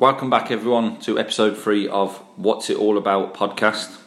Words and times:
Welcome 0.00 0.30
back, 0.30 0.50
everyone, 0.50 0.98
to 1.00 1.18
episode 1.18 1.58
three 1.58 1.86
of 1.86 2.16
What's 2.36 2.70
It 2.70 2.78
All 2.78 2.96
About 2.96 3.34
podcast. 3.34 3.98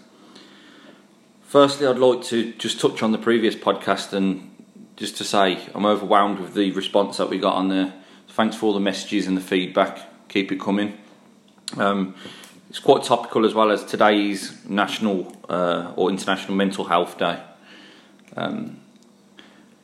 Firstly, 1.43 1.85
I'd 1.85 2.00
like 2.00 2.23
to 2.23 2.51
just 2.53 2.82
touch 2.82 3.03
on 3.03 3.12
the 3.12 3.19
previous 3.19 3.53
podcast 3.53 4.11
and 4.11 4.50
just 4.95 5.17
to 5.17 5.24
say 5.24 5.59
I'm 5.75 5.85
overwhelmed 5.85 6.40
with 6.40 6.56
the 6.56 6.71
response 6.71 7.17
that 7.17 7.29
we 7.29 7.37
got 7.37 7.53
on 7.53 7.67
there. 7.67 7.93
Thanks 8.29 8.55
for 8.55 8.66
all 8.66 8.73
the 8.73 8.79
messages 8.79 9.27
and 9.27 9.38
the 9.38 9.41
feedback. 9.41 10.00
Keep 10.29 10.52
it 10.52 10.60
coming. 10.60 10.98
Um, 11.78 12.16
it's 12.71 12.80
quite 12.80 13.04
topical 13.04 13.46
as 13.46 13.54
well 13.54 13.70
as 13.70 13.86
today's 13.86 14.66
National 14.66 15.39
uh, 15.48 15.94
or 15.96 16.10
International 16.10 16.55
Mental 16.55 16.86
Health 16.86 17.20
Day. 17.20 17.39
Um, 18.36 18.80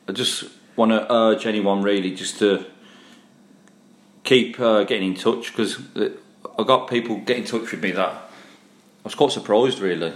I 0.08 0.12
just 0.12 0.42
want 0.74 0.90
to 0.90 1.12
urge 1.12 1.46
anyone 1.46 1.82
really 1.82 2.12
just 2.12 2.40
to 2.40 2.66
keep 4.24 4.58
uh, 4.60 4.84
getting 4.84 5.12
in 5.12 5.14
touch 5.14 5.52
because 5.52 5.78
I 5.96 6.62
got 6.62 6.88
people 6.88 7.16
get 7.16 7.38
in 7.38 7.44
touch 7.44 7.70
with 7.70 7.82
me 7.82 7.92
that 7.92 8.08
I 8.08 8.22
was 9.04 9.14
quite 9.14 9.32
surprised 9.32 9.78
really. 9.78 10.12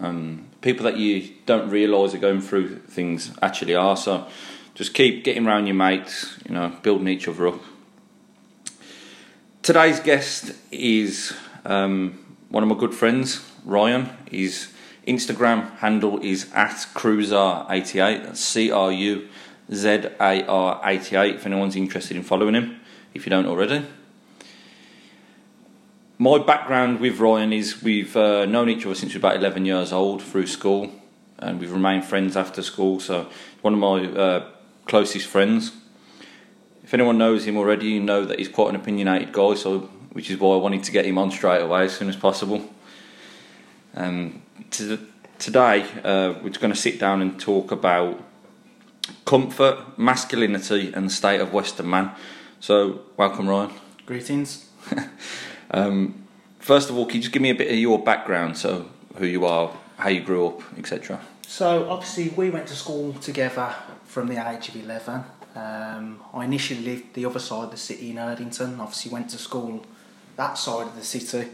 Um, 0.00 0.48
people 0.60 0.84
that 0.84 0.96
you 0.96 1.32
don't 1.46 1.70
realise 1.70 2.14
are 2.14 2.18
going 2.18 2.40
through 2.40 2.80
things 2.80 3.32
actually 3.40 3.74
are. 3.74 3.96
So 3.96 4.26
just 4.74 4.94
keep 4.94 5.24
getting 5.24 5.46
around 5.46 5.66
your 5.66 5.74
mates, 5.74 6.38
you 6.46 6.54
know, 6.54 6.72
building 6.82 7.08
each 7.08 7.28
other 7.28 7.48
up. 7.48 7.60
Today's 9.62 10.00
guest 10.00 10.52
is 10.70 11.34
um, 11.64 12.36
one 12.50 12.62
of 12.62 12.68
my 12.68 12.76
good 12.76 12.94
friends, 12.94 13.50
Ryan. 13.64 14.10
His 14.30 14.72
Instagram 15.08 15.76
handle 15.78 16.20
is 16.20 16.52
at 16.52 16.76
Cruzar88. 16.94 18.24
That's 18.24 18.40
C 18.40 18.70
R 18.70 18.92
U 18.92 19.28
Z 19.72 19.88
A 20.20 20.46
R 20.46 20.80
88 20.84 21.36
if 21.36 21.46
anyone's 21.46 21.74
interested 21.74 22.16
in 22.16 22.22
following 22.22 22.54
him 22.54 22.80
if 23.16 23.26
you 23.26 23.30
don't 23.30 23.46
already. 23.46 23.84
My 26.18 26.38
background 26.38 27.00
with 27.00 27.18
Ryan 27.18 27.52
is 27.52 27.82
we've 27.82 28.16
uh, 28.16 28.46
known 28.46 28.68
each 28.68 28.86
other 28.86 28.94
since 28.94 29.14
we 29.14 29.20
were 29.20 29.28
about 29.28 29.36
11 29.36 29.64
years 29.64 29.92
old 29.92 30.22
through 30.22 30.46
school, 30.46 30.90
and 31.38 31.58
we've 31.58 31.72
remained 31.72 32.04
friends 32.04 32.36
after 32.36 32.62
school. 32.62 33.00
So, 33.00 33.28
one 33.62 33.74
of 33.74 33.80
my 33.80 34.04
uh, 34.04 34.50
closest 34.86 35.26
friends. 35.26 35.72
If 36.84 36.94
anyone 36.94 37.18
knows 37.18 37.46
him 37.46 37.56
already, 37.56 37.88
you 37.88 38.00
know 38.00 38.24
that 38.24 38.38
he's 38.38 38.48
quite 38.48 38.70
an 38.70 38.76
opinionated 38.76 39.32
guy. 39.32 39.54
So, 39.54 39.80
which 40.12 40.30
is 40.30 40.38
why 40.38 40.54
I 40.54 40.56
wanted 40.56 40.84
to 40.84 40.92
get 40.92 41.04
him 41.04 41.18
on 41.18 41.30
straight 41.30 41.60
away 41.60 41.84
as 41.84 41.96
soon 41.96 42.08
as 42.08 42.16
possible. 42.16 42.62
Um, 43.94 44.42
to, 44.72 44.98
today, 45.38 45.82
uh, 46.04 46.34
we're 46.42 46.50
going 46.50 46.72
to 46.72 46.76
sit 46.76 46.98
down 46.98 47.20
and 47.20 47.38
talk 47.38 47.72
about 47.72 48.22
comfort, 49.24 49.98
masculinity, 49.98 50.92
and 50.94 51.06
the 51.06 51.12
state 51.12 51.40
of 51.40 51.52
Western 51.52 51.90
man. 51.90 52.12
So, 52.58 53.02
welcome, 53.16 53.48
Ryan. 53.48 53.70
Greetings. 54.06 54.68
um, 55.70 56.26
first 56.58 56.88
of 56.88 56.96
all, 56.96 57.04
can 57.04 57.16
you 57.16 57.22
just 57.22 57.32
give 57.32 57.42
me 57.42 57.50
a 57.50 57.54
bit 57.54 57.70
of 57.70 57.76
your 57.76 58.02
background, 58.02 58.56
so 58.56 58.88
who 59.16 59.26
you 59.26 59.44
are, 59.44 59.70
how 59.98 60.08
you 60.08 60.22
grew 60.22 60.46
up, 60.46 60.62
etc. 60.78 61.20
So, 61.46 61.88
obviously, 61.90 62.30
we 62.30 62.48
went 62.48 62.66
to 62.68 62.74
school 62.74 63.12
together 63.14 63.74
from 64.06 64.28
the 64.28 64.50
age 64.50 64.70
of 64.70 64.76
11. 64.76 65.22
Um, 65.54 66.20
I 66.32 66.44
initially 66.44 66.80
lived 66.80 67.14
the 67.14 67.26
other 67.26 67.38
side 67.38 67.64
of 67.64 67.70
the 67.70 67.76
city 67.76 68.10
in 68.10 68.16
Erdington, 68.16 68.78
obviously, 68.78 69.12
went 69.12 69.30
to 69.30 69.38
school 69.38 69.84
that 70.36 70.58
side 70.58 70.86
of 70.86 70.96
the 70.96 71.04
city, 71.04 71.48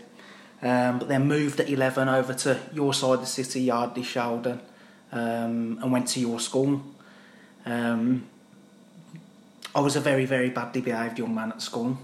um, 0.63 1.01
but 1.01 1.09
then 1.09 1.27
moved 1.27 1.59
at 1.61 1.69
11 1.69 2.09
over 2.09 2.33
to 2.33 2.61
your 2.73 2.95
side 2.95 3.15
of 3.15 3.21
the 3.21 3.27
city, 3.27 3.63
Yardley, 3.63 4.05
Sheldon, 4.05 4.61
um, 5.11 5.79
and 5.83 5.91
went 5.91 6.09
to 6.09 6.21
your 6.21 6.39
school. 6.39 6.83
Um, 7.67 8.29
I 9.75 9.81
was 9.81 9.97
a 9.97 10.01
very, 10.01 10.27
very 10.27 10.51
badly 10.51 10.83
behaved 10.83 11.19
young 11.19 11.35
man 11.35 11.53
at 11.53 11.63
school. 11.63 11.97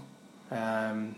Um, 0.49 1.15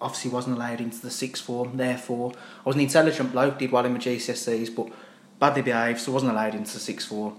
obviously, 0.00 0.30
wasn't 0.30 0.56
allowed 0.56 0.80
into 0.80 1.00
the 1.00 1.10
sixth 1.10 1.44
form. 1.44 1.76
Therefore, 1.76 2.32
I 2.64 2.68
was 2.68 2.76
an 2.76 2.82
intelligent 2.82 3.32
bloke, 3.32 3.58
did 3.58 3.70
well 3.70 3.84
in 3.84 3.92
my 3.92 3.98
GCSEs, 3.98 4.74
but 4.74 4.88
badly 5.38 5.62
behaved, 5.62 6.00
so 6.00 6.12
wasn't 6.12 6.32
allowed 6.32 6.54
into 6.54 6.72
the 6.72 6.80
sixth 6.80 7.08
form. 7.08 7.38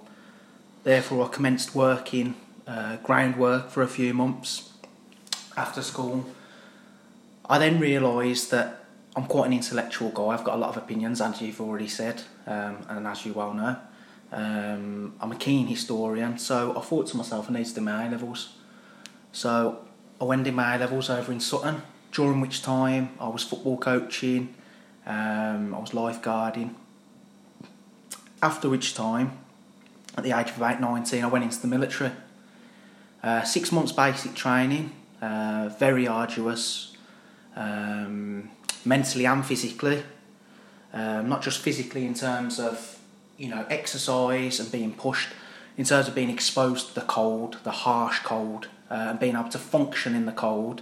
Therefore, 0.84 1.26
I 1.26 1.30
commenced 1.30 1.74
working 1.74 2.36
uh, 2.68 2.98
groundwork 2.98 3.70
for 3.70 3.82
a 3.82 3.88
few 3.88 4.14
months 4.14 4.70
after 5.58 5.82
school. 5.82 6.26
I 7.50 7.58
then 7.58 7.80
realised 7.80 8.52
that 8.52 8.86
I'm 9.16 9.26
quite 9.26 9.48
an 9.48 9.54
intellectual 9.54 10.10
guy. 10.10 10.28
I've 10.28 10.44
got 10.44 10.56
a 10.56 10.58
lot 10.58 10.70
of 10.70 10.78
opinions, 10.78 11.22
as 11.22 11.42
you've 11.42 11.60
already 11.60 11.88
said, 11.88 12.22
um, 12.46 12.78
and 12.88 13.08
as 13.08 13.26
you 13.26 13.34
well 13.34 13.54
know. 13.54 13.78
Um, 14.32 15.14
I'm 15.20 15.32
a 15.32 15.36
keen 15.36 15.68
historian, 15.68 16.38
so 16.38 16.78
I 16.78 16.82
thought 16.82 17.08
to 17.08 17.18
myself, 17.18 17.50
I 17.50 17.54
need 17.54 17.66
to 17.66 17.76
do 17.76 17.82
my 17.82 18.08
A 18.08 18.10
levels. 18.10 18.54
So 19.32 19.80
I 20.20 20.24
went 20.24 20.48
in 20.48 20.56
my 20.56 20.76
A 20.76 20.80
levels 20.80 21.10
over 21.10 21.32
in 21.32 21.40
Sutton, 21.40 21.82
during 22.12 22.42
which 22.42 22.62
time 22.62 23.12
I 23.20 23.28
was 23.28 23.44
football 23.44 23.78
coaching, 23.78 24.54
um, 25.06 25.74
I 25.74 25.80
was 25.80 25.92
lifeguarding. 25.92 26.76
After 28.42 28.70
which 28.70 28.94
time, 28.94 29.38
at 30.18 30.24
the 30.24 30.38
age 30.38 30.50
of 30.50 30.58
about 30.58 30.82
19, 30.82 31.24
I 31.24 31.28
went 31.28 31.46
into 31.46 31.60
the 31.60 31.68
military. 31.68 32.12
Uh, 33.24 33.44
six 33.44 33.72
months 33.72 33.92
basic 33.92 34.34
training, 34.34 34.92
uh, 35.22 35.70
very 35.78 36.08
arduous, 36.08 36.96
um, 37.56 38.50
mentally 38.84 39.26
and 39.26 39.46
physically. 39.46 40.04
Um, 40.94 41.30
not 41.30 41.42
just 41.42 41.60
physically 41.60 42.06
in 42.06 42.14
terms 42.14 42.60
of 42.60 43.00
you 43.38 43.50
know, 43.50 43.66
exercise 43.70 44.60
and 44.60 44.72
being 44.72 44.94
pushed 44.94 45.30
in 45.78 45.86
terms 45.86 46.08
of 46.08 46.16
being 46.16 46.30
exposed 46.30 46.90
to 46.90 46.96
the 46.96 47.02
cold, 47.02 47.58
the 47.64 47.72
harsh 47.72 48.20
cold, 48.20 48.68
uh, 48.90 49.08
and 49.10 49.20
being 49.20 49.36
able 49.36 49.50
to 49.50 49.58
function 49.58 50.16
in 50.16 50.26
the 50.26 50.32
cold, 50.32 50.82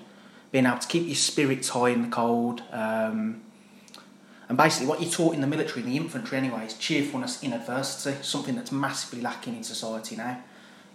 being 0.51 0.65
able 0.65 0.79
to 0.79 0.87
keep 0.87 1.05
your 1.05 1.15
spirits 1.15 1.69
high 1.69 1.89
in 1.89 2.01
the 2.01 2.07
cold. 2.07 2.63
Um, 2.71 3.41
and 4.47 4.57
basically, 4.57 4.87
what 4.87 4.99
you're 4.99 5.11
taught 5.11 5.35
in 5.35 5.41
the 5.41 5.47
military, 5.47 5.83
in 5.83 5.89
the 5.89 5.97
infantry 5.97 6.37
anyway, 6.37 6.65
is 6.65 6.73
cheerfulness 6.73 7.43
in 7.43 7.53
adversity, 7.53 8.17
something 8.23 8.55
that's 8.55 8.71
massively 8.71 9.21
lacking 9.21 9.55
in 9.55 9.63
society 9.63 10.15
now. 10.15 10.41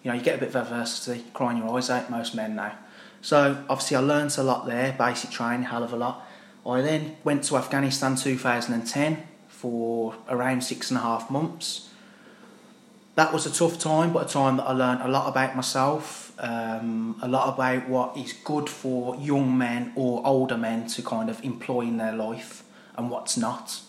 You 0.03 0.11
know, 0.11 0.17
you 0.17 0.23
get 0.25 0.37
a 0.37 0.39
bit 0.39 0.49
of 0.49 0.57
adversity, 0.57 1.25
crying 1.33 1.59
your 1.59 1.77
eyes 1.77 1.89
out, 1.89 2.11
most 2.11 2.35
men 2.35 2.57
now. 2.57 2.77
So, 3.23 3.65
obviously, 3.71 3.97
I 3.97 4.01
learnt 4.01 4.37
a 4.37 4.43
lot 4.43 4.67
there, 4.67 4.95
basic 4.99 5.31
training, 5.31 5.67
hell 5.67 5.85
of 5.85 5.93
a 5.93 5.97
lot. 5.97 6.27
I 6.67 6.81
then 6.81 7.17
went 7.23 7.45
to 7.45 7.57
Afghanistan 7.57 8.17
2010 8.17 9.23
for 9.55 10.15
around 10.29 10.63
six 10.63 10.91
and 10.91 10.99
a 10.99 11.03
half 11.03 11.31
months. 11.31 11.89
That 13.15 13.33
was 13.33 13.47
a 13.47 13.53
tough 13.53 13.79
time, 13.79 14.13
but 14.13 14.29
a 14.29 14.33
time 14.33 14.57
that 14.57 14.65
I 14.65 14.73
learned 14.73 15.03
a 15.03 15.09
lot 15.09 15.29
about 15.29 15.55
myself, 15.55 16.33
um, 16.41 17.17
a 17.23 17.29
lot 17.29 17.55
about 17.55 17.89
what 17.89 18.17
is 18.17 18.33
good 18.33 18.69
for 18.69 19.15
young 19.17 19.57
men 19.57 19.93
or 19.95 20.27
older 20.27 20.57
men 20.57 20.89
to 20.89 21.03
kind 21.03 21.31
of 21.31 21.43
employ 21.45 21.83
in 21.83 21.97
their 21.97 22.13
life 22.13 22.65
and 22.97 23.09
what's 23.11 23.37
not. 23.37 23.81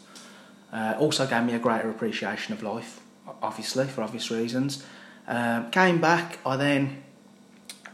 Uh, 0.72 0.94
also 1.00 1.26
gave 1.26 1.44
me 1.44 1.54
a 1.54 1.60
greater 1.60 1.90
appreciation 1.90 2.54
of 2.54 2.62
life, 2.62 3.00
obviously, 3.42 3.88
for 3.88 4.04
obvious 4.04 4.30
reasons. 4.30 4.86
Um, 5.28 5.72
came 5.72 6.00
back, 6.00 6.38
I 6.46 6.56
then 6.56 7.04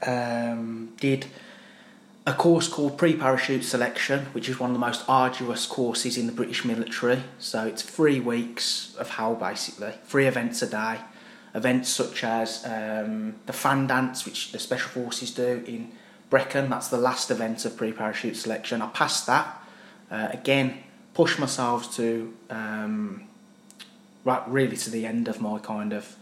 um, 0.06 0.94
did 1.00 1.28
a 2.26 2.34
course 2.34 2.68
called 2.68 2.98
Pre 2.98 3.16
Parachute 3.16 3.64
Selection, 3.64 4.26
which 4.34 4.48
is 4.48 4.60
one 4.60 4.70
of 4.70 4.76
the 4.76 4.80
most 4.80 5.04
arduous 5.08 5.66
courses 5.66 6.18
in 6.18 6.28
the 6.28 6.32
British 6.32 6.64
military. 6.64 7.24
So 7.40 7.66
it's 7.66 7.82
three 7.82 8.20
weeks 8.20 8.96
of 8.98 9.10
hell 9.10 9.36
basically, 9.36 9.94
three 10.06 10.28
events 10.28 10.62
a 10.62 10.68
day. 10.68 11.00
Events 11.54 11.90
such 11.90 12.24
as 12.24 12.66
um, 12.66 13.36
the 13.46 13.54
fan 13.54 13.88
dance, 13.88 14.24
which 14.26 14.52
the 14.52 14.60
Special 14.60 14.90
Forces 14.90 15.32
do 15.32 15.64
in 15.68 15.92
Brecon, 16.30 16.70
that's 16.70 16.88
the 16.88 16.98
last 16.98 17.30
event 17.30 17.66
of 17.66 17.76
Pre 17.76 17.92
Parachute 17.92 18.38
Selection. 18.38 18.82
I 18.82 18.88
passed 18.90 19.28
that. 19.28 19.62
Uh, 20.10 20.30
again, 20.32 20.84
pushed 21.14 21.40
myself 21.40 21.94
to 21.96 22.34
um, 22.50 23.24
right, 24.24 24.44
really 24.48 24.78
to 24.78 24.90
the 24.90 25.06
end 25.06 25.28
of 25.28 25.42
my 25.42 25.60
kind 25.60 25.92
of 25.92 26.16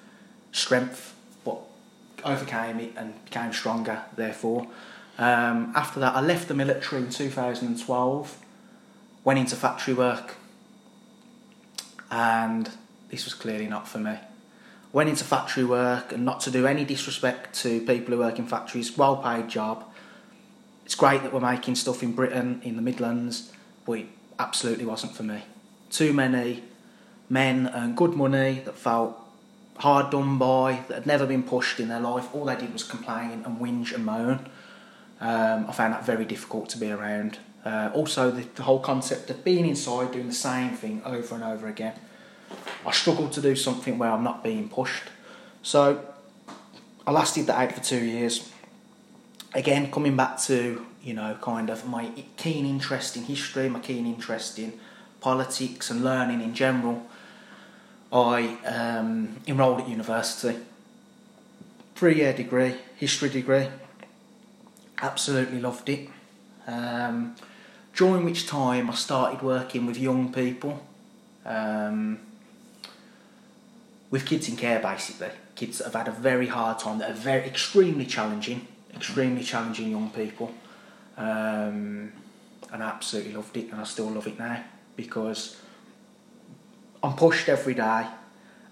strength, 0.51 1.13
but 1.43 1.59
overcame 2.23 2.79
it 2.79 2.93
and 2.95 3.23
became 3.25 3.53
stronger, 3.53 4.03
therefore. 4.15 4.67
Um, 5.19 5.73
after 5.75 5.99
that, 5.99 6.15
I 6.15 6.21
left 6.21 6.47
the 6.47 6.53
military 6.53 7.01
in 7.01 7.09
2012, 7.09 8.37
went 9.25 9.37
into 9.37 9.57
factory 9.57 9.93
work, 9.93 10.35
and 12.09 12.71
this 13.09 13.25
was 13.25 13.33
clearly 13.33 13.67
not 13.67 13.85
for 13.85 13.97
me. 13.97 14.15
Went 14.93 15.09
into 15.09 15.25
factory 15.25 15.65
work, 15.65 16.13
and 16.13 16.23
not 16.23 16.39
to 16.41 16.51
do 16.51 16.65
any 16.65 16.85
disrespect 16.85 17.53
to 17.55 17.81
people 17.81 18.13
who 18.13 18.19
work 18.19 18.39
in 18.39 18.47
factories, 18.47 18.97
well 18.97 19.17
paid 19.17 19.49
job. 19.49 19.83
It's 20.85 20.95
great 20.95 21.21
that 21.23 21.33
we're 21.33 21.41
making 21.41 21.75
stuff 21.75 22.01
in 22.01 22.13
Britain, 22.13 22.61
in 22.63 22.77
the 22.77 22.81
Midlands, 22.81 23.51
but 23.85 23.99
it 23.99 24.07
absolutely 24.39 24.85
wasn't 24.85 25.17
for 25.17 25.23
me. 25.23 25.43
Too 25.89 26.13
many 26.13 26.63
men 27.27 27.69
earn 27.75 27.93
good 27.93 28.13
money 28.13 28.61
that 28.63 28.77
felt 28.77 29.19
hard 29.79 30.11
done 30.11 30.37
by, 30.37 30.81
that 30.87 30.95
had 30.95 31.05
never 31.05 31.25
been 31.25 31.43
pushed 31.43 31.81
in 31.81 31.89
their 31.89 31.99
life. 31.99 32.33
All 32.33 32.45
they 32.45 32.55
did 32.55 32.71
was 32.71 32.83
complain 32.83 33.43
and 33.45 33.59
whinge 33.59 33.93
and 33.93 34.05
moan. 34.05 34.49
Um, 35.21 35.65
I 35.67 35.73
found 35.73 35.93
that 35.93 36.05
very 36.05 36.25
difficult 36.25 36.69
to 36.69 36.77
be 36.77 36.91
around. 36.91 37.39
Uh, 37.65 37.91
also, 37.93 38.31
the, 38.31 38.43
the, 38.55 38.63
whole 38.63 38.79
concept 38.79 39.29
of 39.29 39.43
being 39.43 39.65
inside 39.65 40.13
doing 40.13 40.27
the 40.27 40.33
same 40.33 40.71
thing 40.71 41.01
over 41.03 41.35
and 41.35 41.43
over 41.43 41.67
again. 41.67 41.93
I 42.85 42.91
struggled 42.91 43.33
to 43.33 43.41
do 43.41 43.55
something 43.55 43.97
where 43.97 44.09
I'm 44.09 44.23
not 44.23 44.43
being 44.43 44.69
pushed. 44.69 45.03
So 45.61 46.05
I 47.05 47.11
lasted 47.11 47.47
that 47.47 47.57
out 47.57 47.73
for 47.73 47.83
two 47.83 48.03
years. 48.03 48.49
Again, 49.53 49.91
coming 49.91 50.15
back 50.15 50.39
to 50.43 50.85
you 51.03 51.13
know, 51.13 51.37
kind 51.41 51.69
of 51.69 51.87
my 51.87 52.11
keen 52.37 52.65
interest 52.65 53.15
in 53.15 53.23
history, 53.23 53.69
my 53.69 53.79
keen 53.79 54.05
interest 54.05 54.59
in 54.59 54.73
politics 55.21 55.89
and 55.89 56.03
learning 56.03 56.41
in 56.41 56.53
general, 56.53 57.05
I 58.11 58.57
um, 58.65 59.37
enrolled 59.47 59.81
at 59.81 59.89
university. 59.89 60.59
Three 61.95 62.15
year 62.15 62.33
degree, 62.33 62.75
history 62.95 63.29
degree. 63.29 63.67
Absolutely 65.01 65.59
loved 65.59 65.89
it. 65.89 66.09
Um, 66.67 67.35
during 67.95 68.25
which 68.25 68.47
time 68.47 68.89
I 68.89 68.95
started 68.95 69.41
working 69.41 69.85
with 69.85 69.97
young 69.97 70.31
people, 70.31 70.85
um, 71.45 72.19
with 74.11 74.25
kids 74.25 74.49
in 74.49 74.55
care 74.55 74.79
basically. 74.79 75.29
Kids 75.55 75.79
that 75.79 75.85
have 75.85 75.93
had 75.93 76.07
a 76.07 76.11
very 76.11 76.47
hard 76.47 76.79
time, 76.79 76.99
that 76.99 77.11
are 77.11 77.13
very 77.13 77.45
extremely 77.45 78.05
challenging, 78.05 78.67
extremely 78.95 79.43
challenging 79.43 79.91
young 79.91 80.09
people. 80.09 80.53
Um, 81.17 82.13
and 82.71 82.83
I 82.83 82.87
absolutely 82.87 83.33
loved 83.33 83.57
it, 83.57 83.71
and 83.71 83.81
I 83.81 83.83
still 83.83 84.09
love 84.09 84.27
it 84.27 84.37
now 84.39 84.63
because 84.95 85.57
I'm 87.03 87.13
pushed 87.13 87.49
every 87.49 87.73
day, 87.73 88.05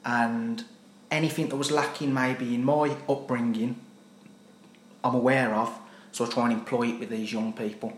and 0.06 0.64
anything 1.10 1.50
that 1.50 1.56
was 1.56 1.72
lacking 1.72 2.14
maybe 2.14 2.54
in 2.54 2.64
my 2.64 2.96
upbringing, 3.10 3.78
I'm 5.04 5.16
aware 5.16 5.54
of. 5.56 5.78
So 6.12 6.26
I 6.26 6.30
try 6.30 6.44
and 6.50 6.54
employ 6.54 6.90
it 6.90 7.00
with 7.00 7.10
these 7.10 7.32
young 7.32 7.54
people, 7.54 7.94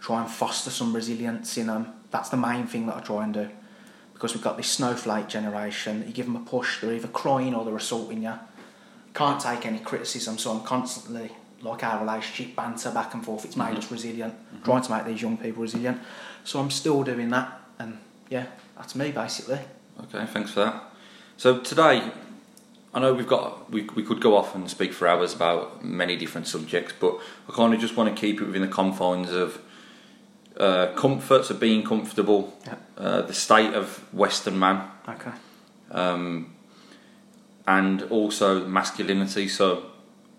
try 0.00 0.22
and 0.22 0.30
foster 0.30 0.70
some 0.70 0.94
resilience 0.94 1.56
in 1.56 1.66
them. 1.66 1.92
That's 2.10 2.28
the 2.28 2.36
main 2.36 2.66
thing 2.66 2.86
that 2.86 2.96
I 2.96 3.00
try 3.00 3.24
and 3.24 3.34
do 3.34 3.48
because 4.14 4.32
we've 4.32 4.42
got 4.42 4.56
this 4.56 4.70
snowflake 4.70 5.28
generation. 5.28 6.04
You 6.06 6.12
give 6.12 6.26
them 6.26 6.36
a 6.36 6.40
push, 6.40 6.80
they're 6.80 6.94
either 6.94 7.08
crying 7.08 7.54
or 7.54 7.64
they're 7.64 7.76
assaulting 7.76 8.22
you. 8.22 8.32
Can't 9.12 9.40
take 9.40 9.66
any 9.66 9.80
criticism, 9.80 10.38
so 10.38 10.52
I'm 10.52 10.62
constantly 10.62 11.30
like 11.60 11.84
our 11.84 12.00
relationship 12.00 12.56
banter 12.56 12.90
back 12.90 13.14
and 13.14 13.24
forth. 13.24 13.44
It's 13.44 13.56
made 13.56 13.66
mm-hmm. 13.66 13.78
us 13.78 13.90
resilient, 13.90 14.34
mm-hmm. 14.34 14.64
trying 14.64 14.82
to 14.82 14.90
make 14.90 15.04
these 15.04 15.20
young 15.20 15.36
people 15.36 15.62
resilient. 15.62 16.00
So 16.44 16.58
I'm 16.60 16.70
still 16.70 17.02
doing 17.02 17.28
that, 17.30 17.60
and 17.78 17.98
yeah, 18.30 18.46
that's 18.76 18.94
me 18.94 19.10
basically. 19.10 19.60
Okay, 20.04 20.24
thanks 20.26 20.52
for 20.52 20.60
that. 20.60 20.84
So 21.36 21.58
today, 21.58 22.10
I 22.94 23.00
know 23.00 23.12
we've 23.12 23.26
got 23.26 23.70
we 23.70 23.82
we 23.96 24.04
could 24.04 24.20
go 24.20 24.36
off 24.36 24.54
and 24.54 24.70
speak 24.70 24.92
for 24.92 25.08
hours 25.08 25.34
about 25.34 25.84
many 25.84 26.16
different 26.16 26.46
subjects, 26.46 26.94
but 26.98 27.18
I 27.48 27.52
kind 27.52 27.74
of 27.74 27.80
just 27.80 27.96
want 27.96 28.14
to 28.14 28.18
keep 28.18 28.40
it 28.40 28.44
within 28.44 28.62
the 28.62 28.68
confines 28.68 29.32
of 29.32 29.60
uh, 30.56 30.92
comforts 30.94 31.50
of 31.50 31.58
being 31.58 31.82
comfortable, 31.82 32.56
yeah. 32.64 32.76
uh, 32.96 33.22
the 33.22 33.34
state 33.34 33.74
of 33.74 33.98
Western 34.14 34.56
man, 34.56 34.88
okay, 35.08 35.32
um, 35.90 36.54
and 37.66 38.02
also 38.02 38.64
masculinity. 38.64 39.48
So 39.48 39.86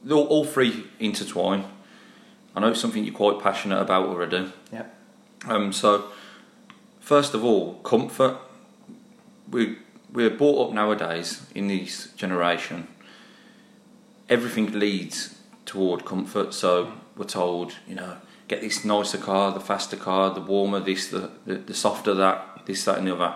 all, 0.09 0.25
all 0.27 0.45
three 0.45 0.85
intertwine. 0.99 1.65
I 2.55 2.61
know 2.61 2.69
it's 2.69 2.79
something 2.79 3.03
you're 3.03 3.13
quite 3.13 3.43
passionate 3.43 3.81
about 3.81 4.07
already. 4.07 4.49
Yeah. 4.71 4.85
Um. 5.45 5.73
So, 5.73 6.05
first 7.01 7.33
of 7.33 7.43
all, 7.43 7.75
comfort. 7.79 8.37
We 9.51 9.77
we're 10.15 10.29
brought 10.29 10.69
up 10.69 10.73
nowadays 10.73 11.45
in 11.53 11.67
this 11.67 12.11
generation. 12.13 12.87
Everything 14.29 14.79
leads 14.79 15.37
toward 15.65 16.05
comfort. 16.05 16.53
So 16.53 16.93
we're 17.17 17.25
told, 17.25 17.75
you 17.85 17.95
know, 17.95 18.17
get 18.47 18.61
this 18.61 18.85
nicer 18.85 19.17
car, 19.17 19.51
the 19.51 19.59
faster 19.59 19.97
car, 19.97 20.33
the 20.33 20.41
warmer 20.41 20.79
this, 20.79 21.09
the, 21.09 21.31
the, 21.45 21.55
the 21.55 21.73
softer 21.73 22.13
that, 22.13 22.65
this, 22.65 22.85
that, 22.85 22.97
and 22.97 23.07
the 23.07 23.13
other. 23.15 23.35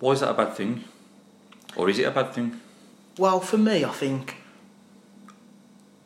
Why 0.00 0.12
is 0.12 0.20
that 0.20 0.30
a 0.30 0.34
bad 0.34 0.54
thing? 0.54 0.84
Or 1.76 1.88
is 1.88 1.98
it 1.98 2.04
a 2.04 2.10
bad 2.10 2.32
thing? 2.32 2.60
Well, 3.18 3.40
for 3.40 3.58
me, 3.58 3.84
I 3.84 3.90
think 3.90 4.36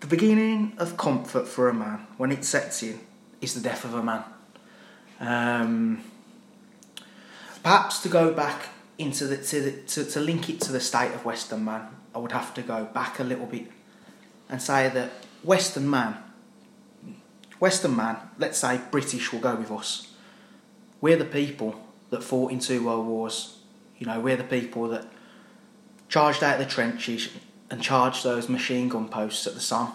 the 0.01 0.07
beginning 0.09 0.73
of 0.79 0.97
comfort 0.97 1.47
for 1.47 1.69
a 1.69 1.75
man, 1.75 2.07
when 2.17 2.33
it 2.33 2.45
sets 2.45 2.83
in, 2.83 2.99
is 3.41 3.55
the 3.55 3.61
death 3.61 3.85
of 3.85 3.95
a 3.95 4.03
man. 4.03 4.25
Um, 5.21 6.05
perhaps 7.63 8.01
to 8.01 8.09
go 8.09 8.33
back 8.33 8.69
into 8.99 9.27
the 9.27 9.37
to, 9.37 9.61
the, 9.61 9.73
to 9.73 10.05
to 10.05 10.21
link 10.21 10.49
it 10.49 10.61
to 10.63 10.73
the 10.73 10.81
state 10.81 11.13
of 11.13 11.25
Western 11.25 11.65
man, 11.65 11.89
I 12.15 12.19
would 12.19 12.33
have 12.33 12.55
to 12.55 12.63
go 12.63 12.85
back 12.85 13.19
a 13.21 13.25
little 13.25 13.47
bit 13.47 13.67
and 14.49 14.61
say 14.61 14.89
that 14.89 15.11
Western 15.43 15.89
man 15.89 16.17
Western 17.59 17.97
man, 17.97 18.17
let's 18.39 18.59
say 18.59 18.81
British 18.91 19.33
will 19.33 19.41
go 19.41 19.55
with 19.55 19.71
us. 19.71 20.13
We're 21.01 21.17
the 21.17 21.25
people 21.25 21.81
that 22.11 22.23
fought 22.23 22.53
in 22.53 22.61
two 22.61 22.85
world 22.85 23.07
wars. 23.07 23.59
You 23.99 24.07
know, 24.07 24.21
we're 24.21 24.37
the 24.37 24.45
people 24.45 24.89
that 24.89 25.07
charged 26.09 26.43
out 26.43 26.59
the 26.59 26.67
trenches 26.67 27.31
and 27.71 27.83
charged 27.83 28.25
those 28.25 28.49
machine 28.49 28.89
gun 28.89 29.09
posts 29.09 29.47
at 29.47 29.55
the 29.55 29.61
Somme 29.61 29.93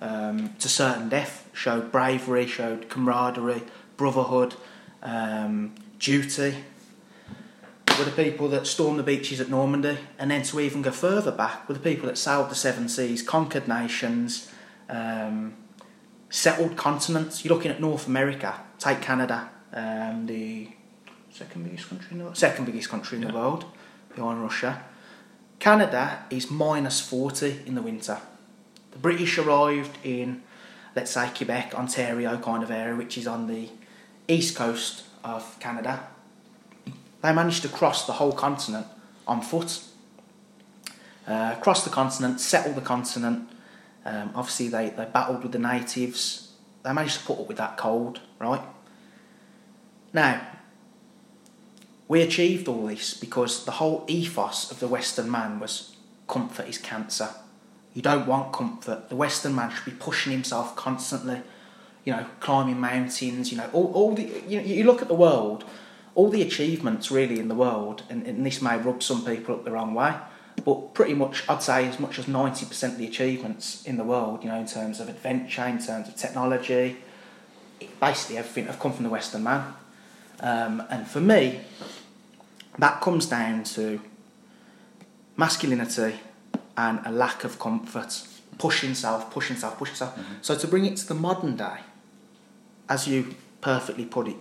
um, 0.00 0.54
to 0.58 0.68
certain 0.68 1.08
death. 1.08 1.48
Showed 1.52 1.92
bravery, 1.92 2.46
showed 2.46 2.88
camaraderie, 2.88 3.62
brotherhood, 3.96 4.54
um, 5.02 5.74
duty. 5.98 6.56
We're 7.98 8.06
the 8.06 8.24
people 8.24 8.48
that 8.48 8.66
stormed 8.66 8.98
the 8.98 9.02
beaches 9.02 9.40
at 9.40 9.48
Normandy, 9.48 9.98
and 10.18 10.30
then 10.30 10.42
to 10.44 10.60
even 10.60 10.82
go 10.82 10.90
further 10.90 11.30
back, 11.30 11.68
we're 11.68 11.74
the 11.74 11.80
people 11.80 12.06
that 12.06 12.18
sailed 12.18 12.50
the 12.50 12.54
seven 12.54 12.88
seas, 12.88 13.22
conquered 13.22 13.68
nations. 13.68 14.50
Um, 14.88 15.54
settled 16.32 16.76
continents. 16.76 17.44
You're 17.44 17.54
looking 17.54 17.70
at 17.70 17.80
North 17.80 18.08
America. 18.08 18.58
Take 18.78 19.02
Canada, 19.02 19.50
um, 19.72 20.26
the 20.26 20.70
second 21.30 21.64
biggest 21.64 21.88
country 21.88 22.08
in 22.10 22.18
the 22.18 22.24
world. 22.24 22.36
Second 22.36 22.64
biggest 22.64 22.88
country 22.88 23.18
in 23.18 23.22
yeah. 23.22 23.30
the 23.30 23.34
world, 23.34 23.66
behind 24.16 24.42
Russia. 24.42 24.84
Canada 25.60 26.24
is 26.30 26.50
minus 26.50 27.00
40 27.00 27.60
in 27.66 27.76
the 27.76 27.82
winter. 27.82 28.18
The 28.90 28.98
British 28.98 29.38
arrived 29.38 29.96
in, 30.02 30.42
let's 30.96 31.12
say, 31.12 31.30
Quebec, 31.36 31.74
Ontario 31.74 32.38
kind 32.38 32.62
of 32.64 32.70
area, 32.70 32.96
which 32.96 33.16
is 33.16 33.26
on 33.26 33.46
the 33.46 33.68
east 34.26 34.56
coast 34.56 35.04
of 35.22 35.56
Canada. 35.60 36.08
They 37.22 37.32
managed 37.32 37.62
to 37.62 37.68
cross 37.68 38.06
the 38.06 38.14
whole 38.14 38.32
continent 38.32 38.86
on 39.26 39.40
foot. 39.42 39.80
Uh, 41.26 41.54
cross 41.56 41.84
the 41.84 41.90
continent, 41.90 42.40
settle 42.40 42.72
the 42.72 42.80
continent, 42.80 43.48
um, 44.04 44.32
obviously, 44.34 44.68
they, 44.68 44.90
they 44.90 45.04
battled 45.04 45.42
with 45.42 45.52
the 45.52 45.58
natives. 45.58 46.52
They 46.82 46.92
managed 46.92 47.20
to 47.20 47.24
put 47.24 47.38
up 47.38 47.48
with 47.48 47.56
that 47.58 47.76
cold, 47.76 48.20
right? 48.38 48.62
Now, 50.12 50.46
we 52.08 52.20
achieved 52.20 52.68
all 52.68 52.86
this 52.86 53.14
because 53.14 53.64
the 53.64 53.72
whole 53.72 54.04
ethos 54.08 54.70
of 54.70 54.80
the 54.80 54.88
Western 54.88 55.30
man 55.30 55.60
was 55.60 55.96
comfort 56.26 56.68
is 56.68 56.78
cancer. 56.78 57.30
You 57.94 58.02
don't 58.02 58.26
want 58.26 58.52
comfort. 58.52 59.08
The 59.08 59.16
Western 59.16 59.54
man 59.54 59.70
should 59.70 59.84
be 59.84 59.92
pushing 59.92 60.32
himself 60.32 60.74
constantly, 60.74 61.40
you 62.04 62.12
know, 62.12 62.26
climbing 62.40 62.80
mountains, 62.80 63.52
you 63.52 63.58
know, 63.58 63.70
all, 63.72 63.92
all 63.92 64.14
the, 64.14 64.24
you, 64.48 64.60
you 64.60 64.84
look 64.84 65.00
at 65.00 65.08
the 65.08 65.14
world, 65.14 65.64
all 66.14 66.28
the 66.28 66.42
achievements 66.42 67.10
really 67.10 67.38
in 67.38 67.48
the 67.48 67.54
world, 67.54 68.02
and, 68.10 68.26
and 68.26 68.44
this 68.44 68.60
may 68.60 68.76
rub 68.76 69.02
some 69.02 69.24
people 69.24 69.54
up 69.54 69.64
the 69.64 69.70
wrong 69.70 69.94
way, 69.94 70.14
but 70.64 70.94
pretty 70.94 71.14
much 71.14 71.48
I'd 71.48 71.62
say 71.62 71.88
as 71.88 71.98
much 71.98 72.18
as 72.18 72.26
90% 72.26 72.82
of 72.84 72.98
the 72.98 73.06
achievements 73.06 73.84
in 73.84 73.96
the 73.96 74.04
world, 74.04 74.44
you 74.44 74.50
know, 74.50 74.56
in 74.56 74.66
terms 74.66 75.00
of 75.00 75.08
adventure, 75.08 75.64
in 75.64 75.78
terms 75.78 76.08
of 76.08 76.16
technology, 76.16 76.98
basically 78.00 78.38
everything 78.38 78.66
have 78.66 78.78
come 78.78 78.92
from 78.92 79.04
the 79.04 79.10
Western 79.10 79.44
man. 79.44 79.74
Um, 80.40 80.82
and 80.90 81.06
for 81.06 81.20
me, 81.20 81.60
that 82.78 83.00
comes 83.00 83.26
down 83.26 83.64
to 83.64 84.00
masculinity 85.36 86.16
and 86.76 87.00
a 87.04 87.10
lack 87.10 87.44
of 87.44 87.58
comfort, 87.58 88.26
pushing 88.58 88.94
self, 88.94 89.30
pushing 89.30 89.56
self, 89.56 89.78
pushing 89.78 89.94
self. 89.94 90.16
Mm-hmm. 90.16 90.34
So 90.42 90.56
to 90.56 90.66
bring 90.66 90.84
it 90.84 90.96
to 90.98 91.08
the 91.08 91.14
modern 91.14 91.56
day, 91.56 91.78
as 92.88 93.06
you 93.06 93.34
perfectly 93.60 94.04
put 94.04 94.28
it, 94.28 94.36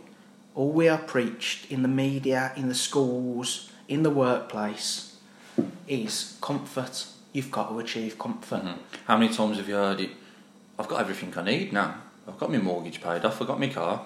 all 0.55 0.71
we 0.71 0.87
are 0.87 0.97
preached 0.97 1.71
in 1.71 1.81
the 1.81 1.87
media, 1.87 2.51
in 2.55 2.67
the 2.67 2.75
schools, 2.75 3.71
in 3.87 4.03
the 4.03 4.09
workplace 4.09 5.17
is 5.87 6.37
comfort. 6.41 7.05
You've 7.33 7.51
got 7.51 7.69
to 7.69 7.79
achieve 7.79 8.17
comfort. 8.19 8.63
Mm-hmm. 8.63 8.79
How 9.05 9.17
many 9.17 9.33
times 9.33 9.57
have 9.57 9.67
you 9.67 9.75
heard 9.75 10.01
it? 10.01 10.09
I've 10.77 10.87
got 10.87 11.01
everything 11.01 11.33
I 11.37 11.43
need 11.43 11.73
now. 11.73 11.95
I've 12.27 12.37
got 12.37 12.51
my 12.51 12.57
mortgage 12.57 13.01
paid 13.01 13.23
off. 13.25 13.41
I've 13.41 13.47
got 13.47 13.59
my 13.59 13.69
car. 13.69 14.05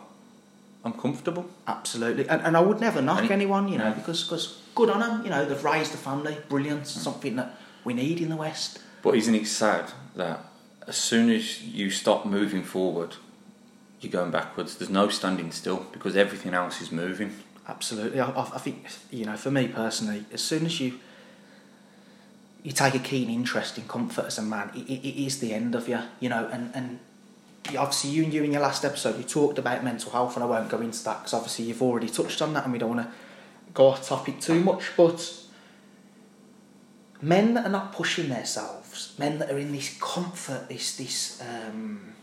I'm 0.83 0.93
comfortable. 0.93 1.49
Absolutely, 1.67 2.29
and, 2.29 2.41
and 2.43 2.55
I 2.55 2.59
would 2.59 2.79
never 2.79 3.01
knock 3.01 3.19
Any, 3.19 3.31
anyone, 3.31 3.67
you 3.67 3.79
know, 3.79 3.91
because 3.93 4.23
cause 4.23 4.61
good 4.75 4.91
on 4.91 4.99
them. 4.99 5.23
You 5.23 5.31
know, 5.31 5.43
they've 5.43 5.63
raised 5.63 5.95
a 5.95 5.97
family, 5.97 6.37
brilliant, 6.47 6.83
mm. 6.83 6.85
something 6.85 7.35
that 7.37 7.57
we 7.83 7.95
need 7.95 8.21
in 8.21 8.29
the 8.29 8.35
West. 8.35 8.79
But 9.01 9.15
isn't 9.15 9.33
it 9.33 9.47
sad 9.47 9.91
that 10.15 10.45
as 10.87 10.95
soon 10.95 11.31
as 11.31 11.63
you 11.63 11.89
stop 11.89 12.25
moving 12.25 12.61
forward, 12.61 13.15
you're 14.05 14.21
going 14.21 14.31
backwards? 14.31 14.77
There's 14.77 14.89
no 14.89 15.09
standing 15.09 15.51
still 15.51 15.85
because 15.91 16.15
everything 16.15 16.53
else 16.53 16.81
is 16.81 16.91
moving. 16.91 17.35
Absolutely, 17.67 18.19
I, 18.19 18.29
I 18.29 18.59
think 18.59 18.85
you 19.11 19.25
know, 19.25 19.35
for 19.35 19.51
me 19.51 19.67
personally, 19.67 20.25
as 20.31 20.41
soon 20.41 20.65
as 20.65 20.79
you 20.79 20.99
you 22.63 22.71
take 22.71 22.95
a 22.95 22.99
keen 22.99 23.29
interest 23.29 23.77
in 23.77 23.87
comfort 23.87 24.25
as 24.25 24.39
a 24.39 24.41
man, 24.41 24.71
it, 24.75 24.89
it, 24.89 25.07
it 25.07 25.25
is 25.25 25.39
the 25.39 25.53
end 25.53 25.75
of 25.75 25.87
you, 25.87 25.99
you 26.19 26.29
know, 26.29 26.49
and, 26.51 26.71
and 26.73 26.99
obviously 27.77 28.09
you 28.09 28.23
and 28.23 28.33
you 28.33 28.43
in 28.43 28.51
your 28.51 28.61
last 28.61 28.83
episode, 28.83 29.17
you 29.17 29.23
talked 29.23 29.59
about 29.59 29.83
mental 29.83 30.11
health, 30.11 30.35
and 30.35 30.43
I 30.43 30.47
won't 30.47 30.69
go 30.69 30.81
into 30.81 31.03
that 31.03 31.19
because 31.19 31.33
obviously 31.33 31.65
you've 31.65 31.81
already 31.81 32.09
touched 32.09 32.41
on 32.41 32.53
that 32.53 32.63
and 32.63 32.73
we 32.73 32.79
don't 32.79 32.95
want 32.95 33.07
to 33.07 33.13
go 33.73 33.87
off 33.87 34.07
topic 34.07 34.39
too 34.39 34.63
much, 34.63 34.83
but 34.97 35.43
men 37.21 37.53
that 37.53 37.65
are 37.65 37.69
not 37.69 37.91
pushing 37.91 38.29
themselves, 38.29 39.13
men 39.17 39.39
that 39.39 39.51
are 39.51 39.57
in 39.57 39.71
this 39.71 39.97
comfort, 39.99 40.67
this, 40.69 40.97
this, 40.97 41.41
um, 41.41 42.13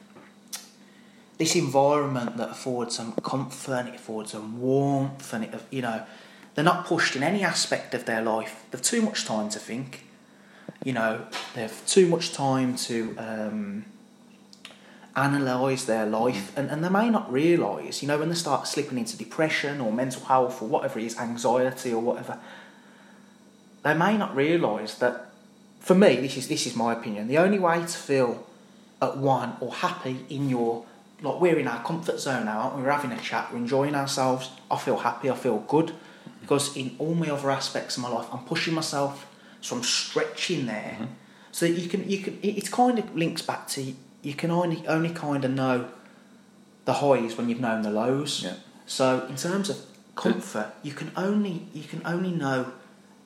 this 1.43 1.57
environment 1.57 2.37
that 2.37 2.51
affords 2.51 2.99
them 2.99 3.13
comfort 3.25 3.73
and 3.73 3.89
it 3.89 3.97
affords 3.97 4.31
them 4.31 4.61
warmth 4.61 5.33
and 5.33 5.43
it, 5.43 5.55
you 5.71 5.83
know, 5.83 6.05
they're 6.55 6.65
not 6.65 6.87
pushed 6.87 7.17
in 7.17 7.23
any 7.25 7.43
aspect 7.43 7.95
of 7.95 8.05
their 8.05 8.23
life. 8.23 8.65
They've 8.71 8.81
too 8.81 9.03
much 9.03 9.25
time 9.25 9.49
to 9.49 9.59
think. 9.59 10.05
You 10.85 10.93
know, 10.93 11.27
they've 11.55 11.83
too 11.85 12.07
much 12.07 12.33
time 12.33 12.77
to 12.89 13.17
um, 13.19 13.85
analyse 15.17 15.85
their 15.85 16.07
life, 16.07 16.57
and, 16.57 16.71
and 16.71 16.85
they 16.85 16.89
may 16.89 17.11
not 17.11 17.33
realise, 17.33 18.03
you 18.03 18.09
know, 18.09 18.19
when 18.19 18.29
they 18.29 18.37
start 18.37 18.69
slipping 18.69 18.99
into 18.99 19.17
depression 19.17 19.81
or 19.81 19.93
mental 19.93 20.25
health 20.25 20.63
or 20.63 20.69
whatever 20.69 21.01
it 21.01 21.07
is, 21.07 21.19
anxiety 21.19 21.93
or 21.93 22.01
whatever, 22.01 22.39
they 23.83 23.95
may 23.95 24.17
not 24.17 24.35
realise 24.37 24.95
that. 24.95 25.29
For 25.81 25.97
me, 25.97 26.15
this 26.21 26.37
is 26.37 26.47
this 26.47 26.65
is 26.69 26.77
my 26.77 26.93
opinion. 26.93 27.27
The 27.27 27.39
only 27.39 27.59
way 27.59 27.81
to 27.81 27.99
feel 28.09 28.47
at 29.01 29.17
one 29.17 29.57
or 29.61 29.73
happy 29.75 30.25
in 30.31 30.49
your 30.49 30.85
like 31.23 31.41
we're 31.41 31.59
in 31.59 31.69
our 31.69 31.83
comfort 31.85 32.19
zone 32.21 32.47
now, 32.47 32.61
aren't 32.61 32.77
we? 32.77 32.83
We're 32.83 32.91
having 32.91 33.13
a 33.13 33.21
chat, 33.21 33.53
we're 33.53 33.59
enjoying 33.59 33.95
ourselves. 33.95 34.51
I 34.71 34.77
feel 34.77 34.99
happy, 34.99 35.31
I 35.31 35.35
feel 35.35 35.59
good 35.59 35.93
because 36.41 36.77
in 36.77 36.97
all 36.99 37.15
my 37.15 37.31
other 37.31 37.51
aspects 37.51 37.97
of 37.97 38.03
my 38.03 38.09
life, 38.09 38.27
I'm 38.33 38.45
pushing 38.45 38.75
myself, 38.75 39.27
so 39.61 39.77
I'm 39.77 39.83
stretching 39.83 40.67
there. 40.67 40.97
Mm-hmm. 40.99 41.05
So 41.53 41.67
you 41.67 41.89
can 41.89 42.09
you 42.09 42.19
can 42.19 42.39
it, 42.43 42.59
it 42.59 42.71
kind 42.71 42.99
of 42.99 43.15
links 43.15 43.43
back 43.43 43.69
to 43.69 43.95
you 44.23 44.35
can 44.35 44.51
only 44.51 44.87
only 44.87 45.11
kind 45.11 45.45
of 45.45 45.51
know 45.51 45.89
the 46.85 46.95
highs 46.95 47.37
when 47.37 47.49
you've 47.49 47.61
known 47.61 47.83
the 47.83 47.91
lows. 47.91 48.43
Yeah. 48.43 48.55
So 48.87 49.27
in 49.29 49.37
terms 49.37 49.71
of 49.71 49.79
comfort, 50.17 50.75
you 50.83 50.93
can 50.93 51.13
only 51.17 51.67
you 51.73 51.85
can 51.85 52.03
only 52.05 52.31
know 52.33 52.73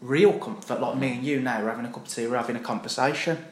real 0.00 0.38
comfort 0.38 0.80
like 0.80 0.96
me 0.96 1.12
and 1.14 1.24
you 1.24 1.40
now. 1.40 1.62
We're 1.62 1.70
having 1.70 1.86
a 1.86 1.90
cup 1.90 2.06
of 2.06 2.12
tea, 2.12 2.26
we're 2.26 2.36
having 2.36 2.56
a 2.56 2.60
conversation. 2.60 3.44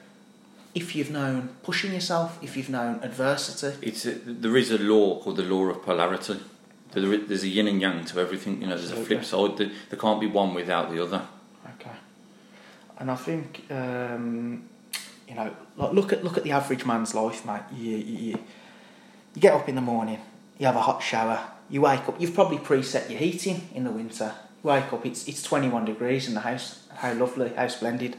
If 0.75 0.97
you've 0.97 1.11
known 1.11 1.50
pushing 1.62 1.93
yourself, 1.93 2.38
if 2.43 2.57
you've 2.57 2.71
known 2.71 3.00
adversity, 3.02 3.78
it's 3.81 4.07
a, 4.07 4.12
there 4.12 4.57
is 4.57 4.71
a 4.71 4.78
law 4.78 5.21
called 5.21 5.37
the 5.37 5.45
law 5.45 5.66
of 5.66 5.83
polarity. 5.83 6.40
There's 6.93 7.43
a 7.43 7.49
yin 7.49 7.69
and 7.69 7.81
yang 7.81 8.04
to 8.07 8.21
everything. 8.21 8.61
You 8.61 8.69
know, 8.69 8.76
there's 8.76 8.93
a 8.93 8.97
flip 8.97 9.25
side. 9.25 9.57
There 9.59 9.99
can't 9.99 10.21
be 10.21 10.26
one 10.26 10.54
without 10.54 10.90
the 10.90 11.02
other. 11.02 11.23
Okay. 11.75 11.90
And 12.99 13.11
I 13.11 13.16
think 13.16 13.64
um, 13.71 14.69
you 15.28 15.35
know, 15.35 15.54
like 15.76 15.93
look 15.93 16.12
at 16.12 16.25
look 16.25 16.37
at 16.37 16.45
the 16.45 16.52
average 16.52 16.85
man's 16.85 17.14
life, 17.14 17.45
mate. 17.45 17.62
You, 17.75 17.97
you, 17.97 18.38
you 19.35 19.40
get 19.40 19.54
up 19.54 19.69
in 19.69 19.75
the 19.75 19.81
morning, 19.81 20.21
you 20.59 20.66
have 20.66 20.76
a 20.76 20.83
hot 20.83 21.02
shower, 21.02 21.40
you 21.69 21.83
wake 21.83 22.09
up. 22.09 22.21
You've 22.21 22.35
probably 22.35 22.59
preset 22.59 23.11
your 23.11 23.19
heating 23.19 23.69
in 23.75 23.85
the 23.85 23.90
winter. 23.90 24.35
You 24.62 24.71
wake 24.71 24.93
up, 24.93 25.04
it's 25.07 25.26
it's 25.28 25.43
21 25.43 25.85
degrees 25.85 26.28
in 26.28 26.35
the 26.35 26.40
house. 26.40 26.87
How 26.95 27.12
lovely, 27.14 27.52
how 27.54 27.66
splendid. 27.69 28.16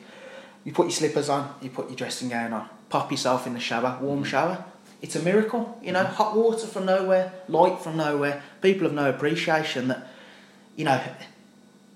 You 0.66 0.74
put 0.74 0.88
your 0.88 0.92
slippers 0.92 1.30
on, 1.30 1.56
you 1.62 1.70
put 1.70 1.88
your 1.88 1.96
dressing 1.96 2.28
gown 2.28 2.52
on, 2.52 2.68
pop 2.90 3.12
yourself 3.12 3.48
in 3.48 3.54
the 3.54 3.60
shower, 3.60 3.98
warm 4.02 4.24
shower. 4.24 4.66
It's 5.02 5.16
a 5.16 5.22
miracle, 5.22 5.80
you 5.84 5.92
know. 5.92 6.04
Hot 6.04 6.36
water 6.36 6.66
from 6.66 6.88
nowhere, 6.88 7.32
light 7.48 7.80
from 7.80 7.98
nowhere. 7.98 8.42
People 8.62 8.88
have 8.88 8.94
no 8.94 9.08
appreciation 9.08 9.90
that, 9.90 10.08
you 10.76 10.86
know, 10.86 11.00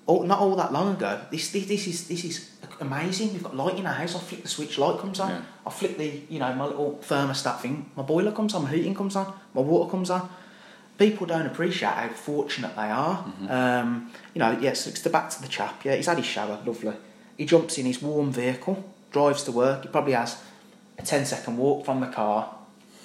all, 0.05 0.23
not 0.23 0.39
all 0.39 0.55
that 0.55 0.71
long 0.71 0.95
ago. 0.95 1.19
This, 1.31 1.51
this 1.51 1.65
this 1.65 1.87
is 1.87 2.07
this 2.07 2.23
is 2.23 2.51
amazing. 2.79 3.33
We've 3.33 3.43
got 3.43 3.55
light 3.55 3.79
in 3.79 3.87
our 3.87 3.93
house. 3.93 4.15
I 4.15 4.19
flick 4.19 4.43
the 4.43 4.47
switch, 4.47 4.77
light 4.77 4.99
comes 4.99 5.19
on. 5.19 5.29
Yeah. 5.31 5.41
I 5.65 5.69
flick 5.71 5.97
the, 5.97 6.21
you 6.29 6.37
know, 6.37 6.53
my 6.53 6.65
little 6.65 6.99
thermostat 7.01 7.61
thing. 7.61 7.89
My 7.95 8.03
boiler 8.03 8.31
comes 8.31 8.53
on, 8.53 8.63
my 8.63 8.69
heating 8.69 8.93
comes 8.93 9.15
on, 9.15 9.33
my 9.55 9.61
water 9.61 9.89
comes 9.89 10.11
on. 10.11 10.29
People 10.99 11.25
don't 11.25 11.45
appreciate 11.45 11.93
how 11.93 12.09
fortunate 12.09 12.75
they 12.75 12.89
are. 12.89 13.17
Mm-hmm. 13.17 13.49
Um, 13.49 14.11
you 14.35 14.39
know, 14.39 14.57
yes, 14.59 14.85
it's 14.85 15.01
the 15.01 15.09
back 15.09 15.29
to 15.31 15.41
the 15.41 15.47
chap. 15.47 15.83
Yeah, 15.85 15.95
he's 15.95 16.07
had 16.07 16.17
his 16.17 16.25
shower, 16.25 16.61
lovely. 16.65 16.93
He 17.39 17.45
jumps 17.45 17.77
in 17.77 17.85
his 17.85 18.01
warm 18.01 18.33
vehicle, 18.33 18.83
drives 19.13 19.43
to 19.43 19.53
work. 19.53 19.83
He 19.83 19.87
probably 19.87 20.11
has 20.11 20.41
a 20.97 21.03
10 21.03 21.25
second 21.25 21.55
walk 21.57 21.85
from 21.85 22.01
the 22.01 22.07
car 22.07 22.53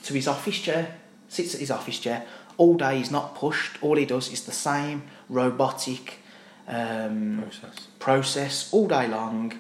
to 0.03 0.13
his 0.13 0.27
office 0.27 0.59
chair, 0.59 0.97
sits 1.29 1.55
at 1.55 1.61
his 1.61 1.71
office 1.71 2.01
chair. 2.01 2.27
All 2.57 2.75
day 2.77 2.99
he's 2.99 3.13
not 3.13 3.37
pushed. 3.37 3.81
All 3.81 3.95
he 3.95 4.05
does 4.05 4.33
is 4.33 4.45
the 4.45 4.51
same 4.51 5.05
robotic 5.29 6.19
um, 6.67 7.45
process. 7.45 7.87
process 8.01 8.73
all 8.73 8.89
day 8.89 9.07
long. 9.07 9.53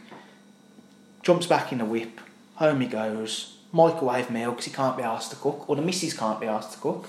Jumps 1.22 1.46
back 1.46 1.70
in 1.70 1.78
the 1.78 1.84
whip, 1.84 2.20
home 2.56 2.80
he 2.80 2.88
goes, 2.88 3.58
microwave 3.70 4.28
meal 4.28 4.50
because 4.50 4.64
he 4.64 4.72
can't 4.72 4.96
be 4.96 5.04
asked 5.04 5.30
to 5.30 5.36
cook, 5.36 5.70
or 5.70 5.76
the 5.76 5.82
missus 5.82 6.14
can't 6.14 6.40
be 6.40 6.48
asked 6.48 6.72
to 6.72 6.78
cook, 6.80 7.06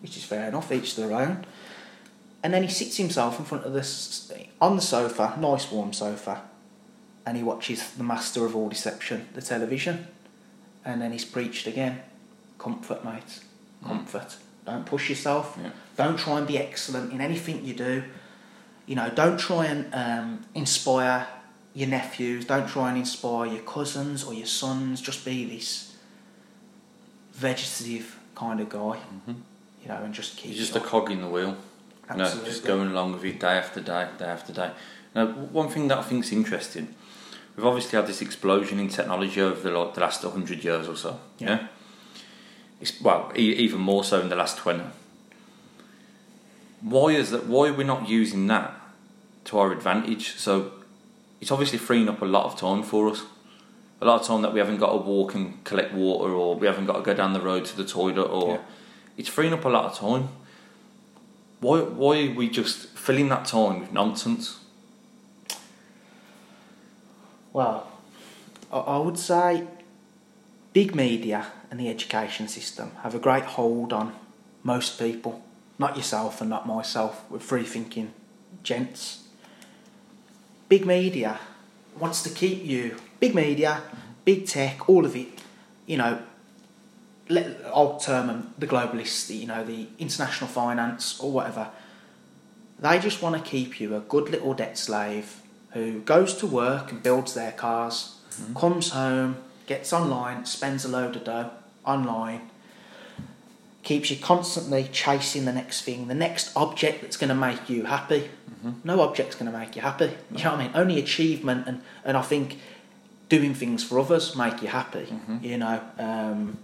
which 0.00 0.16
is 0.16 0.24
fair 0.24 0.48
enough, 0.48 0.72
each 0.72 0.94
to 0.94 1.02
their 1.02 1.12
own. 1.12 1.44
And 2.42 2.54
then 2.54 2.62
he 2.62 2.70
sits 2.70 2.96
himself 2.96 3.38
in 3.38 3.44
front 3.44 3.64
of 3.64 3.74
this 3.74 4.32
on 4.62 4.76
the 4.76 4.82
sofa, 4.82 5.36
nice 5.38 5.70
warm 5.70 5.92
sofa, 5.92 6.44
and 7.24 7.36
he 7.36 7.42
watches 7.42 7.92
the 7.92 8.04
master 8.04 8.44
of 8.44 8.56
all 8.56 8.68
deception, 8.68 9.28
the 9.34 9.42
television. 9.42 10.06
And 10.84 11.00
then 11.00 11.12
he's 11.12 11.24
preached 11.24 11.66
again. 11.66 12.02
Comfort, 12.58 13.04
mate. 13.04 13.40
Comfort. 13.84 14.28
Mm. 14.28 14.38
Don't 14.66 14.86
push 14.86 15.08
yourself. 15.08 15.58
Yeah. 15.60 15.70
Don't 15.96 16.18
try 16.18 16.38
and 16.38 16.46
be 16.46 16.58
excellent 16.58 17.12
in 17.12 17.20
anything 17.20 17.64
you 17.64 17.74
do 17.74 18.02
you 18.86 18.96
know, 18.96 19.10
don't 19.10 19.38
try 19.38 19.66
and 19.66 19.94
um, 19.94 20.44
inspire 20.54 21.26
your 21.74 21.88
nephews, 21.88 22.44
don't 22.44 22.68
try 22.68 22.88
and 22.90 22.98
inspire 22.98 23.46
your 23.46 23.62
cousins 23.62 24.24
or 24.24 24.34
your 24.34 24.46
sons, 24.46 25.00
just 25.00 25.24
be 25.24 25.44
this 25.44 25.96
vegetative 27.32 28.18
kind 28.34 28.60
of 28.60 28.68
guy, 28.68 28.78
mm-hmm. 28.78 29.32
you 29.82 29.88
know, 29.88 30.02
and 30.02 30.12
just 30.12 30.36
keep. 30.36 30.50
You're 30.50 30.58
just 30.58 30.76
a 30.76 30.80
cog 30.80 31.10
in 31.10 31.20
the 31.20 31.28
wheel. 31.28 31.56
Absolutely. 32.08 32.38
No, 32.40 32.44
just 32.44 32.64
going 32.64 32.90
along 32.90 33.12
with 33.12 33.24
it 33.24 33.40
day 33.40 33.58
after 33.58 33.80
day, 33.80 34.08
day 34.18 34.24
after 34.24 34.52
day. 34.52 34.70
Now, 35.14 35.26
one 35.26 35.68
thing 35.68 35.88
that 35.88 35.98
I 35.98 36.02
think 36.02 36.24
is 36.24 36.32
interesting, 36.32 36.94
we've 37.56 37.66
obviously 37.66 37.96
had 37.96 38.06
this 38.06 38.22
explosion 38.22 38.78
in 38.78 38.88
technology 38.88 39.40
over 39.40 39.60
the, 39.60 39.76
like, 39.76 39.94
the 39.94 40.00
last 40.00 40.24
100 40.24 40.64
years 40.64 40.88
or 40.88 40.96
so. 40.96 41.20
Yeah. 41.38 41.48
yeah? 41.48 41.66
It's, 42.80 43.00
well, 43.00 43.32
e- 43.36 43.54
even 43.54 43.80
more 43.80 44.04
so 44.04 44.20
in 44.20 44.28
the 44.28 44.36
last 44.36 44.58
20 44.58 44.82
why 46.82 47.10
is 47.10 47.30
that? 47.30 47.46
Why 47.46 47.68
are 47.68 47.72
we 47.72 47.84
not 47.84 48.08
using 48.08 48.46
that 48.48 48.74
to 49.44 49.58
our 49.58 49.72
advantage? 49.72 50.34
So 50.36 50.72
it's 51.40 51.50
obviously 51.50 51.78
freeing 51.78 52.08
up 52.08 52.20
a 52.20 52.26
lot 52.26 52.44
of 52.44 52.58
time 52.58 52.82
for 52.82 53.08
us. 53.08 53.22
A 54.00 54.04
lot 54.04 54.20
of 54.20 54.26
time 54.26 54.42
that 54.42 54.52
we 54.52 54.58
haven't 54.58 54.78
got 54.78 54.90
to 54.90 54.96
walk 54.96 55.34
and 55.34 55.62
collect 55.64 55.94
water, 55.94 56.32
or 56.32 56.56
we 56.56 56.66
haven't 56.66 56.86
got 56.86 56.96
to 56.96 57.02
go 57.02 57.14
down 57.14 57.32
the 57.32 57.40
road 57.40 57.64
to 57.66 57.76
the 57.76 57.84
toilet, 57.84 58.24
or 58.24 58.54
yeah. 58.54 58.60
it's 59.16 59.28
freeing 59.28 59.52
up 59.52 59.64
a 59.64 59.68
lot 59.68 59.84
of 59.84 59.96
time. 59.96 60.28
Why? 61.62 61.80
Why 61.80 62.26
are 62.26 62.34
we 62.34 62.50
just 62.50 62.88
filling 62.88 63.30
that 63.30 63.46
time 63.46 63.80
with 63.80 63.92
nonsense? 63.92 64.58
Well, 67.54 67.90
I 68.70 68.98
would 68.98 69.18
say 69.18 69.66
big 70.74 70.94
media 70.94 71.46
and 71.70 71.80
the 71.80 71.88
education 71.88 72.48
system 72.48 72.92
have 73.02 73.14
a 73.14 73.18
great 73.18 73.44
hold 73.44 73.92
on 73.92 74.14
most 74.62 74.98
people 74.98 75.42
not 75.78 75.96
yourself 75.96 76.40
and 76.40 76.48
not 76.48 76.66
myself. 76.66 77.24
We're 77.28 77.40
free 77.40 77.64
thinking 77.64 78.12
gents. 78.62 79.24
Big 80.68 80.86
media 80.86 81.40
wants 81.98 82.22
to 82.22 82.30
keep 82.30 82.64
you, 82.64 82.96
big 83.20 83.34
media, 83.34 83.82
big 84.24 84.46
tech, 84.46 84.88
all 84.88 85.04
of 85.04 85.16
it, 85.16 85.40
you 85.86 85.96
know, 85.96 86.22
let, 87.28 87.60
I'll 87.66 87.98
term 87.98 88.26
them 88.26 88.54
the 88.58 88.66
globalists, 88.66 89.26
the, 89.28 89.36
you 89.36 89.46
know, 89.46 89.64
the 89.64 89.86
international 89.98 90.48
finance 90.48 91.18
or 91.20 91.30
whatever. 91.30 91.70
They 92.78 92.98
just 92.98 93.22
want 93.22 93.42
to 93.42 93.50
keep 93.50 93.80
you 93.80 93.94
a 93.94 94.00
good 94.00 94.30
little 94.30 94.54
debt 94.54 94.76
slave 94.76 95.40
who 95.70 96.00
goes 96.00 96.34
to 96.36 96.46
work 96.46 96.90
and 96.90 97.02
builds 97.02 97.34
their 97.34 97.52
cars, 97.52 98.16
mm-hmm. 98.30 98.54
comes 98.54 98.90
home, 98.90 99.36
gets 99.66 99.92
online, 99.92 100.44
spends 100.44 100.84
a 100.84 100.88
load 100.88 101.16
of 101.16 101.24
dough 101.24 101.50
online, 101.86 102.50
keeps 103.82 104.10
you 104.10 104.16
constantly 104.16 104.88
chasing 104.92 105.44
the 105.44 105.52
next 105.52 105.82
thing, 105.82 106.08
the 106.08 106.14
next 106.14 106.54
object 106.56 107.02
that's 107.02 107.16
going 107.16 107.28
to 107.28 107.34
make 107.34 107.70
you 107.70 107.84
happy. 107.84 108.30
Mm-hmm. 108.50 108.72
No 108.84 109.00
object's 109.00 109.36
going 109.36 109.50
to 109.50 109.56
make 109.56 109.76
you 109.76 109.82
happy. 109.82 110.12
You 110.30 110.44
know 110.44 110.50
what 110.50 110.60
I 110.60 110.64
mean? 110.64 110.72
Only 110.74 110.98
achievement 110.98 111.66
and, 111.66 111.82
and 112.04 112.16
I 112.16 112.22
think 112.22 112.58
doing 113.28 113.54
things 113.54 113.82
for 113.82 113.98
others 113.98 114.36
make 114.36 114.60
you 114.60 114.68
happy. 114.68 115.06
Mm-hmm. 115.06 115.38
You 115.40 115.58
know. 115.58 115.80
Um, 115.98 116.58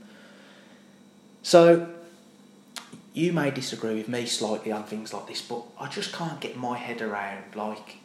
so 1.49 1.88
you 3.14 3.33
may 3.33 3.50
disagree 3.50 3.95
with 3.95 4.07
me 4.07 4.26
slightly 4.26 4.71
on 4.71 4.85
things 4.85 5.14
like 5.14 5.26
this, 5.28 5.40
but 5.40 5.62
I 5.81 5.88
just 5.88 6.12
can't 6.12 6.38
get 6.40 6.59
my 6.59 6.76
head 6.76 7.00
around 7.00 7.57
like. 7.57 7.97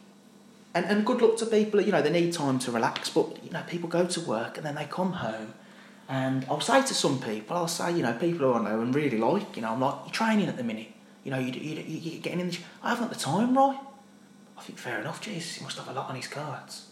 And, 0.72 0.86
and 0.86 1.04
good 1.04 1.20
luck 1.20 1.36
to 1.36 1.46
people, 1.46 1.82
you 1.82 1.92
know, 1.92 2.00
they 2.00 2.08
need 2.08 2.32
time 2.32 2.58
to 2.60 2.72
relax, 2.72 3.10
but, 3.10 3.44
you 3.44 3.50
know, 3.50 3.62
people 3.68 3.90
go 3.90 4.06
to 4.06 4.20
work 4.22 4.56
and 4.56 4.64
then 4.64 4.76
they 4.76 4.86
come 4.86 5.12
home 5.12 5.52
and 6.08 6.46
I'll 6.48 6.62
say 6.62 6.80
to 6.80 6.94
some 6.94 7.20
people, 7.20 7.54
I'll 7.54 7.68
say, 7.68 7.92
you 7.92 8.02
know, 8.02 8.14
people 8.14 8.50
who 8.50 8.54
I 8.54 8.64
know 8.64 8.80
and 8.80 8.94
really 8.94 9.18
like, 9.18 9.56
you 9.56 9.62
know, 9.62 9.72
I'm 9.72 9.80
like, 9.80 9.96
you're 10.06 10.12
training 10.12 10.48
at 10.48 10.56
the 10.56 10.64
minute. 10.64 10.92
You 11.22 11.30
know, 11.30 11.38
you, 11.38 11.52
you, 11.52 11.82
you're 11.82 12.22
getting 12.22 12.40
in 12.40 12.48
the... 12.48 12.58
I 12.82 12.94
haven't 12.94 13.10
the 13.10 13.18
time, 13.18 13.54
right? 13.54 13.78
I 14.56 14.62
think, 14.62 14.78
fair 14.78 15.00
enough, 15.00 15.20
Jesus, 15.20 15.56
he 15.56 15.64
must 15.64 15.76
have 15.76 15.88
a 15.88 15.92
lot 15.92 16.08
on 16.08 16.16
his 16.16 16.28
cards. 16.28 16.86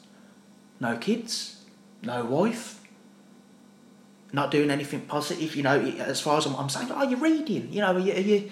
No 0.81 0.99
kids, 0.99 1.65
no 2.03 2.27
wife, 2.27 2.82
not 4.33 4.51
doing 4.51 4.71
anything 4.71 5.03
positive, 5.03 5.55
you 5.55 5.63
know, 5.63 5.79
as 5.79 6.21
far 6.21 6.39
as 6.39 6.47
I'm, 6.47 6.57
I'm 6.57 6.69
saying, 6.69 6.89
oh, 6.91 6.95
are 6.95 7.05
you 7.05 7.17
reading? 7.17 7.73
You 7.73 7.83
know, 7.83 7.95
are 7.95 7.99
you, 7.99 8.13
are 8.13 8.21
you, 8.21 8.51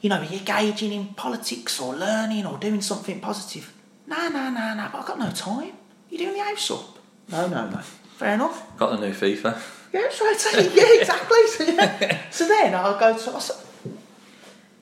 you 0.00 0.08
know, 0.10 0.18
are 0.18 0.24
you 0.24 0.38
engaging 0.38 0.92
in 0.92 1.08
politics 1.14 1.80
or 1.80 1.94
learning 1.94 2.46
or 2.46 2.58
doing 2.58 2.80
something 2.80 3.20
positive? 3.20 3.72
No, 4.06 4.28
no, 4.28 4.50
no, 4.50 4.74
no, 4.74 4.88
but 4.92 4.98
I've 4.98 5.06
got 5.06 5.18
no 5.18 5.30
time. 5.30 5.72
You're 6.10 6.18
doing 6.18 6.36
the 6.36 6.44
house 6.44 6.70
up. 6.70 6.98
No, 7.30 7.46
no, 7.46 7.70
no. 7.70 7.78
Fair 7.78 8.34
enough. 8.34 8.76
Got 8.76 8.98
the 8.98 9.06
new 9.06 9.14
FIFA. 9.14 9.58
Yeah, 9.92 10.08
straight 10.10 10.38
to 10.38 10.70
Yeah, 10.74 11.00
exactly. 11.00 11.38
So, 11.46 11.64
yeah. 11.64 12.30
so 12.30 12.48
then 12.48 12.74
I'll 12.74 12.98
go 12.98 13.16
to, 13.16 13.34
I 13.34 13.38
said, 13.38 13.56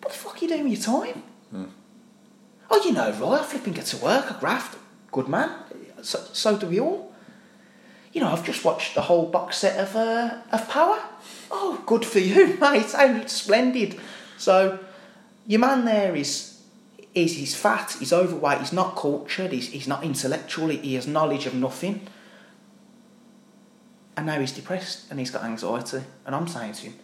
what 0.01 0.13
the 0.13 0.19
fuck 0.19 0.37
are 0.37 0.39
you 0.39 0.49
doing 0.49 0.65
with 0.65 0.87
your 0.87 1.05
time? 1.05 1.23
Hmm. 1.51 1.65
Oh, 2.71 2.83
you 2.83 2.93
know, 2.93 3.11
right, 3.13 3.41
I 3.41 3.45
flipping 3.45 3.75
get 3.75 3.85
to 3.87 3.99
work, 3.99 4.33
I 4.33 4.41
graft. 4.41 4.79
Good 5.11 5.29
man. 5.29 5.51
So, 6.01 6.19
so 6.33 6.57
do 6.57 6.67
we 6.67 6.81
all. 6.81 7.12
You 8.13 8.21
know, 8.21 8.31
I've 8.31 8.45
just 8.45 8.65
watched 8.65 8.95
the 8.95 9.03
whole 9.03 9.27
box 9.27 9.59
set 9.59 9.79
of, 9.79 9.97
uh, 9.97 10.39
of 10.53 10.69
Power. 10.69 11.01
Oh, 11.51 11.83
good 11.87 12.05
for 12.05 12.19
you, 12.19 12.57
mate. 12.61 12.87
Sounds 12.87 13.33
splendid. 13.33 13.99
So, 14.37 14.79
your 15.47 15.61
man 15.61 15.85
there 15.85 16.15
is, 16.15 16.61
is 17.15 17.37
he's 17.37 17.55
fat, 17.55 17.97
he's 17.99 18.13
overweight, 18.13 18.59
he's 18.59 18.73
not 18.73 18.97
cultured, 18.97 19.53
he's, 19.53 19.69
he's 19.69 19.89
not 19.89 20.05
intellectual, 20.05 20.69
he 20.69 20.95
has 20.95 21.07
knowledge 21.07 21.47
of 21.47 21.55
nothing. 21.55 22.07
And 24.17 24.27
now 24.27 24.39
he's 24.41 24.53
depressed 24.53 25.11
and 25.11 25.19
he's 25.19 25.31
got 25.31 25.45
anxiety. 25.45 26.03
And 26.27 26.35
I'm 26.35 26.47
saying 26.47 26.75
to 26.75 26.83
him, 26.87 26.95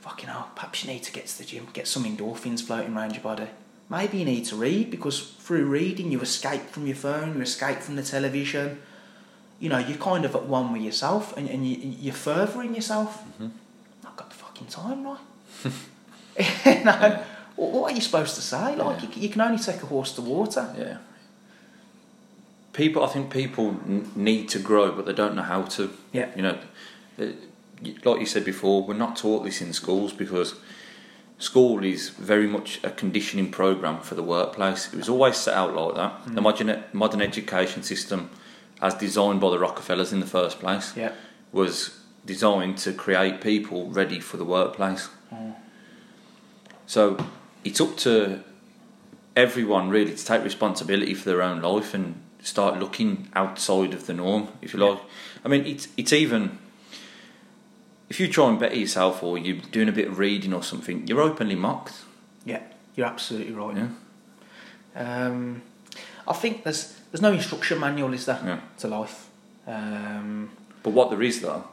fucking 0.00 0.28
hell, 0.28 0.50
perhaps 0.56 0.84
you 0.84 0.92
need 0.92 1.04
to 1.04 1.12
get 1.12 1.28
to 1.28 1.38
the 1.38 1.44
gym, 1.44 1.68
get 1.72 1.86
some 1.86 2.04
endorphins 2.04 2.62
floating 2.62 2.96
around 2.96 3.12
your 3.12 3.22
body. 3.22 3.46
Maybe 3.88 4.18
you 4.18 4.24
need 4.24 4.44
to 4.46 4.56
read 4.56 4.90
because 4.90 5.34
through 5.38 5.66
reading 5.66 6.10
you 6.10 6.20
escape 6.20 6.62
from 6.70 6.86
your 6.86 6.96
phone, 6.96 7.36
you 7.36 7.42
escape 7.42 7.78
from 7.78 7.96
the 7.96 8.02
television. 8.02 8.82
You 9.62 9.68
know, 9.68 9.78
you're 9.78 9.98
kind 9.98 10.24
of 10.24 10.34
at 10.34 10.44
one 10.46 10.72
with 10.72 10.82
yourself 10.82 11.36
and, 11.36 11.48
and 11.48 11.60
you, 11.68 11.76
you're 12.04 12.12
furthering 12.30 12.74
yourself. 12.74 13.22
Mm-hmm. 13.24 13.48
I've 14.06 14.16
got 14.16 14.28
the 14.30 14.36
fucking 14.36 14.66
time, 14.66 15.04
right? 15.06 15.20
you 16.78 16.84
know, 16.84 17.22
what 17.56 17.70
what 17.72 17.92
are 17.92 17.94
you 17.94 18.00
supposed 18.00 18.34
to 18.34 18.42
say? 18.42 18.74
Like, 18.76 19.02
Yeah. 19.02 19.08
you, 19.14 19.22
you 19.22 19.28
can 19.28 19.40
only 19.40 19.62
take 19.62 19.80
a 19.82 19.86
horse 19.86 20.12
to 20.16 20.22
water. 20.22 20.64
Yeah. 20.76 20.96
People, 22.72 23.04
I 23.04 23.08
think 23.08 23.30
people 23.30 23.66
n- 23.86 24.10
need 24.16 24.48
to 24.50 24.58
grow, 24.58 24.90
but 24.92 25.04
they 25.06 25.12
don't 25.12 25.34
know 25.36 25.42
how 25.42 25.62
to. 25.62 25.90
Yeah. 26.12 26.28
You 26.34 26.42
know, 26.42 26.58
uh, 27.20 27.26
like 28.04 28.20
you 28.20 28.26
said 28.26 28.44
before, 28.44 28.82
we're 28.82 28.94
not 29.06 29.16
taught 29.16 29.44
this 29.44 29.60
in 29.60 29.72
schools 29.72 30.12
because 30.12 30.54
school 31.38 31.84
is 31.84 32.08
very 32.10 32.46
much 32.46 32.80
a 32.82 32.90
conditioning 32.90 33.50
program 33.50 34.00
for 34.00 34.14
the 34.14 34.22
workplace. 34.22 34.92
It 34.92 34.96
was 34.96 35.08
always 35.08 35.36
set 35.36 35.54
out 35.54 35.74
like 35.74 35.94
that. 35.96 36.34
The 36.34 36.40
modern 36.40 36.82
modern 36.92 37.20
education 37.20 37.82
system, 37.82 38.30
as 38.82 38.94
designed 38.94 39.40
by 39.40 39.48
the 39.50 39.58
Rockefellers 39.58 40.12
in 40.12 40.20
the 40.20 40.26
first 40.26 40.58
place, 40.60 40.92
Yeah. 40.96 41.12
was 41.52 41.98
designed 42.26 42.76
to 42.78 42.92
create 42.92 43.40
people 43.40 43.88
ready 43.90 44.20
for 44.20 44.36
the 44.36 44.44
workplace. 44.44 45.08
So 46.86 47.16
it's 47.64 47.80
up 47.80 47.96
to 47.98 48.42
everyone 49.36 49.88
really 49.88 50.14
to 50.14 50.24
take 50.24 50.42
responsibility 50.44 51.14
for 51.14 51.24
their 51.30 51.42
own 51.42 51.62
life 51.62 51.94
and 51.94 52.20
start 52.42 52.78
looking 52.78 53.28
outside 53.34 53.94
of 53.94 54.06
the 54.06 54.12
norm, 54.12 54.48
if 54.60 54.74
you 54.74 54.80
like. 54.80 54.98
I 55.44 55.48
mean, 55.48 55.64
it's 55.64 55.88
it's 55.96 56.12
even 56.12 56.58
if 58.10 58.20
you 58.20 58.28
try 58.28 58.48
and 58.48 58.58
better 58.58 58.76
yourself 58.76 59.22
or 59.22 59.38
you're 59.38 59.56
doing 59.70 59.88
a 59.88 59.92
bit 59.92 60.08
of 60.08 60.18
reading 60.18 60.52
or 60.52 60.62
something, 60.62 61.06
you're 61.06 61.20
openly 61.22 61.54
mocked. 61.54 61.94
Yeah, 62.44 62.62
you're 62.94 63.06
absolutely 63.06 63.54
right. 63.54 63.76
Yeah. 63.76 65.26
Um, 65.26 65.62
I 66.26 66.32
think 66.32 66.64
there's 66.64 66.94
there's 67.10 67.22
no 67.22 67.32
instruction 67.32 67.78
manual, 67.80 68.12
is 68.14 68.24
there, 68.26 68.40
Yeah. 68.44 68.60
to 68.78 68.88
life? 68.88 69.28
Um, 69.66 70.50
But 70.82 70.92
what 70.92 71.10
there 71.10 71.22
is 71.22 71.40
though 71.40 71.64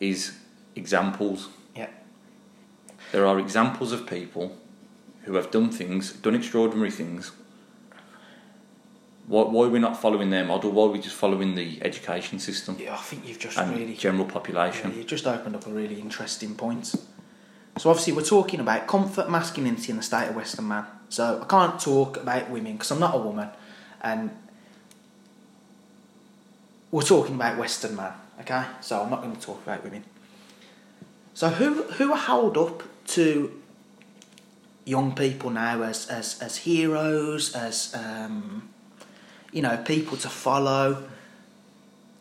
is 0.00 0.32
examples. 0.76 1.48
yeah, 1.76 1.88
There 3.12 3.26
are 3.26 3.38
examples 3.38 3.92
of 3.92 4.06
people 4.06 4.56
who 5.24 5.34
have 5.34 5.50
done 5.50 5.70
things, 5.70 6.12
done 6.12 6.34
extraordinary 6.34 6.90
things. 6.90 7.32
Why, 9.28 9.42
why 9.44 9.66
are 9.66 9.70
we 9.70 9.78
not 9.78 10.00
following 10.00 10.30
their 10.30 10.44
model? 10.44 10.72
Why 10.72 10.84
are 10.86 10.90
we 10.90 10.98
just 10.98 11.14
following 11.14 11.54
the 11.54 11.78
education 11.82 12.38
system 12.40 12.76
yeah. 12.78 12.94
I 12.94 12.96
think 12.98 13.26
you've 13.26 13.38
just 13.38 13.56
really 13.56 13.94
general 13.94 14.26
yeah, 14.26 14.32
population? 14.32 14.94
you 14.96 15.04
just 15.04 15.26
opened 15.26 15.54
up 15.56 15.66
a 15.66 15.70
really 15.70 16.00
interesting 16.00 16.54
point. 16.56 16.86
So 17.78 17.88
obviously 17.90 18.12
we're 18.12 18.22
talking 18.24 18.60
about 18.60 18.86
comfort, 18.86 19.30
masculinity, 19.30 19.90
and 19.92 19.98
the 19.98 20.02
state 20.04 20.28
of 20.28 20.36
Western 20.36 20.68
man. 20.68 20.84
So 21.08 21.40
I 21.42 21.46
can't 21.46 21.80
talk 21.80 22.16
about 22.18 22.50
women 22.50 22.72
because 22.74 22.90
I'm 22.90 23.00
not 23.00 23.14
a 23.14 23.18
woman, 23.18 23.48
and 24.02 24.30
we're 26.90 27.02
talking 27.02 27.34
about 27.36 27.58
Western 27.58 27.96
man. 27.96 28.12
Okay, 28.40 28.64
so 28.80 29.02
I'm 29.02 29.10
not 29.10 29.22
going 29.22 29.34
to 29.36 29.40
talk 29.40 29.62
about 29.62 29.84
women. 29.84 30.04
So 31.34 31.48
who 31.48 31.82
who 31.84 32.12
are 32.12 32.18
held 32.18 32.58
up 32.58 32.82
to 33.08 33.60
young 34.84 35.14
people 35.14 35.50
now 35.50 35.82
as 35.82 36.08
as, 36.08 36.40
as 36.42 36.56
heroes, 36.58 37.54
as 37.54 37.94
um, 37.94 38.68
you 39.52 39.62
know, 39.62 39.76
people 39.78 40.16
to 40.18 40.28
follow? 40.28 41.04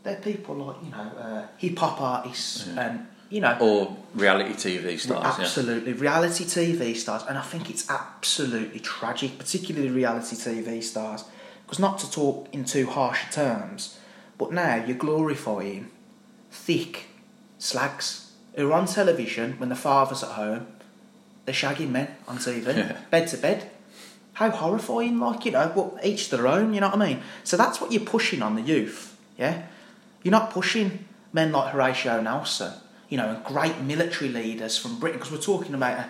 They're 0.04 0.16
people 0.18 0.56
like 0.56 0.78
you 0.84 0.92
know 0.92 1.12
uh, 1.20 1.48
hip 1.58 1.78
hop 1.78 2.00
artists 2.02 2.68
Yeah. 2.68 2.82
and 2.90 3.08
you 3.30 3.42
know 3.42 3.58
Or 3.60 3.98
reality 4.16 4.54
TV 4.54 5.00
stars, 5.00 5.24
yeah. 5.38 5.44
absolutely 5.44 5.94
reality 5.94 6.44
TV 6.46 6.96
stars, 6.96 7.24
and 7.28 7.38
I 7.38 7.42
think 7.42 7.70
it's 7.70 7.90
absolutely 7.90 8.80
tragic, 8.80 9.38
particularly 9.38 9.90
reality 9.90 10.36
TV 10.36 10.82
stars, 10.84 11.24
because 11.72 11.80
not 11.80 12.00
to 12.00 12.12
talk 12.12 12.50
in 12.52 12.66
too 12.66 12.86
harsh 12.86 13.32
terms, 13.32 13.98
but 14.38 14.52
now 14.52 14.84
you're 14.86 14.98
glorifying 14.98 15.90
thick 16.52 17.06
slags 17.60 18.32
who 18.56 18.70
are 18.70 18.74
on 18.74 18.86
television 18.86 19.54
when 19.58 19.70
the 19.70 19.76
father's 19.76 20.22
at 20.22 20.32
home, 20.32 20.68
they're 21.46 21.56
shagging 21.56 21.90
men 21.90 22.10
on 22.28 22.40
TV, 22.40 22.76
Yeah. 22.76 22.98
bed 23.10 23.30
to 23.30 23.38
bed. 23.38 23.72
How 24.34 24.50
horrifying, 24.50 25.18
like, 25.18 25.46
you 25.46 25.54
know, 25.54 25.98
each 26.04 26.30
their 26.30 26.46
own, 26.46 26.74
you 26.74 26.82
know 26.82 26.90
what 26.90 27.02
I 27.02 27.06
mean? 27.08 27.22
So 27.46 27.56
that's 27.56 27.80
what 27.80 27.94
you're 27.94 28.04
pushing 28.04 28.42
on 28.42 28.56
the 28.56 28.62
youth, 28.62 29.16
yeah? 29.38 29.62
You're 30.24 30.34
not 30.34 30.52
pushing 30.52 31.06
men 31.32 31.54
like 31.54 31.72
Horatio 31.72 32.20
Nelson, 32.20 32.74
you 33.08 33.16
know, 33.18 33.40
great 33.46 33.80
military 33.80 34.30
leaders 34.30 34.78
from 34.78 35.00
Britain, 35.00 35.20
because 35.20 35.32
we're 35.32 35.42
talking 35.56 35.74
about 35.74 36.06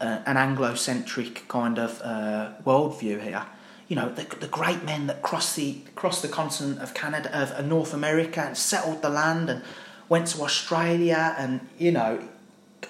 a, 0.00 0.04
a, 0.04 0.22
an 0.26 0.36
Anglo-centric 0.36 1.46
kind 1.46 1.78
of 1.78 2.02
uh, 2.02 2.50
worldview 2.66 3.22
here. 3.22 3.46
You 3.88 3.96
know, 3.96 4.08
the, 4.08 4.24
the 4.36 4.46
great 4.46 4.84
men 4.84 5.06
that 5.08 5.22
crossed 5.22 5.56
the 5.56 5.78
crossed 5.94 6.22
the 6.22 6.28
continent 6.28 6.80
of 6.80 6.94
Canada, 6.94 7.30
of 7.36 7.66
North 7.66 7.92
America, 7.92 8.40
and 8.40 8.56
settled 8.56 9.02
the 9.02 9.10
land, 9.10 9.50
and 9.50 9.62
went 10.08 10.28
to 10.28 10.42
Australia, 10.42 11.34
and 11.38 11.60
you 11.78 11.92
know, 11.92 12.26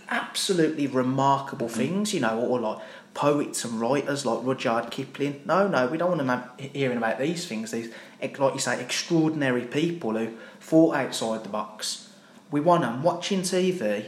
absolutely 0.08 0.86
remarkable 0.86 1.68
mm. 1.68 1.72
things. 1.72 2.14
You 2.14 2.20
know, 2.20 2.38
or 2.38 2.60
like 2.60 2.78
poets 3.14 3.64
and 3.64 3.80
writers 3.80 4.26
like 4.26 4.44
Rudyard 4.44 4.90
Kipling. 4.90 5.42
No, 5.44 5.66
no, 5.68 5.86
we 5.86 5.96
don't 5.96 6.08
want 6.08 6.18
them 6.18 6.28
have- 6.28 6.50
hearing 6.58 6.98
about 6.98 7.18
these 7.18 7.46
things. 7.46 7.70
These, 7.70 7.90
like 8.20 8.54
you 8.54 8.58
say, 8.58 8.80
extraordinary 8.80 9.62
people 9.62 10.16
who 10.16 10.34
thought 10.60 10.96
outside 10.96 11.44
the 11.44 11.48
box. 11.48 12.10
We 12.50 12.60
want 12.60 12.82
them 12.82 13.02
watching 13.02 13.40
TV 13.40 14.06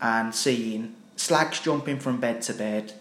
and 0.00 0.34
seeing 0.34 0.94
slags 1.16 1.60
jumping 1.60 1.98
from 1.98 2.18
bed 2.18 2.42
to 2.42 2.54
bed, 2.54 2.94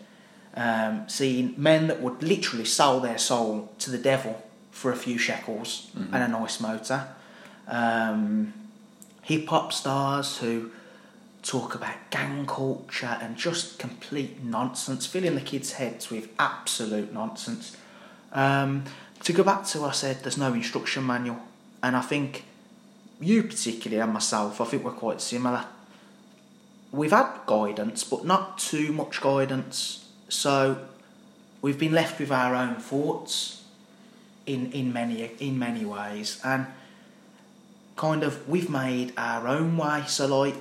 um, 0.55 1.07
seeing 1.07 1.53
men 1.57 1.87
that 1.87 2.01
would 2.01 2.21
literally 2.23 2.65
sell 2.65 2.99
their 2.99 3.17
soul 3.17 3.71
to 3.79 3.91
the 3.91 3.97
devil 3.97 4.43
for 4.71 4.91
a 4.91 4.95
few 4.95 5.17
shekels 5.17 5.91
and 6.13 6.23
a 6.23 6.27
nice 6.27 6.59
motor. 6.59 7.07
Um, 7.67 8.53
hip 9.23 9.47
hop 9.47 9.71
stars 9.73 10.37
who 10.37 10.71
talk 11.43 11.75
about 11.75 11.95
gang 12.09 12.45
culture 12.45 13.17
and 13.21 13.35
just 13.37 13.79
complete 13.79 14.43
nonsense, 14.43 15.05
filling 15.05 15.35
the 15.35 15.41
kids' 15.41 15.73
heads 15.73 16.09
with 16.09 16.29
absolute 16.37 17.13
nonsense. 17.13 17.77
Um, 18.31 18.85
to 19.23 19.33
go 19.33 19.43
back 19.43 19.65
to 19.67 19.81
what 19.81 19.89
I 19.89 19.93
said, 19.93 20.23
there's 20.23 20.37
no 20.37 20.53
instruction 20.53 21.05
manual, 21.05 21.39
and 21.83 21.95
I 21.95 22.01
think 22.01 22.45
you 23.19 23.43
particularly 23.43 24.01
and 24.01 24.13
myself, 24.13 24.61
I 24.61 24.65
think 24.65 24.83
we're 24.83 24.91
quite 24.91 25.21
similar. 25.21 25.65
We've 26.91 27.11
had 27.11 27.41
guidance, 27.45 28.03
but 28.03 28.25
not 28.25 28.57
too 28.57 28.91
much 28.93 29.21
guidance, 29.21 30.05
so 30.29 30.77
we've 31.61 31.79
been 31.79 31.91
left 31.91 32.19
with 32.19 32.31
our 32.31 32.55
own 32.55 32.75
thoughts 32.75 33.63
in 34.45 34.71
in 34.71 34.93
many 34.93 35.31
in 35.39 35.59
many 35.59 35.85
ways, 35.85 36.39
and 36.43 36.67
kind 37.95 38.23
of 38.23 38.47
we've 38.47 38.69
made 38.69 39.13
our 39.17 39.47
own 39.47 39.75
way. 39.75 40.03
So 40.07 40.25
like, 40.41 40.55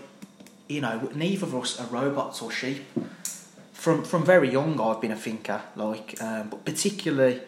you 0.69 0.81
know, 0.81 1.11
neither 1.15 1.47
of 1.47 1.55
us 1.55 1.79
are 1.79 1.87
robots 1.87 2.43
or 2.43 2.51
sheep. 2.51 2.83
From 3.73 4.05
from 4.05 4.25
very 4.25 4.51
young, 4.51 4.81
I've 4.81 5.01
been 5.01 5.13
a 5.13 5.17
thinker, 5.17 5.63
like, 5.77 6.21
um, 6.21 6.49
but 6.49 6.65
particularly, 6.65 7.41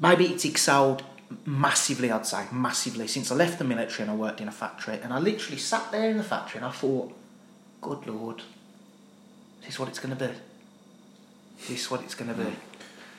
maybe 0.00 0.24
it's 0.24 0.44
excelled 0.44 1.02
massively. 1.44 2.10
I'd 2.10 2.26
say 2.26 2.46
massively 2.50 3.06
since 3.06 3.30
I 3.30 3.34
left 3.34 3.58
the 3.58 3.64
military 3.64 4.02
and 4.02 4.10
I 4.10 4.14
worked 4.14 4.40
in 4.40 4.48
a 4.48 4.52
factory, 4.52 4.98
and 5.02 5.12
I 5.12 5.18
literally 5.18 5.58
sat 5.58 5.92
there 5.92 6.10
in 6.10 6.16
the 6.16 6.24
factory 6.24 6.58
and 6.58 6.66
I 6.66 6.70
thought, 6.70 7.12
"Good 7.82 8.06
lord, 8.06 8.42
this 9.60 9.74
is 9.74 9.78
what 9.78 9.88
it's 9.88 9.98
going 9.98 10.16
to 10.16 10.28
be. 10.28 10.32
This 11.68 11.82
is 11.82 11.90
what 11.90 12.02
it's 12.02 12.14
going 12.14 12.34
to 12.34 12.42
be." 12.42 12.50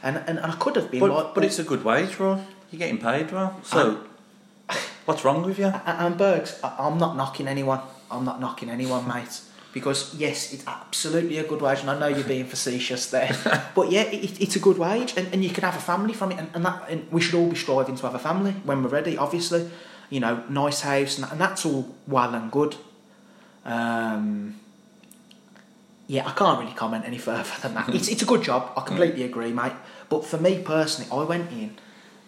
And, 0.03 0.17
and 0.27 0.37
and 0.37 0.39
I 0.39 0.55
could 0.55 0.75
have 0.75 0.91
been 0.91 0.99
But, 0.99 1.11
like, 1.11 1.33
but 1.33 1.43
it's 1.43 1.59
a 1.59 1.63
good 1.63 1.83
wage, 1.83 2.19
right? 2.19 2.41
You're 2.71 2.79
getting 2.79 2.99
paid 2.99 3.31
well. 3.31 3.59
So, 3.63 4.01
what's 5.05 5.23
wrong 5.23 5.43
with 5.43 5.57
you? 5.57 5.73
And, 5.85 6.17
Bergs, 6.17 6.59
I'm 6.63 6.97
not 6.97 7.15
knocking 7.15 7.47
anyone. 7.47 7.81
I'm 8.11 8.25
not 8.25 8.39
knocking 8.39 8.69
anyone, 8.69 9.07
mate. 9.13 9.41
Because 9.73 10.15
yes, 10.15 10.53
it's 10.53 10.65
absolutely 10.67 11.37
a 11.37 11.43
good 11.43 11.61
wage, 11.61 11.81
and 11.81 11.89
I 11.89 11.99
know 11.99 12.07
you're 12.07 12.23
being 12.23 12.45
facetious 12.45 13.09
there, 13.09 13.35
but 13.75 13.91
yeah, 13.91 14.03
it, 14.03 14.41
it's 14.41 14.55
a 14.55 14.59
good 14.59 14.77
wage, 14.77 15.13
and, 15.17 15.27
and 15.33 15.43
you 15.43 15.49
can 15.49 15.65
have 15.65 15.75
a 15.75 15.81
family 15.81 16.13
from 16.13 16.31
it, 16.31 16.39
and, 16.39 16.49
and 16.53 16.63
that 16.65 16.89
and 16.89 17.11
we 17.11 17.19
should 17.19 17.35
all 17.35 17.49
be 17.49 17.57
striving 17.57 17.97
to 17.97 18.03
have 18.03 18.15
a 18.15 18.19
family 18.19 18.53
when 18.63 18.81
we're 18.83 18.89
ready. 18.89 19.17
Obviously, 19.17 19.69
you 20.09 20.21
know, 20.21 20.43
nice 20.47 20.79
house, 20.81 21.17
and, 21.17 21.29
and 21.29 21.41
that's 21.41 21.65
all 21.65 21.93
well 22.07 22.33
and 22.33 22.49
good. 22.51 22.77
Um, 23.65 24.55
yeah, 26.07 26.27
I 26.27 26.31
can't 26.31 26.59
really 26.59 26.73
comment 26.73 27.05
any 27.05 27.17
further 27.17 27.49
than 27.61 27.73
that. 27.73 27.89
It's, 27.89 28.07
it's 28.07 28.21
a 28.21 28.25
good 28.25 28.43
job. 28.43 28.71
I 28.77 28.81
completely 28.81 29.21
mm. 29.23 29.25
agree, 29.25 29.51
mate. 29.51 29.73
But 30.09 30.25
for 30.25 30.37
me 30.37 30.61
personally, 30.61 31.09
I 31.11 31.23
went 31.23 31.51
in 31.51 31.77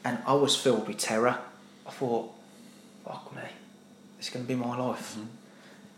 and 0.03 0.17
I 0.25 0.33
was 0.33 0.55
filled 0.55 0.87
with 0.87 0.97
terror. 0.97 1.37
I 1.85 1.91
thought, 1.91 2.31
fuck 3.05 3.35
me, 3.35 3.43
this 4.17 4.27
is 4.27 4.33
going 4.33 4.45
to 4.45 4.47
be 4.47 4.55
my 4.55 4.75
life. 4.77 5.13
Mm-hmm. 5.13 5.27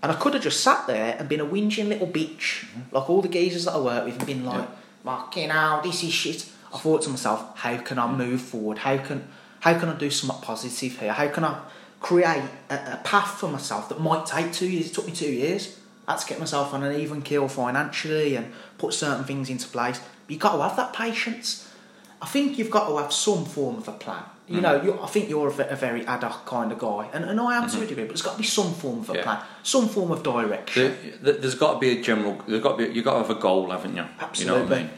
And 0.01 0.11
I 0.11 0.15
could 0.15 0.33
have 0.33 0.43
just 0.43 0.61
sat 0.61 0.87
there 0.87 1.15
and 1.17 1.27
been 1.27 1.41
a 1.41 1.45
whinging 1.45 1.89
little 1.89 2.07
bitch, 2.07 2.65
mm-hmm. 2.65 2.95
like 2.95 3.09
all 3.09 3.21
the 3.21 3.27
geezers 3.27 3.65
that 3.65 3.73
I 3.73 3.79
work 3.79 4.05
with, 4.05 4.17
and 4.17 4.25
been 4.25 4.45
like, 4.45 4.67
fucking 5.03 5.49
hell, 5.49 5.81
this 5.81 6.03
is 6.03 6.13
shit. 6.13 6.49
I 6.73 6.77
thought 6.77 7.01
to 7.03 7.09
myself, 7.09 7.57
how 7.57 7.77
can 7.77 7.97
I 7.97 8.07
mm. 8.07 8.17
move 8.17 8.41
forward? 8.41 8.79
How 8.79 8.97
can 8.97 9.27
how 9.61 9.77
can 9.77 9.89
I 9.89 9.95
do 9.97 10.09
something 10.09 10.41
positive 10.41 10.99
here? 10.99 11.11
How 11.11 11.27
can 11.27 11.43
I 11.43 11.59
create 11.99 12.43
a, 12.69 12.75
a 12.75 13.01
path 13.03 13.39
for 13.39 13.49
myself 13.49 13.89
that 13.89 13.99
might 13.99 14.25
take 14.25 14.53
two 14.53 14.69
years? 14.69 14.87
It 14.87 14.93
took 14.93 15.05
me 15.05 15.11
two 15.11 15.31
years. 15.31 15.78
I 16.09 16.13
had 16.13 16.21
to 16.21 16.27
get 16.27 16.39
myself 16.39 16.73
on 16.73 16.83
an 16.83 16.99
even 16.99 17.21
keel 17.21 17.47
financially 17.47 18.35
and 18.35 18.51
put 18.79 18.95
certain 18.95 19.23
things 19.25 19.47
into 19.47 19.67
place. 19.67 19.99
But 19.99 20.31
you've 20.31 20.39
got 20.39 20.55
to 20.55 20.63
have 20.63 20.75
that 20.75 20.91
patience. 20.91 21.71
I 22.19 22.25
think 22.25 22.57
you've 22.57 22.71
got 22.71 22.87
to 22.89 22.97
have 22.97 23.13
some 23.13 23.45
form 23.45 23.77
of 23.77 23.87
a 23.87 23.91
plan. 23.91 24.23
You 24.47 24.57
mm. 24.57 24.61
know, 24.63 24.81
you 24.81 24.99
I 24.99 25.05
think 25.05 25.29
you're 25.29 25.49
a, 25.49 25.67
a 25.67 25.75
very 25.75 26.03
ad 26.07 26.23
hoc 26.23 26.47
kind 26.47 26.71
of 26.71 26.79
guy, 26.79 27.07
and, 27.13 27.23
and 27.25 27.39
I 27.39 27.57
am 27.57 27.69
to 27.69 27.83
a 27.83 27.85
degree, 27.85 28.05
but 28.05 28.09
there's 28.09 28.23
got 28.23 28.31
to 28.31 28.37
be 28.39 28.43
some 28.43 28.73
form 28.73 29.01
of 29.01 29.11
a 29.11 29.13
Yeah. 29.13 29.23
plan, 29.23 29.39
some 29.61 29.87
form 29.87 30.11
of 30.11 30.23
direction. 30.23 30.97
There, 31.21 31.33
there's 31.33 31.53
got 31.53 31.73
to 31.73 31.79
be 31.79 31.99
a 31.99 32.01
general. 32.01 32.41
There's 32.47 32.63
got 32.63 32.77
to 32.79 32.87
be. 32.87 32.91
You've 32.93 33.05
got 33.05 33.13
to 33.13 33.27
have 33.27 33.29
a 33.29 33.39
goal, 33.39 33.69
haven't 33.69 33.95
you? 33.95 33.97
You 33.97 34.01
know 34.01 34.09
I 34.19 34.23
Absolutely. 34.23 34.77
mean. 34.77 34.89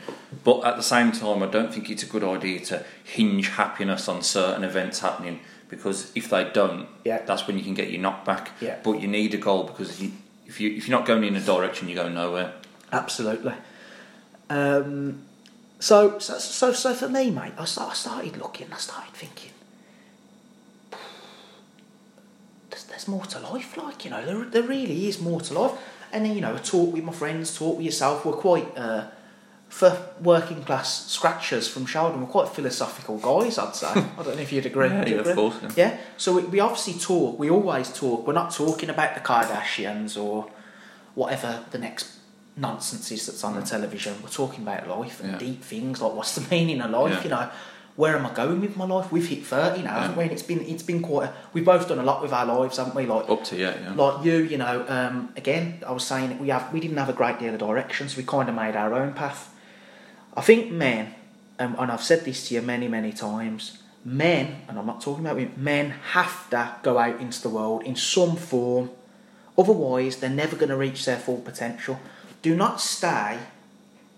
But 0.45 0.63
at 0.63 0.77
the 0.77 0.83
same 0.83 1.11
time, 1.11 1.43
I 1.43 1.47
don't 1.47 1.73
think 1.73 1.89
it's 1.89 2.03
a 2.03 2.05
good 2.05 2.23
idea 2.23 2.61
to 2.61 2.85
hinge 3.03 3.49
happiness 3.49 4.07
on 4.07 4.23
certain 4.23 4.63
events 4.63 5.01
happening 5.01 5.41
because 5.67 6.11
if 6.15 6.29
they 6.29 6.49
don't, 6.53 6.87
Yeah. 7.03 7.21
that's 7.25 7.45
when 7.47 7.57
you 7.57 7.63
can 7.65 7.73
get 7.73 7.91
your 7.91 8.01
knock 8.01 8.23
back. 8.23 8.51
Yeah. 8.61 8.77
But 8.81 9.01
you 9.01 9.09
need 9.09 9.33
a 9.33 9.37
goal 9.37 9.65
because 9.65 10.01
you, 10.01 10.13
if 10.51 10.59
you 10.59 10.69
if 10.77 10.87
you're 10.87 10.97
not 10.99 11.07
going 11.07 11.23
in 11.23 11.35
a 11.35 11.39
direction, 11.39 11.87
you're 11.87 12.03
going 12.03 12.13
nowhere. 12.13 12.53
Absolutely. 12.91 13.53
Um, 14.49 15.21
so, 15.79 16.19
so, 16.19 16.37
so, 16.39 16.73
so 16.73 16.93
for 16.93 17.07
me, 17.07 17.31
mate, 17.31 17.53
I, 17.57 17.63
start, 17.63 17.91
I 17.91 17.93
started 17.93 18.35
looking, 18.35 18.67
I 18.73 18.77
started 18.77 19.13
thinking, 19.13 19.51
there's, 22.69 22.83
there's 22.83 23.07
more 23.07 23.25
to 23.27 23.39
life, 23.39 23.77
like, 23.77 24.03
you 24.03 24.11
know, 24.11 24.25
there, 24.25 24.43
there 24.43 24.63
really 24.63 25.07
is 25.07 25.21
more 25.21 25.39
to 25.39 25.53
life. 25.53 25.71
And 26.11 26.25
then, 26.25 26.35
you 26.35 26.41
know, 26.41 26.53
I 26.53 26.57
talk 26.57 26.93
with 26.93 27.05
my 27.05 27.13
friends, 27.13 27.57
talk 27.57 27.77
with 27.77 27.85
yourself, 27.85 28.25
we're 28.25 28.33
quite, 28.33 28.77
uh, 28.77 29.05
for 29.71 29.97
working 30.21 30.63
class 30.63 31.09
scratchers 31.09 31.67
from 31.67 31.85
Sheldon, 31.85 32.19
we're 32.21 32.27
quite 32.27 32.49
philosophical 32.49 33.17
guys, 33.17 33.57
I'd 33.57 33.73
say. 33.75 33.87
I 34.17 34.23
don't 34.23 34.35
know 34.35 34.41
if 34.41 34.51
you'd 34.51 34.65
agree. 34.65 34.89
Yeah, 34.89 35.05
yeah, 35.07 35.15
of 35.15 35.35
course, 35.35 35.55
yeah. 35.63 35.69
Yeah, 35.75 35.97
so 36.17 36.35
we, 36.35 36.41
we 36.43 36.59
obviously 36.59 36.93
talk, 36.95 37.39
we 37.39 37.49
always 37.49 37.91
talk, 37.91 38.27
we're 38.27 38.33
not 38.33 38.51
talking 38.53 38.89
about 38.89 39.15
the 39.15 39.21
Kardashians 39.21 40.21
or 40.21 40.51
whatever 41.15 41.63
the 41.71 41.77
next 41.77 42.17
nonsense 42.57 43.11
is 43.11 43.25
that's 43.27 43.43
on 43.43 43.55
the 43.55 43.61
television. 43.65 44.13
We're 44.21 44.29
talking 44.29 44.63
about 44.63 44.87
life 44.87 45.21
and 45.21 45.29
Mm. 45.31 45.33
Yeah. 45.33 45.39
deep 45.47 45.63
things 45.63 46.01
like 46.01 46.13
what's 46.13 46.35
the 46.35 46.45
meaning 46.55 46.81
of 46.81 46.91
life, 46.91 47.13
Yeah. 47.13 47.23
you 47.23 47.29
know. 47.29 47.49
Where 47.97 48.15
am 48.17 48.25
I 48.25 48.33
going 48.33 48.61
with 48.61 48.77
my 48.77 48.85
life? 48.85 49.11
We've 49.11 49.27
hit 49.27 49.45
thirty 49.45 49.81
now, 49.83 49.99
haven't 49.99 50.15
we? 50.17 50.23
And 50.23 50.31
it's 50.31 50.41
been 50.43 50.61
it's 50.61 50.81
been 50.81 51.01
quite. 51.01 51.25
A, 51.29 51.33
we've 51.53 51.65
both 51.65 51.89
done 51.89 51.99
a 51.99 52.03
lot 52.03 52.21
with 52.21 52.31
our 52.31 52.45
lives, 52.45 52.77
haven't 52.77 52.95
we? 52.95 53.05
Like 53.05 53.29
Up 53.29 53.43
to 53.45 53.57
yeah, 53.57 53.75
yeah. 53.83 53.93
like 53.93 54.23
you, 54.25 54.37
you 54.37 54.57
know. 54.57 54.85
Um, 54.87 55.33
again, 55.35 55.83
I 55.85 55.91
was 55.91 56.05
saying 56.05 56.39
we 56.39 56.47
have 56.49 56.71
we 56.73 56.79
didn't 56.79 56.95
have 56.97 57.09
a 57.09 57.13
great 57.13 57.37
deal 57.39 57.53
of 57.53 57.59
direction, 57.59 58.07
so 58.07 58.15
we 58.17 58.23
kind 58.23 58.47
of 58.47 58.55
made 58.55 58.77
our 58.77 58.93
own 58.93 59.11
path. 59.13 59.50
I 60.35 60.41
think 60.41 60.71
men, 60.71 61.13
um, 61.59 61.75
and 61.77 61.91
I've 61.91 62.03
said 62.03 62.25
this 62.25 62.47
to 62.47 62.55
you 62.55 62.61
many 62.61 62.87
many 62.87 63.11
times. 63.11 63.77
Men, 64.03 64.63
and 64.67 64.79
I'm 64.79 64.87
not 64.87 65.01
talking 65.01 65.23
about 65.23 65.35
women. 65.35 65.53
Men 65.57 65.89
have 66.11 66.49
to 66.49 66.75
go 66.81 66.97
out 66.97 67.21
into 67.21 67.39
the 67.41 67.49
world 67.49 67.83
in 67.83 67.95
some 67.95 68.35
form. 68.35 68.89
Otherwise, 69.57 70.17
they're 70.17 70.29
never 70.29 70.55
going 70.55 70.69
to 70.69 70.77
reach 70.77 71.05
their 71.05 71.17
full 71.17 71.37
potential. 71.37 71.99
Do 72.41 72.55
not 72.55 72.81
stay 72.81 73.37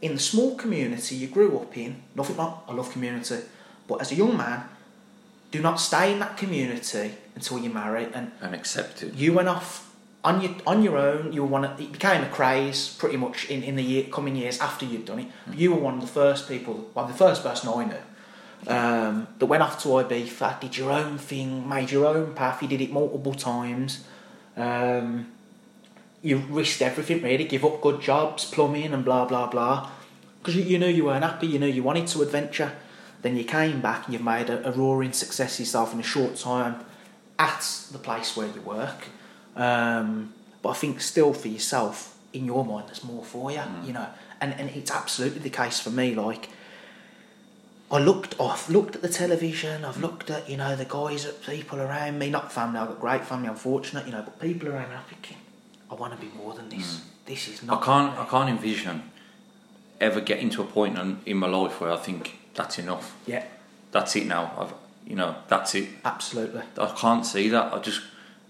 in 0.02 0.14
the 0.14 0.20
small 0.20 0.56
community 0.56 1.16
you 1.16 1.28
grew 1.28 1.58
up 1.58 1.76
in. 1.78 2.02
Nothing 2.16 2.38
wrong, 2.38 2.62
I 2.68 2.74
love 2.74 2.92
community, 2.92 3.40
but 3.88 4.02
as 4.02 4.12
a 4.12 4.16
young 4.16 4.38
man, 4.38 4.64
do 5.52 5.62
not 5.62 5.80
stay 5.80 6.14
in 6.14 6.20
that 6.20 6.36
community 6.38 7.16
until 7.36 7.60
you 7.60 7.70
marry 7.70 8.08
and 8.14 8.32
and 8.42 8.56
accept 8.56 9.04
it. 9.04 9.14
you 9.14 9.34
went 9.34 9.48
off 9.48 9.93
on 10.24 10.42
your 10.42 10.52
on 10.66 10.84
your 10.84 10.98
own. 10.98 11.34
You 11.34 11.42
were 11.44 11.50
one. 11.50 11.66
Of, 11.66 11.80
it 11.80 11.92
became 11.92 12.24
a 12.24 12.30
craze 12.30 12.96
pretty 12.98 13.18
much 13.18 13.50
in, 13.50 13.64
in 13.64 13.76
the 13.76 13.84
year, 13.84 14.06
coming 14.06 14.36
years 14.36 14.60
after 14.60 14.86
you'd 14.86 15.06
done 15.06 15.20
it. 15.20 15.28
You 15.54 15.72
were 15.74 15.80
one 15.80 15.96
of 15.96 16.02
the 16.02 16.08
first 16.08 16.48
people, 16.48 16.90
well, 16.94 17.08
the 17.08 17.14
first 17.14 17.44
person 17.44 17.70
I 17.70 17.86
knew 17.86 18.74
um, 18.74 19.28
that 19.40 19.46
went 19.46 19.64
off 19.64 19.82
to 19.84 19.90
Ibiza, 19.90 20.60
did 20.60 20.78
your 20.78 20.92
own 20.92 21.18
thing, 21.18 21.68
made 21.68 21.92
your 21.92 22.06
own 22.06 22.34
path. 22.34 22.62
You 22.62 22.68
did 22.68 22.82
it 22.82 22.92
multiple 22.92 23.34
times. 23.34 24.04
Um, 24.56 25.32
you 26.22 26.38
risked 26.38 26.82
everything 26.82 27.22
really, 27.22 27.44
give 27.44 27.66
up 27.66 27.82
good 27.82 28.00
jobs, 28.02 28.46
plumbing, 28.46 28.94
and 28.94 29.04
blah 29.04 29.26
blah 29.26 29.48
blah, 29.48 29.90
because 30.40 30.56
you, 30.56 30.64
you 30.64 30.80
knew 30.80 30.88
you 30.88 31.06
weren't 31.06 31.24
happy. 31.24 31.48
You 31.48 31.60
knew 31.60 31.68
you 31.68 31.84
wanted 31.84 32.08
to 32.08 32.22
adventure. 32.22 32.72
Then 33.24 33.38
you 33.38 33.46
came 33.46 33.82
back 33.82 34.06
and 34.06 34.14
you've 34.14 34.24
made 34.24 34.50
a, 34.50 34.68
a 34.68 34.72
roaring 34.72 35.14
success 35.14 35.60
yourself 35.60 35.94
in 35.94 36.00
a 36.00 36.04
short 36.04 36.36
time 36.36 36.84
at 37.40 37.88
the 37.92 37.98
place 37.98 38.36
where 38.36 38.48
you 38.48 38.62
work. 38.62 39.08
Um, 39.56 40.34
but 40.62 40.70
I 40.70 40.74
think 40.74 41.02
still 41.02 41.34
for 41.34 41.48
yourself, 41.48 42.18
in 42.32 42.46
your 42.46 42.66
mind, 42.66 42.88
there's 42.88 43.04
more 43.04 43.24
for 43.24 43.52
you, 43.52 43.60
mm. 43.60 43.88
you 43.88 43.94
know. 43.94 44.08
And 44.42 44.54
and 44.54 44.70
it's 44.70 44.92
absolutely 44.92 45.40
the 45.40 45.50
case 45.50 45.80
for 45.80 45.90
me. 45.90 46.16
Like 46.16 46.50
I 47.92 48.00
looked, 48.00 48.40
I've 48.40 48.70
looked 48.70 48.96
at 48.96 49.02
the 49.02 49.10
television. 49.10 49.86
I've 49.86 49.98
mm. 49.98 50.02
looked 50.02 50.30
at 50.30 50.50
you 50.50 50.58
know 50.58 50.76
the 50.76 50.86
guys, 50.86 51.26
at 51.26 51.44
people 51.44 51.80
around 51.80 52.20
me. 52.20 52.30
Not 52.30 52.52
family. 52.52 52.80
I've 52.80 52.88
got 52.88 53.00
great 53.00 53.26
family. 53.26 53.50
I'm 53.50 53.56
fortunate, 53.56 54.06
you 54.06 54.12
know. 54.12 54.24
But 54.24 54.40
people 54.40 54.70
around 54.70 54.90
me, 54.90 54.96
I'm 54.96 55.04
thinking, 55.04 55.38
I 55.92 55.96
want 55.96 56.14
to 56.14 56.20
be 56.20 56.32
more 56.36 56.54
than 56.54 56.70
this. 56.70 56.98
Mm. 56.98 57.02
This 57.26 57.48
is 57.48 57.64
not. 57.64 57.82
I 57.82 57.86
can't. 57.86 58.20
I 58.20 58.26
can't 58.26 58.50
envision 58.50 59.04
ever 60.02 60.20
getting 60.20 60.50
to 60.52 60.62
a 60.62 60.66
point 60.66 60.98
in, 60.98 61.20
in 61.26 61.38
my 61.38 61.48
life 61.48 61.80
where 61.80 61.92
I 61.92 61.98
think 61.98 62.38
that's 62.56 62.78
enough. 62.78 63.16
Yeah, 63.26 63.46
That's 63.92 64.16
it 64.16 64.28
now. 64.28 64.52
I've, 64.58 64.74
you 65.10 65.16
know, 65.16 65.36
that's 65.48 65.76
it. 65.76 65.88
absolutely. 66.04 66.62
I 66.78 66.88
can't 66.88 67.26
see 67.26 67.50
that. 67.50 67.74
I 67.74 67.80
just 67.80 68.02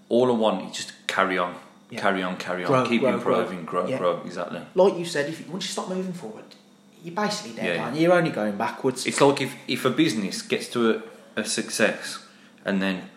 all 0.08 0.30
I 0.30 0.34
want 0.34 0.70
is 0.70 0.76
just 0.76 0.92
carry 1.06 1.38
on, 1.38 1.54
Yeah. 1.90 2.00
carry 2.00 2.22
on, 2.22 2.36
carry 2.36 2.64
on, 2.64 2.68
Grow, 2.70 2.86
keep 2.86 3.00
grow, 3.00 3.18
grow. 3.18 3.40
improving, 3.40 3.64
grow, 3.64 3.86
Yeah. 3.86 3.98
grow. 3.98 4.20
Exactly. 4.24 4.60
Like 4.74 4.98
you 4.98 5.04
said, 5.04 5.28
if 5.28 5.40
you, 5.40 5.46
once 5.50 5.64
you 5.64 5.70
stop 5.72 5.88
moving 5.88 6.12
forward, 6.12 6.44
you're 7.02 7.14
basically 7.14 7.52
dead. 7.52 7.76
Yeah. 7.76 7.94
You're 7.94 8.12
only 8.14 8.30
going 8.30 8.56
backwards. 8.56 9.06
It's 9.06 9.20
like 9.20 9.40
if 9.40 9.54
if 9.68 9.84
a 9.84 9.90
business 9.90 10.42
gets 10.42 10.68
to 10.68 10.90
a, 10.90 11.02
a 11.40 11.44
success 11.44 12.18
and 12.64 12.80
then 12.80 13.10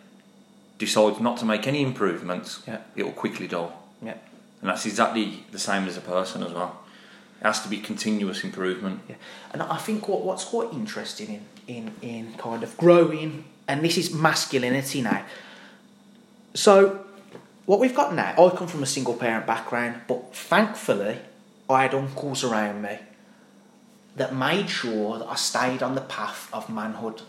decides 0.77 1.19
not 1.19 1.37
to 1.37 1.45
make 1.45 1.67
any 1.67 1.81
improvements, 1.81 2.59
Yeah. 2.67 2.79
it'll 2.95 3.11
quickly 3.11 3.47
die. 3.47 3.69
yeah. 4.01 4.13
And 4.61 4.69
that's 4.71 4.85
exactly 4.85 5.43
the 5.51 5.59
same 5.59 5.87
as 5.87 5.97
a 5.97 6.01
person 6.01 6.43
as 6.43 6.51
well. 6.51 6.71
It 7.41 7.45
has 7.45 7.61
to 7.61 7.69
be 7.69 7.77
continuous 7.77 8.43
improvement. 8.43 9.01
Yeah, 9.07 9.15
and 9.53 9.61
I 9.61 9.77
think 9.77 10.07
what, 10.07 10.21
what's 10.23 10.43
quite 10.43 10.73
interesting 10.73 11.41
in, 11.67 11.75
in, 11.75 11.91
in 12.01 12.33
kind 12.39 12.63
of 12.63 12.75
growing, 12.77 13.45
and 13.67 13.83
this 13.83 13.97
is 13.97 14.11
masculinity 14.11 15.01
now. 15.01 15.23
So, 16.53 17.05
what 17.65 17.79
we've 17.79 17.95
got 17.95 18.13
now, 18.13 18.33
I 18.33 18.55
come 18.55 18.67
from 18.67 18.83
a 18.83 18.87
single 18.87 19.13
parent 19.13 19.45
background, 19.45 20.01
but 20.07 20.35
thankfully, 20.35 21.19
I 21.69 21.83
had 21.83 21.93
uncles 21.93 22.43
around 22.43 22.81
me 22.81 22.99
that 24.15 24.35
made 24.35 24.69
sure 24.69 25.19
that 25.19 25.27
I 25.27 25.35
stayed 25.35 25.83
on 25.83 25.95
the 25.95 26.01
path 26.01 26.49
of 26.51 26.69
manhood. 26.69 27.21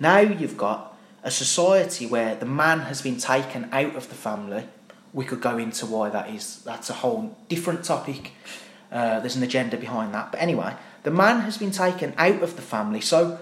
Now 0.00 0.18
you've 0.18 0.56
got 0.56 0.96
a 1.22 1.30
society 1.30 2.06
where 2.06 2.34
the 2.34 2.46
man 2.46 2.80
has 2.80 3.02
been 3.02 3.18
taken 3.18 3.68
out 3.72 3.94
of 3.94 4.08
the 4.08 4.14
family. 4.14 4.66
We 5.12 5.24
could 5.24 5.40
go 5.40 5.58
into 5.58 5.86
why 5.86 6.10
that 6.10 6.30
is. 6.30 6.62
That's 6.64 6.90
a 6.90 6.94
whole 6.94 7.36
different 7.48 7.84
topic. 7.84 8.32
Uh, 8.90 9.20
there's 9.20 9.36
an 9.36 9.42
agenda 9.42 9.76
behind 9.76 10.14
that. 10.14 10.32
But 10.32 10.40
anyway, 10.40 10.74
the 11.02 11.10
man 11.10 11.40
has 11.40 11.56
been 11.56 11.70
taken 11.70 12.14
out 12.16 12.42
of 12.42 12.56
the 12.56 12.62
family. 12.62 13.00
So 13.00 13.38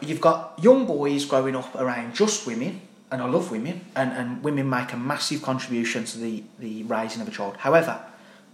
you've 0.00 0.20
got 0.20 0.58
young 0.62 0.86
boys 0.86 1.24
growing 1.24 1.56
up 1.56 1.74
around 1.74 2.14
just 2.14 2.46
women, 2.46 2.80
and 3.10 3.22
I 3.22 3.26
love 3.26 3.50
women, 3.50 3.82
and, 3.94 4.12
and 4.12 4.42
women 4.42 4.68
make 4.68 4.92
a 4.92 4.96
massive 4.96 5.42
contribution 5.42 6.04
to 6.06 6.18
the, 6.18 6.42
the 6.58 6.82
raising 6.84 7.22
of 7.22 7.28
a 7.28 7.30
child. 7.30 7.56
However, 7.58 8.00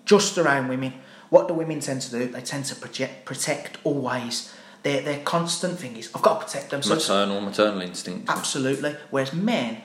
just 0.04 0.36
around 0.36 0.68
women, 0.68 0.94
what 1.30 1.48
do 1.48 1.54
women 1.54 1.80
tend 1.80 2.02
to 2.02 2.10
do? 2.10 2.26
They 2.26 2.42
tend 2.42 2.66
to 2.66 2.74
project, 2.74 3.24
protect 3.24 3.78
always. 3.84 4.52
Their, 4.82 5.00
their 5.00 5.20
constant 5.20 5.78
thing 5.78 5.96
is, 5.96 6.10
I've 6.14 6.22
got 6.22 6.40
to 6.40 6.46
protect 6.46 6.70
them. 6.70 6.82
So 6.82 6.96
Maternal, 6.96 7.40
maternal 7.40 7.80
instinct. 7.80 8.28
Absolutely. 8.28 8.96
Whereas 9.10 9.32
men, 9.32 9.78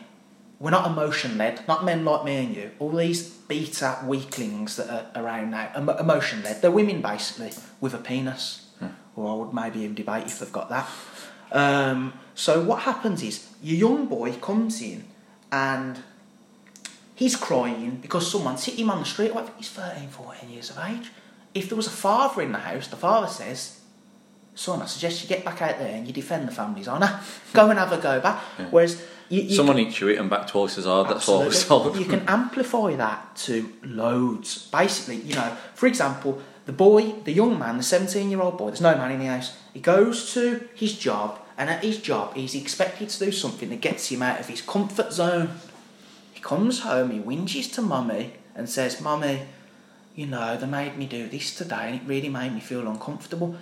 we're 0.60 0.72
not 0.72 0.88
emotion 0.88 1.38
led. 1.38 1.66
Not 1.68 1.86
men 1.86 2.04
like 2.04 2.26
me 2.26 2.36
and 2.38 2.56
you. 2.56 2.72
All 2.80 2.92
these 2.92 3.30
beta 3.30 4.00
weaklings 4.06 4.76
that 4.76 4.90
are 4.90 5.24
around 5.24 5.52
now, 5.52 5.72
emo- 5.78 5.98
emotion 5.98 6.42
led. 6.44 6.62
They're 6.62 6.72
women 6.72 7.02
basically 7.02 7.52
with 7.80 7.94
a 7.94 8.00
penis. 8.00 8.68
Hmm. 8.80 8.88
Or 9.16 9.32
I 9.32 9.36
would 9.36 9.54
maybe 9.54 9.82
even 9.82 9.96
debate 9.96 10.26
if 10.26 10.40
they've 10.40 10.52
got 10.52 10.70
that. 10.70 10.90
Um, 11.52 12.14
so 12.36 12.64
what 12.64 12.82
happens 12.82 13.24
is 13.24 13.50
your 13.62 13.78
young 13.90 14.08
boy 14.08 14.34
comes 14.34 14.82
in 14.82 15.06
and 15.52 16.00
he's 17.16 17.36
crying 17.36 17.98
because 18.02 18.32
someone's 18.32 18.64
hit 18.66 18.76
him 18.76 18.90
on 18.90 19.00
the 19.00 19.06
street. 19.06 19.32
He's 19.58 19.70
13, 19.70 20.10
14 20.10 20.50
years 20.50 20.70
of 20.70 20.78
age. 20.80 21.12
If 21.54 21.70
there 21.70 21.76
was 21.76 21.88
a 21.88 21.92
father 21.92 22.42
in 22.42 22.52
the 22.52 22.60
house, 22.60 22.88
the 22.88 22.96
father 22.96 23.28
says, 23.28 23.82
Son, 24.54 24.82
I 24.82 24.86
suggest 24.86 25.24
you 25.24 25.30
get 25.30 25.46
back 25.46 25.62
out 25.62 25.78
there 25.80 25.96
and 25.96 26.08
you 26.08 26.14
defend 26.14 26.48
the 26.48 26.52
family's 26.52 26.88
honour. 26.88 27.20
go 27.54 27.70
and 27.70 27.80
have 27.80 27.92
a 27.92 27.98
go 27.98 28.20
back. 28.20 28.40
Whereas 28.72 29.02
You, 29.30 29.42
you 29.42 29.56
Someone 29.56 29.78
eat 29.80 29.94
chew 29.94 30.08
it 30.08 30.18
and 30.20 30.30
back 30.30 30.48
twice 30.48 30.78
as 30.78 30.86
hard. 30.86 31.10
That's 31.10 31.28
all. 31.28 31.44
I 31.44 31.48
was 31.48 31.66
told. 31.68 31.98
You 31.98 32.06
can 32.06 32.22
amplify 32.28 32.96
that 32.96 33.36
to 33.38 33.72
loads. 33.84 34.68
Basically, 34.72 35.18
you 35.18 35.36
know, 35.36 35.56
for 35.76 35.86
example, 35.88 36.42
the 36.68 36.74
boy, 36.74 37.14
the 37.24 37.32
young 37.32 37.58
man, 37.58 37.78
the 37.78 37.84
17 37.84 38.30
year 38.30 38.42
old 38.42 38.58
boy, 38.58 38.68
there's 38.68 38.82
no 38.82 38.96
man 38.96 39.12
in 39.12 39.20
the 39.20 39.26
house, 39.26 39.58
he 39.74 39.80
goes 39.80 40.34
to 40.34 40.68
his 40.76 40.94
job, 40.98 41.40
and 41.58 41.70
at 41.70 41.84
his 41.84 41.98
job, 42.00 42.36
he's 42.36 42.54
expected 42.54 43.10
to 43.10 43.26
do 43.26 43.32
something 43.32 43.70
that 43.70 43.82
gets 43.82 44.10
him 44.10 44.22
out 44.22 44.40
of 44.40 44.48
his 44.48 44.62
comfort 44.62 45.14
zone. 45.14 45.52
He 46.34 46.42
comes 46.42 46.82
home, 46.82 47.12
he 47.12 47.20
whinges 47.20 47.74
to 47.76 47.82
mummy 47.82 48.34
and 48.54 48.70
says, 48.70 49.00
Mummy, 49.00 49.44
you 50.14 50.26
know, 50.26 50.58
they 50.58 50.68
made 50.68 50.98
me 50.98 51.06
do 51.06 51.28
this 51.30 51.56
today 51.56 51.88
and 51.88 51.96
it 51.96 52.02
really 52.06 52.30
made 52.30 52.54
me 52.54 52.60
feel 52.60 52.86
uncomfortable. 52.88 53.56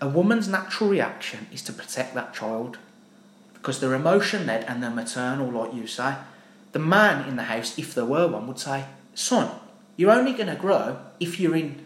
A 0.00 0.08
woman's 0.08 0.48
natural 0.48 0.90
reaction 0.90 1.46
is 1.50 1.62
to 1.62 1.72
protect 1.72 2.14
that 2.14 2.34
child 2.34 2.76
because 3.54 3.80
they're 3.80 3.94
emotion 3.94 4.46
led 4.46 4.64
and 4.64 4.82
they're 4.82 4.90
maternal, 4.90 5.50
like 5.50 5.74
you 5.74 5.86
say. 5.86 6.16
The 6.72 6.78
man 6.78 7.26
in 7.26 7.36
the 7.36 7.44
house, 7.44 7.78
if 7.78 7.94
there 7.94 8.04
were 8.04 8.28
one, 8.28 8.46
would 8.48 8.58
say, 8.58 8.84
Son, 9.14 9.50
you're 9.96 10.10
only 10.10 10.34
going 10.34 10.48
to 10.48 10.56
grow 10.56 10.98
if 11.18 11.40
you're 11.40 11.56
in 11.56 11.85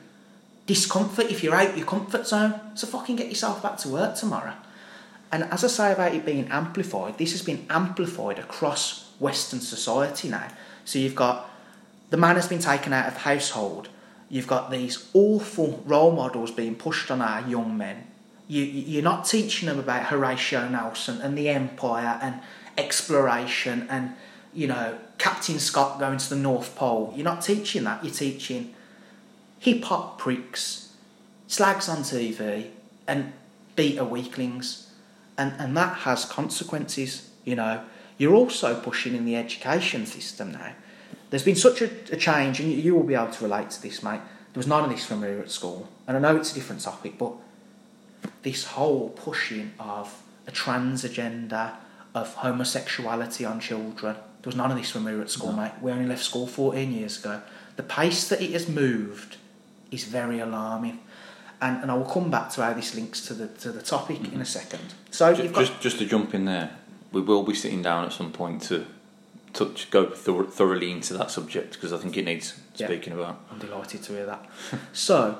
discomfort, 0.70 1.28
if 1.28 1.42
you're 1.42 1.56
out 1.56 1.76
your 1.76 1.84
comfort 1.84 2.24
zone. 2.24 2.54
So 2.76 2.86
fucking 2.86 3.16
get 3.16 3.26
yourself 3.26 3.60
back 3.60 3.76
to 3.78 3.88
work 3.88 4.14
tomorrow. 4.14 4.54
And 5.32 5.42
as 5.44 5.64
I 5.64 5.66
say 5.66 5.92
about 5.92 6.14
it 6.14 6.24
being 6.24 6.46
amplified, 6.46 7.18
this 7.18 7.32
has 7.32 7.42
been 7.42 7.66
amplified 7.68 8.38
across 8.38 9.10
Western 9.18 9.58
society 9.58 10.28
now. 10.28 10.46
So 10.84 11.00
you've 11.00 11.16
got 11.16 11.50
the 12.10 12.16
man 12.16 12.36
has 12.36 12.46
been 12.46 12.60
taken 12.60 12.92
out 12.92 13.08
of 13.08 13.16
household. 13.16 13.88
You've 14.28 14.46
got 14.46 14.70
these 14.70 15.08
awful 15.12 15.82
role 15.86 16.12
models 16.12 16.52
being 16.52 16.76
pushed 16.76 17.10
on 17.10 17.20
our 17.20 17.40
young 17.48 17.76
men. 17.76 18.06
You, 18.46 18.62
you're 18.62 19.02
not 19.02 19.24
teaching 19.24 19.68
them 19.68 19.80
about 19.80 20.06
Horatio 20.06 20.68
Nelson 20.68 21.20
and 21.20 21.36
the 21.36 21.48
Empire 21.48 22.16
and 22.22 22.40
exploration 22.78 23.88
and, 23.90 24.14
you 24.54 24.68
know, 24.68 24.98
Captain 25.18 25.58
Scott 25.58 25.98
going 25.98 26.18
to 26.18 26.30
the 26.30 26.36
North 26.36 26.76
Pole. 26.76 27.12
You're 27.16 27.24
not 27.24 27.42
teaching 27.42 27.82
that. 27.84 28.04
You're 28.04 28.14
teaching 28.14 28.74
hip 29.60 29.84
hop 29.84 30.18
pricks, 30.18 30.94
slags 31.46 31.88
on 31.88 31.98
TV, 31.98 32.70
and 33.06 33.32
beta 33.76 34.04
weaklings. 34.04 34.90
And, 35.38 35.52
and 35.58 35.76
that 35.76 35.98
has 35.98 36.24
consequences, 36.24 37.30
you 37.44 37.54
know. 37.54 37.84
You're 38.18 38.34
also 38.34 38.78
pushing 38.78 39.14
in 39.14 39.24
the 39.24 39.36
education 39.36 40.04
system 40.06 40.52
now. 40.52 40.72
There's 41.30 41.44
been 41.44 41.56
such 41.56 41.80
a, 41.80 41.90
a 42.10 42.16
change, 42.16 42.58
and 42.60 42.70
you, 42.70 42.78
you 42.78 42.94
will 42.94 43.04
be 43.04 43.14
able 43.14 43.32
to 43.32 43.44
relate 43.44 43.70
to 43.70 43.82
this, 43.82 44.02
mate. 44.02 44.20
There 44.52 44.58
was 44.58 44.66
none 44.66 44.82
of 44.82 44.90
this 44.90 45.08
when 45.08 45.20
we 45.20 45.28
were 45.28 45.42
at 45.42 45.50
school. 45.50 45.88
And 46.08 46.16
I 46.16 46.20
know 46.20 46.36
it's 46.36 46.50
a 46.50 46.54
different 46.54 46.82
topic, 46.82 47.16
but 47.16 47.32
this 48.42 48.64
whole 48.64 49.10
pushing 49.10 49.72
of 49.78 50.22
a 50.46 50.50
trans 50.50 51.04
agenda, 51.04 51.78
of 52.14 52.34
homosexuality 52.34 53.44
on 53.44 53.60
children, 53.60 54.16
there 54.16 54.48
was 54.48 54.56
none 54.56 54.70
of 54.70 54.76
this 54.76 54.94
when 54.94 55.04
we 55.04 55.14
were 55.14 55.22
at 55.22 55.30
school, 55.30 55.52
mate. 55.52 55.72
We 55.80 55.92
only 55.92 56.06
left 56.06 56.24
school 56.24 56.46
14 56.46 56.92
years 56.92 57.20
ago. 57.20 57.42
The 57.76 57.82
pace 57.82 58.28
that 58.28 58.40
it 58.40 58.50
has 58.50 58.68
moved 58.68 59.36
is 59.90 60.04
very 60.04 60.40
alarming. 60.40 61.00
And, 61.62 61.82
and 61.82 61.90
I 61.90 61.94
will 61.94 62.06
come 62.06 62.30
back 62.30 62.50
to 62.52 62.62
how 62.62 62.72
this 62.72 62.94
links 62.94 63.26
to 63.26 63.34
the 63.34 63.48
to 63.48 63.70
the 63.70 63.82
topic 63.82 64.18
in 64.18 64.24
a 64.24 64.28
mm-hmm. 64.28 64.42
second. 64.44 64.94
So 65.10 65.34
Ju- 65.34 65.42
you've 65.42 65.52
got 65.52 65.66
just, 65.66 65.80
just 65.80 65.98
to 65.98 66.06
jump 66.06 66.34
in 66.34 66.46
there, 66.46 66.70
we 67.12 67.20
will 67.20 67.42
be 67.42 67.54
sitting 67.54 67.82
down 67.82 68.06
at 68.06 68.12
some 68.12 68.32
point 68.32 68.62
to 68.62 68.86
touch 69.52 69.90
go 69.90 70.06
thor- 70.06 70.44
thoroughly 70.44 70.90
into 70.90 71.14
that 71.14 71.30
subject 71.30 71.74
because 71.74 71.92
I 71.92 71.98
think 71.98 72.16
it 72.16 72.24
needs 72.24 72.54
Yeah. 72.76 72.86
speaking 72.86 73.12
about. 73.12 73.40
I'm 73.50 73.58
delighted 73.58 74.02
to 74.04 74.12
hear 74.12 74.26
that. 74.26 74.46
so, 74.92 75.38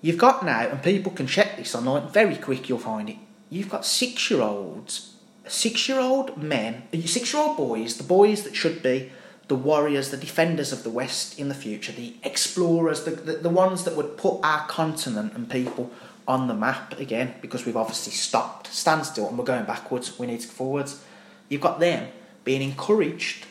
you've 0.00 0.18
got 0.18 0.44
now, 0.44 0.68
and 0.68 0.82
people 0.82 1.12
can 1.12 1.26
check 1.26 1.56
this 1.56 1.74
online, 1.74 2.08
very 2.08 2.36
quick 2.36 2.68
you'll 2.68 2.78
find 2.78 3.10
it. 3.10 3.16
You've 3.50 3.68
got 3.68 3.84
six 3.84 4.30
year 4.30 4.40
olds, 4.40 5.14
six 5.46 5.88
year 5.88 6.00
old 6.00 6.42
men, 6.42 6.84
six 7.04 7.34
year 7.34 7.42
old 7.42 7.56
boys, 7.56 7.96
the 7.96 8.04
boys 8.04 8.44
that 8.44 8.54
should 8.54 8.82
be 8.82 9.10
the 9.50 9.56
warriors, 9.56 10.12
the 10.12 10.16
defenders 10.16 10.70
of 10.70 10.84
the 10.84 10.90
West 10.90 11.36
in 11.36 11.48
the 11.48 11.56
future, 11.56 11.90
the 11.90 12.14
explorers, 12.22 13.02
the, 13.02 13.10
the, 13.10 13.32
the 13.32 13.50
ones 13.50 13.82
that 13.82 13.96
would 13.96 14.16
put 14.16 14.38
our 14.44 14.64
continent 14.68 15.32
and 15.34 15.50
people 15.50 15.90
on 16.28 16.46
the 16.46 16.54
map 16.54 16.96
again, 17.00 17.34
because 17.42 17.66
we've 17.66 17.76
obviously 17.76 18.12
stopped, 18.12 18.68
stand 18.68 19.04
still, 19.04 19.28
and 19.28 19.36
we're 19.36 19.44
going 19.44 19.64
backwards, 19.64 20.16
we 20.20 20.28
need 20.28 20.40
to 20.40 20.46
go 20.46 20.52
forwards. 20.52 21.02
You've 21.48 21.60
got 21.60 21.80
them 21.80 22.12
being 22.44 22.62
encouraged 22.62 23.46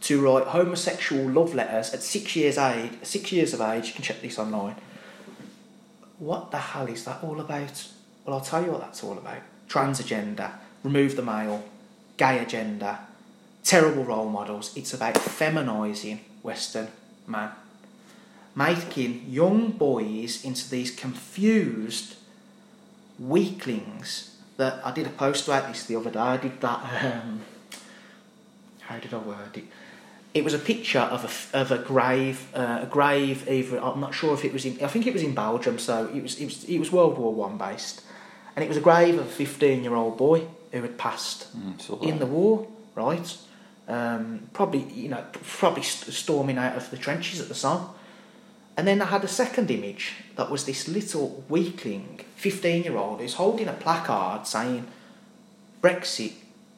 to 0.00 0.20
write 0.20 0.48
homosexual 0.48 1.30
love 1.30 1.54
letters 1.54 1.94
at 1.94 2.02
six 2.02 2.34
years 2.34 2.58
age. 2.58 2.90
Six 3.04 3.30
years 3.30 3.54
of 3.54 3.60
age, 3.60 3.86
you 3.86 3.92
can 3.92 4.02
check 4.02 4.20
this 4.22 4.40
online. 4.40 4.74
What 6.18 6.50
the 6.50 6.58
hell 6.58 6.88
is 6.88 7.04
that 7.04 7.22
all 7.22 7.38
about? 7.38 7.86
Well, 8.24 8.34
I'll 8.34 8.44
tell 8.44 8.64
you 8.64 8.72
what 8.72 8.80
that's 8.80 9.04
all 9.04 9.16
about. 9.16 9.42
Trans 9.68 10.00
agenda, 10.00 10.58
remove 10.82 11.14
the 11.14 11.22
male, 11.22 11.62
gay 12.16 12.40
agenda, 12.40 13.06
terrible 13.64 14.04
role 14.04 14.28
models. 14.28 14.72
It's 14.76 14.94
about 14.94 15.16
feminising 15.18 16.20
Western 16.42 16.88
man, 17.26 17.50
making 18.54 19.24
young 19.28 19.70
boys 19.72 20.44
into 20.44 20.68
these 20.70 20.90
confused 20.94 22.16
weaklings. 23.18 24.30
That 24.56 24.80
I 24.86 24.92
did 24.92 25.06
a 25.06 25.10
post 25.10 25.48
about 25.48 25.66
this 25.66 25.84
the 25.86 25.96
other 25.96 26.10
day. 26.10 26.18
I 26.20 26.36
did 26.36 26.60
that. 26.60 26.80
Um, 27.24 27.40
how 28.82 28.98
did 28.98 29.12
I 29.12 29.18
word 29.18 29.56
it? 29.56 29.64
It 30.32 30.44
was 30.44 30.54
a 30.54 30.58
picture 30.58 31.00
of 31.00 31.24
a, 31.24 31.60
of 31.60 31.72
a 31.72 31.78
grave, 31.78 32.48
uh, 32.54 32.80
a 32.82 32.86
grave. 32.86 33.48
Either 33.48 33.78
I'm 33.82 33.98
not 34.00 34.14
sure 34.14 34.32
if 34.34 34.44
it 34.44 34.52
was 34.52 34.64
in. 34.64 34.78
I 34.84 34.86
think 34.88 35.06
it 35.08 35.12
was 35.12 35.22
in 35.22 35.34
Belgium. 35.34 35.78
So 35.80 36.08
it 36.14 36.22
was 36.22 36.38
it 36.38 36.44
was 36.44 36.64
it 36.64 36.78
was 36.78 36.92
World 36.92 37.18
War 37.18 37.34
One 37.34 37.56
based, 37.58 38.02
and 38.54 38.64
it 38.64 38.68
was 38.68 38.76
a 38.76 38.80
grave 38.80 39.18
of 39.18 39.26
a 39.26 39.30
15 39.30 39.82
year 39.82 39.94
old 39.96 40.16
boy 40.16 40.46
who 40.70 40.82
had 40.82 40.96
passed 40.98 41.46
Mm, 41.56 42.02
in 42.02 42.18
the 42.18 42.26
war, 42.26 42.66
right? 42.94 43.36
Um, 43.86 44.48
probably 44.54 44.84
you 44.94 45.08
know 45.08 45.24
probably 45.32 45.82
st- 45.82 46.14
storming 46.14 46.56
out 46.56 46.76
of 46.76 46.90
the 46.90 46.96
trenches 46.96 47.40
at 47.40 47.48
the 47.48 47.54
Somme. 47.54 47.90
And 48.76 48.88
then 48.88 49.00
I 49.00 49.06
had 49.06 49.22
a 49.22 49.28
second 49.28 49.70
image 49.70 50.14
that 50.36 50.50
was 50.50 50.64
this 50.64 50.88
little 50.88 51.44
weakling, 51.48 52.20
15 52.36 52.82
year 52.82 52.96
old, 52.96 53.20
who's 53.20 53.34
holding 53.34 53.68
a 53.68 53.72
placard 53.72 54.46
saying, 54.48 54.86
Brexit, 55.80 56.32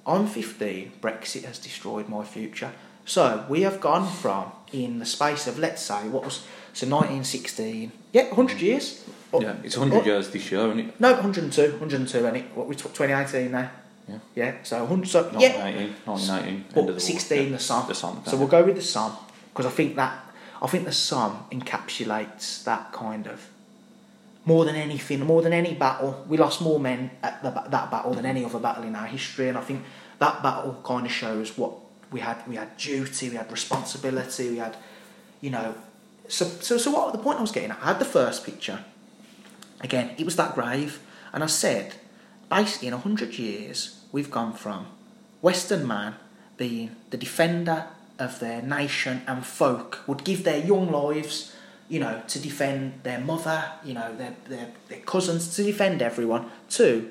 I'm 0.07 0.27
15, 0.27 0.93
Brexit 1.01 1.45
has 1.45 1.59
destroyed 1.59 2.09
my 2.09 2.23
future. 2.25 2.73
So 3.07 3.47
we 3.49 3.63
have 3.63 3.81
gone 3.81 4.07
from, 4.11 4.53
in 4.73 4.99
the 4.99 5.07
space 5.07 5.47
of, 5.47 5.59
let's 5.59 5.81
say, 5.81 6.09
what 6.09 6.25
was, 6.25 6.45
so 6.75 6.87
1916, 6.87 7.93
yeah, 8.13 8.25
100 8.27 8.61
years. 8.61 9.05
Yeah, 9.33 9.57
it's 9.63 9.77
100 9.77 10.03
or- 10.03 10.05
years 10.05 10.31
this 10.31 10.51
year, 10.51 10.67
isn't 10.67 10.81
it? 10.81 11.01
No, 11.01 11.13
102, 11.13 11.73
102, 11.73 12.27
and 12.27 12.37
it, 12.37 12.45
what 12.55 12.67
we 12.67 12.75
took 12.75 12.93
2018 12.95 13.51
now. 13.53 13.71
Yeah. 14.09 14.19
Yeah, 14.35 14.55
so 14.63 14.85
100, 14.85 15.09
so, 15.09 15.21
yeah, 15.39 15.59
1918, 15.59 16.03
1918, 16.07 16.49
end 16.49 16.65
of 16.69 16.75
but 16.75 16.87
the 16.87 16.93
war. 16.93 17.01
16 17.01 17.53
the 17.53 17.59
Somme. 17.59 17.89
The 17.89 17.95
Somme, 17.95 18.23
So 18.27 18.37
we'll 18.37 18.47
go 18.47 18.65
with 18.65 18.77
the 18.77 18.83
Somme 18.83 19.17
because 19.51 19.67
I 19.67 19.71
think 19.71 19.97
that 19.97 20.27
I 20.63 20.67
think 20.69 20.85
the 20.85 20.93
Somme 20.93 21.45
encapsulates 21.51 22.65
that 22.65 22.93
kind 22.93 23.27
of 23.27 23.49
more 24.45 24.65
than 24.65 24.77
anything, 24.77 25.21
more 25.21 25.43
than 25.43 25.53
any 25.53 25.75
battle. 25.75 26.25
We 26.29 26.37
lost 26.37 26.63
more 26.63 26.79
men 26.79 27.11
at 27.23 27.43
the, 27.43 27.51
that 27.51 27.91
battle 27.91 28.15
than 28.15 28.25
any 28.25 28.45
other 28.45 28.61
battle 28.61 28.85
in 28.85 28.95
our 28.95 29.07
history, 29.07 29.49
and 29.49 29.59
I 29.59 29.61
think 29.61 29.85
that 30.19 30.43
battle 30.43 30.81
kind 30.85 31.05
of 31.05 31.13
shows 31.13 31.59
what 31.59 31.73
we 32.11 32.21
had. 32.21 32.47
We 32.47 32.57
had 32.57 32.77
duty, 32.77 33.29
we 33.29 33.37
had 33.37 33.51
responsibility, 33.51 34.51
we 34.51 34.59
had, 34.59 34.77
you 35.41 35.51
know. 35.51 35.75
So, 36.29 36.45
so, 36.45 36.79
so 36.79 36.91
what 36.91 37.13
the 37.13 37.19
point 37.19 37.39
I 37.39 37.43
was 37.43 37.53
getting 37.53 37.71
at? 37.71 37.79
I 37.83 37.87
had 37.87 37.99
the 37.99 38.05
first 38.05 38.45
picture. 38.45 38.85
Again, 39.81 40.15
it 40.17 40.25
was 40.25 40.37
that 40.37 40.55
grave, 40.55 41.01
and 41.33 41.43
I 41.43 41.49
said, 41.49 41.95
basically, 42.49 42.89
in 42.89 42.95
a 42.95 42.99
hundred 42.99 43.35
years, 43.39 43.96
we've 44.13 44.31
gone 44.31 44.53
from. 44.53 44.87
Western 45.41 45.87
man 45.87 46.17
being 46.57 46.97
the 47.11 47.17
defender 47.17 47.87
of 48.19 48.41
their 48.41 48.63
nation 48.63 49.23
and 49.27 49.45
folk, 49.45 50.03
would 50.07 50.25
give 50.25 50.45
their 50.45 50.59
young 50.59 50.91
lives, 50.91 51.55
you 51.89 52.01
know, 52.01 52.23
to 52.29 52.39
defend 52.39 53.01
their 53.03 53.21
mother, 53.21 53.65
you 53.85 53.95
know, 53.95 54.15
their, 54.17 54.35
their, 54.49 54.69
their 54.89 55.01
cousins, 55.01 55.55
to 55.55 55.63
defend 55.63 56.01
everyone, 56.01 56.51
to 56.71 57.11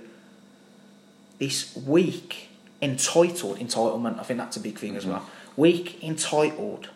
this 1.37 1.75
weak, 1.75 2.49
entitled, 2.81 3.59
entitlement, 3.59 4.19
I 4.19 4.23
think 4.23 4.39
that's 4.39 4.57
a 4.57 4.59
big 4.59 4.77
thing 4.77 4.95
as 4.95 5.03
mm-hmm. 5.03 5.13
well, 5.13 5.29
weak, 5.55 6.03
entitled 6.03 6.89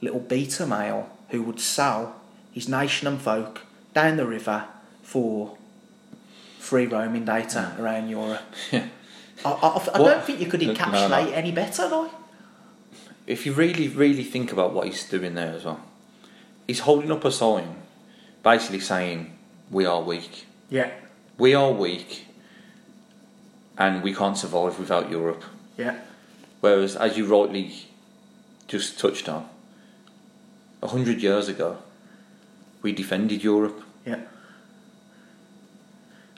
little 0.00 0.20
beta 0.20 0.66
male 0.66 1.10
who 1.30 1.42
would 1.42 1.60
sell 1.60 2.14
his 2.52 2.68
nation 2.68 3.08
and 3.08 3.20
folk 3.20 3.62
down 3.94 4.16
the 4.16 4.26
river 4.26 4.66
for 5.02 5.57
free 6.68 6.86
roaming 6.86 7.24
data 7.24 7.72
mm. 7.74 7.80
around 7.80 8.08
Europe. 8.08 8.42
Yeah. 8.72 8.86
I, 9.44 9.50
I, 9.50 9.88
I 9.94 9.98
don't 9.98 10.24
think 10.24 10.40
you 10.40 10.46
could 10.46 10.62
uh, 10.62 10.66
No, 10.66 10.72
no, 10.72 10.78
encapsulate 10.78 11.30
no. 11.30 11.32
any 11.32 11.52
better, 11.52 11.88
though. 11.88 12.10
If 13.24 13.46
you 13.46 13.52
really, 13.52 13.86
really 13.86 14.24
think 14.24 14.50
about 14.52 14.72
what 14.74 14.88
he's 14.88 15.04
doing 15.08 15.34
there 15.34 15.54
as 15.54 15.64
well, 15.64 15.80
he's 16.66 16.80
holding 16.80 17.12
up 17.12 17.24
a 17.24 17.30
sign 17.30 17.76
basically 18.42 18.80
saying, 18.80 19.38
We 19.70 19.86
are 19.86 20.02
weak. 20.02 20.46
Yeah, 20.70 20.90
We 21.38 21.54
are 21.54 21.70
weak 21.70 22.26
and 23.78 24.02
we 24.02 24.12
can't 24.12 24.36
survive 24.36 24.78
without 24.78 25.08
Europe. 25.08 25.44
yeah, 25.76 26.00
Whereas, 26.60 26.96
as 26.96 27.16
you 27.16 27.26
rightly 27.26 27.86
just 28.66 28.98
touched 28.98 29.28
on, 29.28 29.48
a 30.82 30.88
hundred 30.88 31.22
years 31.22 31.48
ago, 31.48 31.78
we 32.82 32.92
defended 32.92 33.44
Europe, 33.44 33.82
yeah, 34.04 34.20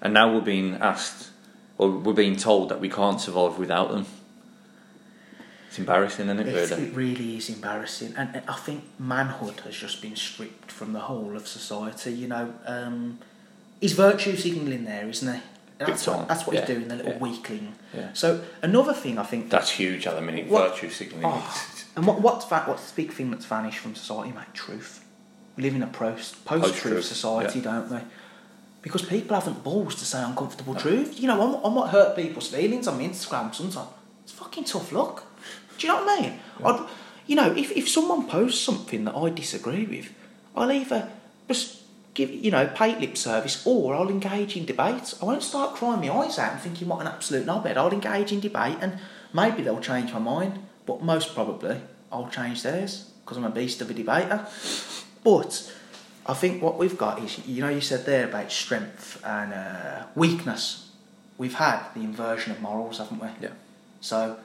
and 0.01 0.15
now 0.15 0.33
we're 0.33 0.41
being 0.41 0.75
asked, 0.75 1.29
or 1.79 1.91
we're 1.91 2.13
being 2.13 2.37
told 2.37 2.69
that 2.69 2.81
we 2.81 2.89
can't 2.89 3.21
survive 3.21 3.59
without 3.59 3.91
them. 3.91 4.07
It's 5.69 5.79
embarrassing, 5.79 6.27
isn't 6.27 6.41
it? 6.41 6.49
It's, 6.49 6.71
Really? 6.71 6.83
it 6.83 6.95
really 6.95 7.37
is 7.37 7.49
embarrassing, 7.49 8.15
and 8.17 8.43
I 8.49 8.57
think 8.57 8.85
manhood 8.99 9.61
has 9.61 9.77
just 9.77 10.03
been 10.03 10.17
stripped 10.17 10.73
from 10.73 10.93
the 10.93 11.01
whole 11.01 11.37
of 11.37 11.47
society. 11.47 12.13
You 12.13 12.29
know, 12.29 12.55
um, 12.67 13.19
he's 13.81 13.93
virtue 13.93 14.37
signalling 14.37 14.85
there, 14.85 15.09
isn't 15.09 15.33
he? 15.33 15.41
That's 15.79 16.07
what, 16.07 16.29
that's 16.29 16.47
what 16.47 16.55
yeah, 16.55 16.67
he's 16.67 16.77
doing, 16.77 16.89
the 16.89 16.97
little 16.97 17.13
yeah. 17.13 17.19
weakling. 17.19 17.75
Yeah. 17.95 18.13
So 18.13 18.45
another 18.61 18.93
thing 18.93 19.19
I 19.19 19.23
think 19.23 19.49
That's 19.49 19.71
huge 19.71 20.07
at 20.07 20.15
the 20.15 20.21
minute. 20.21 20.47
Virtue 20.47 20.91
signalling. 20.91 21.25
Oh, 21.27 21.67
and 21.97 22.07
what, 22.07 22.21
what's 22.21 22.45
that? 22.47 22.69
What's 22.69 22.91
the 22.91 23.03
big 23.03 23.13
thing 23.13 23.31
that's 23.31 23.47
vanished 23.47 23.79
from 23.79 23.95
society, 23.95 24.33
mate? 24.33 24.53
Truth. 24.53 25.05
We 25.57 25.63
live 25.63 25.75
in 25.75 25.83
a 25.83 25.87
post 25.87 26.45
post 26.45 26.65
Post-truth, 26.65 26.93
truth 26.95 27.05
society, 27.05 27.61
yeah. 27.61 27.65
don't 27.65 27.91
we? 27.91 27.99
Because 28.83 29.03
people 29.03 29.35
haven't 29.35 29.63
balls 29.63 29.95
to 29.97 30.05
say 30.05 30.23
uncomfortable 30.23 30.75
truth. 30.75 31.21
You 31.21 31.29
know, 31.29 31.41
I'm, 31.41 31.65
I 31.65 31.75
might 31.75 31.91
hurt 31.91 32.17
people's 32.17 32.49
feelings 32.49 32.89
on 32.89 32.97
my 32.97 33.05
Instagram 33.05 33.55
sometimes. 33.55 33.89
It's 34.25 34.33
fucking 34.33 34.65
tough 34.65 34.91
luck. 34.93 35.25
Do 35.79 35.87
you 35.87 35.93
know 35.93 36.05
what 36.05 36.19
I 36.19 36.23
mean? 36.23 36.41
I'd, 36.65 36.89
you 37.27 37.37
know, 37.37 37.53
if, 37.55 37.71
if 37.73 37.89
someone 37.89 38.27
posts 38.27 38.61
something 38.61 39.05
that 39.05 39.15
I 39.15 39.31
disagree 39.31 39.87
with, 39.87 40.13
I'll 40.57 40.73
either 40.73 41.11
just 41.47 41.83
give, 42.15 42.31
you 42.31 42.51
know, 42.51 42.67
pay 42.75 42.99
lip 42.99 43.17
service 43.17 43.63
or 43.67 43.95
I'll 43.95 44.09
engage 44.09 44.57
in 44.57 44.65
debate. 44.65 45.15
I 45.21 45.25
won't 45.25 45.43
start 45.43 45.77
crying 45.77 46.01
my 46.01 46.11
eyes 46.11 46.39
out 46.39 46.53
and 46.53 46.61
thinking 46.61 46.89
what 46.89 47.01
an 47.01 47.07
absolute 47.07 47.47
knobhead. 47.47 47.77
I'll 47.77 47.93
engage 47.93 48.33
in 48.33 48.41
debate 48.41 48.79
and 48.81 48.99
maybe 49.33 49.63
they'll 49.63 49.81
change 49.81 50.13
my 50.13 50.19
mind, 50.19 50.59
but 50.87 51.03
most 51.03 51.35
probably 51.35 51.81
I'll 52.11 52.29
change 52.29 52.63
theirs 52.63 53.11
because 53.25 53.37
I'm 53.37 53.45
a 53.45 53.51
beast 53.51 53.81
of 53.81 53.91
a 53.91 53.95
debater. 53.95 54.47
But 55.23 55.73
I 56.27 56.35
think 56.35 56.63
what 56.63 56.79
we've 56.79 56.99
got 56.99 57.23
is, 57.23 57.45
you 57.47 57.63
know, 57.63 57.69
you 57.69 57.81
said 57.81 58.05
there 58.07 58.27
about 58.29 58.53
strength 58.53 59.21
and 59.25 59.53
uh, 59.53 60.07
weakness. 60.15 60.91
We've 61.39 61.55
had 61.55 61.83
the 61.95 62.01
inversion 62.01 62.53
of 62.53 62.61
morals, 62.61 62.99
haven't 62.99 63.21
we? 63.21 63.29
Yeah. 63.41 63.53
So, 64.01 64.37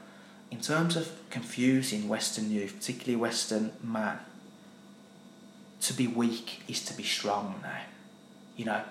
in 0.52 0.62
terms 0.62 0.96
of 0.96 1.12
confusing 1.30 2.08
Western 2.08 2.50
youth, 2.50 2.76
particularly 2.78 3.18
Western 3.18 3.74
man, 3.84 4.20
to 5.82 5.94
be 5.94 6.08
weak 6.08 6.62
is 6.68 6.84
to 6.86 6.94
be 6.96 7.04
strong 7.04 7.60
now. 7.62 7.82
You 8.56 8.66
know, 8.66 8.82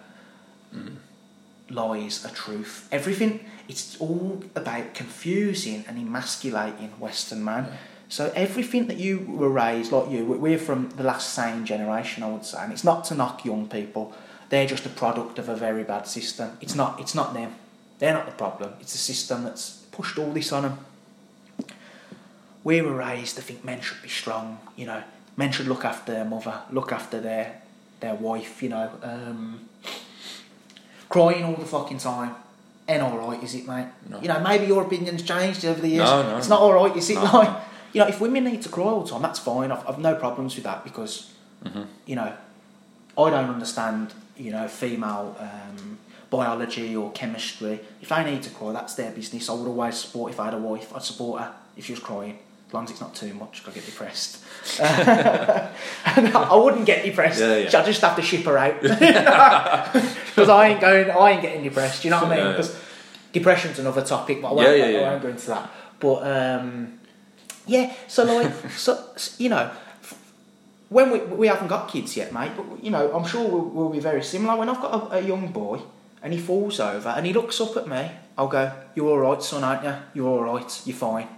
lies 1.70 2.24
are 2.24 2.30
truth. 2.30 2.88
Everything, 2.92 3.40
it's 3.68 3.98
all 4.00 4.42
about 4.54 4.94
confusing 4.94 5.84
and 5.88 5.98
emasculating 5.98 6.90
Western 7.00 7.44
man. 7.44 7.68
So 8.14 8.30
everything 8.36 8.86
that 8.86 8.98
you 8.98 9.26
were 9.26 9.48
raised, 9.48 9.90
like 9.90 10.08
you, 10.08 10.24
we- 10.24 10.36
we're 10.38 10.58
from 10.68 10.90
the 10.90 11.02
last 11.02 11.34
sane 11.34 11.66
generation, 11.66 12.22
I 12.22 12.28
would 12.30 12.44
say, 12.44 12.58
and 12.62 12.72
it's 12.72 12.84
not 12.84 13.02
to 13.06 13.14
knock 13.16 13.44
young 13.44 13.66
people. 13.68 14.12
They're 14.50 14.68
just 14.68 14.86
a 14.86 14.88
product 14.88 15.40
of 15.40 15.48
a 15.48 15.56
very 15.56 15.82
bad 15.82 16.06
system. 16.06 16.56
It's 16.60 16.76
not. 16.76 17.00
It's 17.00 17.16
not 17.16 17.34
them. 17.34 17.56
They're 17.98 18.14
not 18.14 18.26
the 18.26 18.36
problem. 18.44 18.74
It's 18.80 18.92
the 18.92 18.98
system 18.98 19.42
that's 19.42 19.64
pushed 19.90 20.16
all 20.16 20.30
this 20.30 20.52
on 20.52 20.62
them. 20.62 20.78
We 22.62 22.80
were 22.82 22.94
raised 22.94 23.34
to 23.34 23.42
think 23.42 23.64
men 23.64 23.80
should 23.80 24.00
be 24.00 24.08
strong. 24.08 24.60
You 24.76 24.86
know, 24.86 25.02
men 25.36 25.50
should 25.50 25.66
look 25.66 25.84
after 25.84 26.12
their 26.12 26.24
mother, 26.24 26.60
look 26.70 26.92
after 26.92 27.20
their 27.20 27.62
their 27.98 28.14
wife. 28.14 28.62
You 28.62 28.68
know, 28.68 28.90
um, 29.02 29.68
crying 31.08 31.42
all 31.42 31.56
the 31.56 31.66
fucking 31.66 31.98
time. 31.98 32.36
Ain't 32.88 33.02
all 33.02 33.18
right, 33.18 33.42
is 33.42 33.56
it, 33.56 33.66
mate? 33.66 33.88
No. 34.08 34.20
You 34.20 34.28
know, 34.28 34.38
maybe 34.38 34.66
your 34.66 34.84
opinion's 34.84 35.24
changed 35.24 35.64
over 35.64 35.80
the 35.80 35.88
years. 35.88 36.08
No, 36.08 36.22
no, 36.22 36.36
it's 36.38 36.48
no. 36.48 36.54
not 36.54 36.62
all 36.62 36.74
right, 36.74 36.96
is 36.96 37.10
it? 37.10 37.16
Like. 37.16 37.73
You 37.94 38.00
know, 38.02 38.06
if 38.08 38.20
women 38.20 38.44
need 38.44 38.60
to 38.62 38.68
cry 38.68 38.84
all 38.84 39.00
the 39.02 39.10
time, 39.10 39.22
that's 39.22 39.38
fine. 39.38 39.72
I've, 39.72 39.88
I've 39.88 39.98
no 39.98 40.14
problems 40.16 40.54
with 40.56 40.64
that 40.64 40.84
because, 40.84 41.30
Mm-hmm. 41.64 41.82
you 42.04 42.16
know, 42.16 42.30
I 43.16 43.30
don't 43.30 43.48
understand, 43.48 44.12
you 44.36 44.50
know, 44.50 44.68
female 44.68 45.34
um, 45.40 45.96
biology 46.28 46.94
or 46.94 47.10
chemistry. 47.12 47.80
If 48.02 48.10
they 48.10 48.22
need 48.24 48.42
to 48.42 48.50
cry, 48.50 48.72
that's 48.72 48.94
their 48.96 49.10
business. 49.12 49.48
I 49.48 49.54
would 49.54 49.66
always 49.66 49.94
support 49.96 50.32
if 50.32 50.38
I 50.40 50.44
had 50.46 50.54
a 50.54 50.58
wife. 50.58 50.94
I'd 50.94 51.02
support 51.02 51.40
her 51.40 51.52
if 51.76 51.86
she 51.86 51.92
was 51.92 52.00
crying, 52.00 52.38
as 52.68 52.74
long 52.74 52.84
as 52.84 52.90
it's 52.90 53.00
not 53.00 53.14
too 53.14 53.32
much, 53.32 53.62
I 53.66 53.70
get 53.70 53.86
depressed. 53.86 54.42
I 54.80 56.54
wouldn't 56.62 56.86
get 56.86 57.04
depressed. 57.04 57.40
Yeah, 57.40 57.56
yeah. 57.56 57.78
I'd 57.78 57.86
just 57.86 58.00
have 58.02 58.16
to 58.16 58.22
ship 58.22 58.44
her 58.44 58.58
out 58.58 58.80
because 58.82 60.48
I 60.48 60.68
ain't 60.68 60.80
going. 60.80 61.10
I 61.10 61.30
ain't 61.30 61.42
getting 61.42 61.62
depressed. 61.62 62.04
You 62.04 62.10
know 62.10 62.22
what 62.22 62.32
I 62.32 62.36
mean? 62.36 62.44
Yeah, 62.46 62.60
yeah. 62.62 62.68
Depression's 63.32 63.78
another 63.78 64.04
topic, 64.04 64.40
but 64.42 64.48
I 64.48 64.52
won't, 64.52 64.68
Yeah, 64.68 64.74
yeah, 64.74 64.84
I 64.84 64.88
yeah. 64.90 65.10
won't 65.10 65.22
go 65.22 65.28
into 65.28 65.46
that. 65.48 65.70
But 65.98 66.16
um, 66.60 66.98
yeah, 67.66 67.92
so 68.08 68.24
like, 68.24 68.52
so 68.76 68.98
you 69.38 69.48
know, 69.48 69.70
when 70.88 71.10
we 71.10 71.18
we 71.20 71.46
haven't 71.48 71.68
got 71.68 71.88
kids 71.88 72.16
yet, 72.16 72.32
mate, 72.32 72.52
but 72.56 72.64
you 72.84 72.90
know, 72.90 73.12
I'm 73.14 73.26
sure 73.26 73.46
we'll, 73.48 73.64
we'll 73.64 73.90
be 73.90 74.00
very 74.00 74.22
similar. 74.22 74.56
When 74.56 74.68
I've 74.68 74.80
got 74.80 75.12
a, 75.12 75.16
a 75.16 75.20
young 75.20 75.48
boy 75.52 75.80
and 76.22 76.32
he 76.32 76.38
falls 76.38 76.80
over 76.80 77.08
and 77.10 77.26
he 77.26 77.32
looks 77.32 77.60
up 77.60 77.76
at 77.76 77.86
me, 77.88 78.10
I'll 78.38 78.48
go, 78.48 78.70
"You're 78.94 79.10
all 79.10 79.18
right, 79.32 79.42
son, 79.42 79.64
aren't 79.64 79.84
you? 79.84 79.94
You're 80.14 80.28
all 80.28 80.42
right. 80.54 80.82
You're 80.84 80.96
fine." 80.96 81.28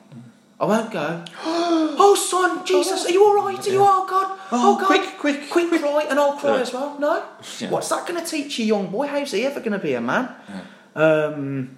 I 0.59 0.65
won't 0.65 0.91
go. 0.91 1.25
Oh, 1.99 2.15
son, 2.15 2.65
Jesus, 2.65 3.07
are 3.07 3.11
you 3.11 3.25
all 3.25 3.35
right? 3.47 3.67
Are 3.67 3.71
you? 3.71 3.83
all 3.83 4.07
God, 4.07 4.39
oh, 4.53 4.79
God, 4.79 4.87
quick, 4.87 5.19
quick, 5.19 5.51
quick, 5.51 5.81
cry, 5.81 6.07
and 6.09 6.19
I'll 6.19 6.37
cry 6.37 6.57
Yeah. 6.57 6.61
as 6.63 6.73
well. 6.73 6.97
No, 6.99 7.23
Yeah. 7.59 7.71
what's 7.71 7.89
that 7.89 8.07
going 8.07 8.23
to 8.23 8.27
teach 8.31 8.59
a 8.59 8.63
young 8.65 8.89
boy? 8.89 9.07
How's 9.07 9.33
he 9.33 9.45
ever 9.47 9.61
going 9.61 9.73
to 9.73 9.79
be 9.79 9.95
a 9.95 10.01
man? 10.01 10.29
Um, 10.95 11.77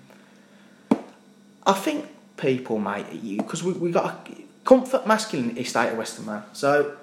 I 1.66 1.72
think 1.72 2.06
people, 2.38 2.78
mate, 2.78 3.06
at 3.06 3.22
you 3.22 3.36
because 3.38 3.62
we 3.62 3.72
we 3.72 3.90
got 3.90 4.06
a 4.28 4.32
comfort 4.64 5.06
masculinity 5.06 5.64
state 5.64 5.90
of 5.92 5.98
Western 5.98 6.26
man. 6.26 6.42
So 6.52 6.96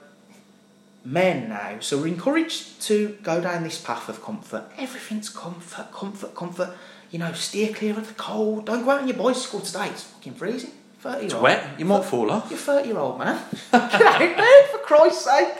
men 1.04 1.50
now, 1.50 1.78
so 1.80 1.98
we're 1.98 2.08
encouraged 2.08 2.82
to 2.84 3.18
go 3.22 3.40
down 3.42 3.64
this 3.64 3.80
path 3.80 4.10
of 4.10 4.24
comfort. 4.24 4.66
Everything's 4.78 5.30
comfort, 5.30 5.92
comfort, 5.92 6.34
comfort. 6.36 6.72
You 7.12 7.20
know, 7.20 7.32
steer 7.34 7.72
clear 7.74 7.98
of 7.98 8.08
the 8.08 8.14
cold. 8.16 8.66
Don't 8.66 8.84
go 8.84 8.92
out 8.92 9.02
on 9.02 9.08
your 9.08 9.16
bicycle 9.18 9.62
today. 9.62 9.88
It's 9.88 10.04
fucking 10.04 10.34
freezing. 10.34 10.72
Thirty. 11.00 11.26
It's 11.26 11.34
old. 11.34 11.44
wet. 11.44 11.80
You 11.80 11.86
might 11.86 12.04
fall 12.04 12.32
off. 12.32 12.50
You're 12.50 12.60
thirty 12.60 12.90
year 12.90 12.98
old 12.98 13.20
man. 13.20 13.42
Get 13.72 13.94
out 14.02 14.20
there 14.20 14.64
for 14.72 14.80
Christ's 14.80 15.26
sake. 15.26 15.54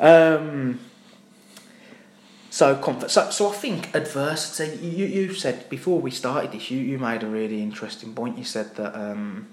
Um, 0.00 0.78
so 2.58 2.74
comfort. 2.74 3.08
So, 3.08 3.30
so 3.30 3.50
I 3.50 3.52
think 3.52 3.94
adversity. 3.94 4.84
You, 4.84 5.06
you 5.06 5.32
said 5.32 5.68
before 5.70 6.00
we 6.00 6.10
started 6.10 6.50
this, 6.50 6.72
you, 6.72 6.80
you 6.80 6.98
made 6.98 7.22
a 7.22 7.28
really 7.28 7.62
interesting 7.62 8.14
point. 8.14 8.36
You 8.36 8.42
said 8.42 8.74
that 8.74 8.96
um, 8.96 9.46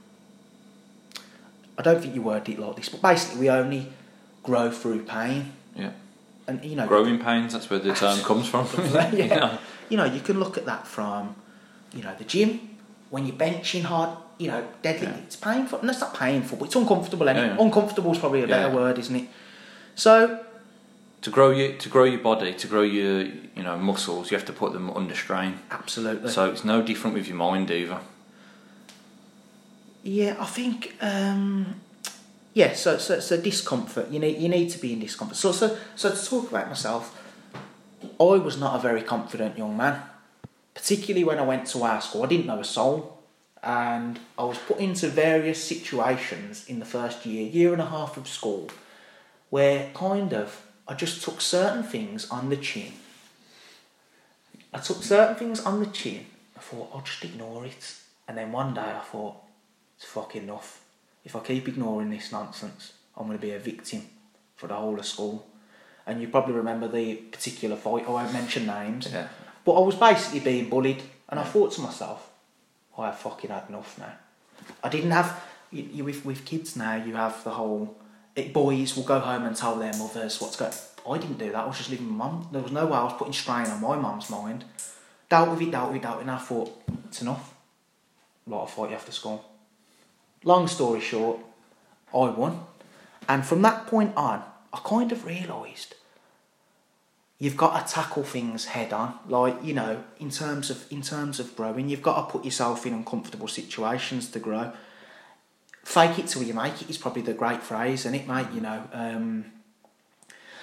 I 1.78 1.84
don't 1.84 2.02
think 2.02 2.16
you 2.16 2.24
worded 2.24 2.56
it 2.56 2.60
like 2.60 2.76
this, 2.78 2.90
but 2.90 3.04
basically 3.04 3.42
we 3.42 3.50
only 3.52 3.90
grow 4.42 4.72
through 4.72 5.04
pain, 5.04 5.54
Yeah. 5.76 5.92
and 6.48 6.66
you 6.66 6.76
know, 6.76 6.88
Growing 6.88 7.20
pains. 7.20 7.54
That's 7.54 7.70
where 7.70 7.78
the 7.78 7.94
term 8.04 8.20
comes 8.22 8.48
from. 8.48 8.66
yeah. 8.94 9.12
You 9.22 9.28
know? 9.28 9.58
You 9.90 9.98
know, 9.98 10.06
you 10.06 10.22
can 10.22 10.40
look 10.40 10.58
at 10.58 10.66
that 10.66 10.88
from, 10.88 11.36
you 11.94 12.02
know, 12.02 12.16
the 12.18 12.24
gym 12.24 12.50
when 13.12 13.28
you're 13.28 13.36
benching 13.36 13.84
hard. 13.84 14.18
You 14.40 14.48
know, 14.48 14.68
deadly. 14.82 15.08
Yeah. 15.08 15.18
It's 15.28 15.36
painful. 15.36 15.84
No, 15.84 15.92
it's 15.92 16.02
not 16.02 16.14
painful, 16.14 16.58
but 16.58 16.66
it's 16.66 16.76
uncomfortable. 16.76 17.30
Anyway. 17.30 17.48
Yeah, 17.50 17.56
yeah. 17.56 17.64
Uncomfortable 17.64 18.12
is 18.12 18.18
probably 18.18 18.42
a 18.44 18.48
better 18.48 18.76
word, 18.76 18.98
isn't 18.98 19.16
it? 19.16 19.28
So 19.94 20.44
To 21.26 21.32
grow 21.32 21.50
your 21.50 21.74
to 21.74 21.90
grow 21.90 22.04
your 22.04 22.20
body, 22.20 22.54
to 22.54 22.68
grow 22.68 22.84
your 22.84 23.22
you 23.22 23.64
know 23.64 23.76
muscles, 23.78 24.30
you 24.30 24.38
have 24.38 24.46
to 24.46 24.54
put 24.54 24.74
them 24.74 24.92
under 24.92 25.16
strain. 25.16 25.58
absolutely. 25.72 26.30
So 26.30 26.52
it's 26.52 26.64
no 26.64 26.84
different 26.84 27.16
with 27.16 27.28
your 27.28 27.36
mind 27.36 27.72
either. 27.72 28.00
Yeah, 30.04 30.36
I 30.40 30.46
think. 30.46 30.94
Um, 31.02 31.82
yeah, 32.54 32.74
so, 32.74 33.00
so 33.00 33.20
so 33.20 33.42
discomfort. 33.42 34.12
You 34.12 34.20
need 34.20 34.38
you 34.38 34.50
need 34.50 34.70
to 34.70 34.78
be 34.78 34.94
in 34.94 35.00
discomfort. 35.00 35.36
So 35.36 35.52
so 35.52 35.76
so 35.96 36.12
to 36.12 36.26
talk 36.30 36.52
about 36.52 36.68
myself, 36.68 37.20
I 38.04 38.38
was 38.38 38.60
not 38.60 38.76
a 38.76 38.80
very 38.80 39.02
confident 39.02 39.58
young 39.58 39.76
man, 39.76 40.04
particularly 40.76 41.24
when 41.24 41.40
I 41.40 41.44
went 41.44 41.66
to 41.70 41.82
our 41.86 42.02
school. 42.02 42.22
I 42.22 42.28
didn't 42.28 42.46
know 42.46 42.60
a 42.60 42.64
soul, 42.64 43.18
and 43.64 44.20
I 44.38 44.44
was 44.44 44.60
put 44.60 44.78
into 44.78 45.08
various 45.08 45.64
situations 45.64 46.70
in 46.70 46.78
the 46.78 46.86
first 46.86 47.26
year, 47.26 47.48
year 47.48 47.74
and 47.74 47.82
a 47.82 47.88
half 47.88 48.16
of 48.16 48.28
school, 48.28 48.70
where 49.50 49.90
kind 49.96 50.32
of 50.32 50.65
I 50.88 50.94
just 50.94 51.24
took 51.24 51.42
certain 51.42 51.84
things 51.84 52.30
on 52.30 52.50
the 52.50 52.58
chin. 52.58 52.94
I 54.74 54.80
took 54.80 55.04
certain 55.04 55.36
things 55.36 55.62
on 55.62 55.80
the 55.80 55.88
chin. 55.88 56.26
I 56.58 56.60
thought 56.60 56.92
I'll 56.94 57.02
just 57.02 57.24
ignore 57.24 57.66
it, 57.66 57.96
and 58.28 58.38
then 58.38 58.52
one 58.52 58.74
day 58.74 58.82
I 58.82 59.00
thought 59.00 59.36
it's 59.98 60.06
fucking 60.06 60.44
enough. 60.44 60.82
If 61.24 61.36
I 61.36 61.40
keep 61.40 61.68
ignoring 61.68 62.10
this 62.10 62.32
nonsense, 62.32 62.94
I'm 63.18 63.26
going 63.28 63.38
to 63.38 63.42
be 63.42 63.52
a 63.52 63.60
victim 63.60 64.04
for 64.56 64.68
the 64.68 64.76
whole 64.76 65.00
of 65.00 65.06
school. 65.06 65.48
And 66.06 66.22
you 66.22 66.28
probably 66.28 66.54
remember 66.54 66.88
the 66.88 67.16
particular 67.16 67.76
fight. 67.76 68.06
I 68.08 68.12
won't 68.12 68.34
mention 68.34 68.68
names. 68.68 69.10
Yeah. 69.12 69.28
But 69.64 69.74
I 69.74 69.80
was 69.80 69.96
basically 69.96 70.42
being 70.42 70.70
bullied, 70.70 71.02
and 71.30 71.40
I 71.40 71.44
thought 71.44 71.72
to 71.74 71.82
myself, 71.82 72.30
I 72.98 73.08
have 73.08 73.18
fucking 73.18 73.50
had 73.50 73.64
enough 73.70 73.98
now. 73.98 74.14
I 74.84 74.90
didn't 74.90 75.12
have. 75.12 75.44
You, 75.72 75.90
you, 75.92 76.04
with, 76.04 76.24
with 76.24 76.46
kids 76.46 76.76
now, 76.76 76.96
you 76.96 77.16
have 77.16 77.44
the 77.44 77.50
whole. 77.50 77.96
It, 78.36 78.54
boys 78.54 78.96
will 78.96 79.04
go 79.04 79.20
home 79.20 79.46
and 79.46 79.56
tell 79.56 79.76
their 79.76 79.94
mothers 79.98 80.42
what's 80.42 80.56
going. 80.56 80.74
I 81.10 81.18
didn't 81.18 81.38
do 81.38 81.52
that. 81.52 81.64
I 81.64 81.66
was 81.68 81.78
just 81.78 81.90
leaving 81.90 82.10
my 82.10 82.26
mum. 82.26 82.50
There 82.52 82.62
was 82.62 82.72
no 82.72 82.86
way 82.86 82.98
I 82.98 83.04
was 83.04 83.14
putting 83.14 83.34
strain 83.34 83.68
on 83.68 83.82
my 83.82 83.96
mum's 83.96 84.30
mind. 84.30 84.66
Dealt 85.30 85.50
with 85.50 85.62
it, 85.62 85.72
dealt 85.72 85.90
with 85.90 85.98
it, 85.98 86.02
dealt 86.02 86.18
with 86.18 86.28
it, 86.28 86.30
and 86.30 86.38
I 86.38 86.40
thought 86.40 86.84
it's 87.06 87.22
enough. 87.22 87.54
Lot 88.48 88.64
of 88.64 88.72
fight 88.72 88.90
you 88.90 88.96
after 88.96 89.12
school. 89.12 89.44
Long 90.44 90.68
story 90.68 91.00
short, 91.00 91.40
I 92.14 92.30
won, 92.30 92.60
and 93.28 93.44
from 93.44 93.64
that 93.64 93.88
point 93.88 94.14
on, 94.16 94.44
I 94.72 94.80
kind 94.84 95.12
of 95.12 95.26
realised 95.26 95.96
you've 97.40 97.58
got 97.58 97.88
to 97.88 97.94
tackle 97.94 98.24
things 98.24 98.66
head 98.66 98.94
on. 98.94 99.18
Like 99.28 99.64
you 99.64 99.74
know, 99.74 100.04
in 100.20 100.30
terms 100.30 100.70
of 100.70 100.86
in 100.92 101.02
terms 101.02 101.40
of 101.40 101.56
growing, 101.56 101.90
you've 101.90 102.02
got 102.02 102.18
to 102.18 102.32
put 102.32 102.46
yourself 102.46 102.86
in 102.86 102.94
uncomfortable 102.94 103.48
situations 103.48 104.30
to 104.32 104.40
grow. 104.40 104.74
Fake 105.86 106.18
it 106.18 106.28
till 106.28 106.44
you 106.44 106.54
make 106.54 106.82
it 106.82 106.90
is 106.90 106.98
probably 106.98 107.22
the 107.22 107.34
great 107.34 107.62
phrase, 107.62 108.02
isn't 108.02 108.16
it, 108.16 108.28
mate? 108.28 108.48
You 108.54 108.60
know, 108.60 108.84
um, 108.92 109.46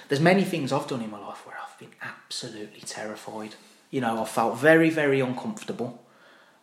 there's 0.08 0.20
many 0.20 0.42
things 0.42 0.72
I've 0.72 0.88
done 0.88 1.00
in 1.00 1.10
my 1.10 1.18
life 1.18 1.46
where 1.46 1.56
I've 1.56 1.78
been 1.78 1.94
absolutely 2.02 2.80
terrified. 2.80 3.54
You 3.90 4.00
know, 4.00 4.20
I 4.20 4.26
felt 4.26 4.58
very, 4.58 4.90
very 4.90 5.20
uncomfortable, 5.20 6.02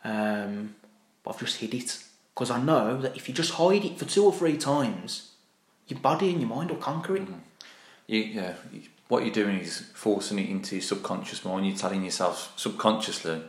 um, 0.03 0.75
but 1.23 1.31
I've 1.31 1.39
just 1.39 1.57
hid 1.57 1.73
it 1.73 2.03
because 2.35 2.51
I 2.51 2.61
know 2.61 2.99
that 3.01 3.15
if 3.15 3.29
you 3.29 3.33
just 3.33 3.53
hide 3.53 3.85
it 3.85 3.97
for 3.97 4.05
two 4.05 4.25
or 4.25 4.33
three 4.33 4.57
times, 4.57 5.31
your 5.87 6.01
body 6.01 6.29
and 6.29 6.41
your 6.41 6.49
mind 6.49 6.69
will 6.69 6.77
conquer 6.77 7.15
it. 7.15 7.27
You, 8.07 8.19
yeah, 8.19 8.53
what 9.07 9.23
you're 9.23 9.33
doing 9.33 9.59
is 9.59 9.85
forcing 9.93 10.37
it 10.37 10.49
into 10.49 10.75
your 10.75 10.83
subconscious 10.83 11.45
mind. 11.45 11.65
You're 11.65 11.77
telling 11.77 12.03
yourself 12.03 12.53
subconsciously 12.57 13.41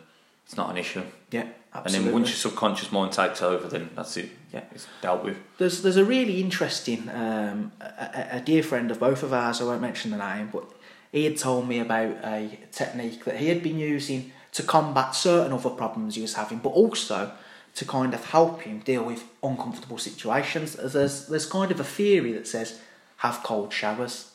it's 0.47 0.57
not 0.57 0.71
an 0.71 0.79
issue. 0.79 1.03
Yeah, 1.33 1.49
absolutely. 1.75 1.99
And 1.99 2.07
then 2.07 2.15
once 2.15 2.29
your 2.31 2.37
subconscious 2.37 2.93
mind 2.93 3.13
takes 3.13 3.43
over, 3.43 3.69
then 3.69 3.91
that's 3.95 4.17
it. 4.17 4.31
Yeah. 4.53 4.65
it's 4.73 4.87
dealt 5.01 5.25
with. 5.25 5.39
There's 5.59 5.83
there's 5.83 5.97
a 5.97 6.05
really 6.05 6.41
interesting 6.41 7.09
um, 7.09 7.73
a, 7.81 8.29
a 8.33 8.41
dear 8.41 8.63
friend 8.63 8.91
of 8.91 8.99
both 8.99 9.23
of 9.23 9.33
ours. 9.33 9.61
I 9.61 9.65
won't 9.65 9.81
mention 9.81 10.11
the 10.11 10.17
name, 10.17 10.51
but 10.53 10.65
he 11.13 11.25
had 11.25 11.37
told 11.37 11.69
me 11.69 11.79
about 11.79 12.17
a 12.25 12.59
technique 12.73 13.25
that 13.25 13.37
he 13.37 13.49
had 13.49 13.63
been 13.63 13.79
using 13.79 14.33
to 14.53 14.63
combat 14.63 15.15
certain 15.15 15.53
other 15.53 15.71
problems 15.71 16.17
he 16.17 16.23
was 16.23 16.35
having, 16.35 16.59
but 16.59 16.71
also 16.71 17.33
to 17.75 17.85
kind 17.85 18.15
of 18.15 18.25
help 18.27 18.63
him 18.63 18.81
deal 18.81 19.05
with 19.05 19.25
uncomfortable 19.43 19.99
situations. 19.99 20.75
There's 20.75 21.27
there's 21.27 21.47
kind 21.47 21.71
of 21.71 21.81
a 21.81 21.85
theory 21.85 22.33
that 22.33 22.47
says 22.47 22.81
have 23.19 23.43
cold 23.43 23.73
showers 23.73 24.33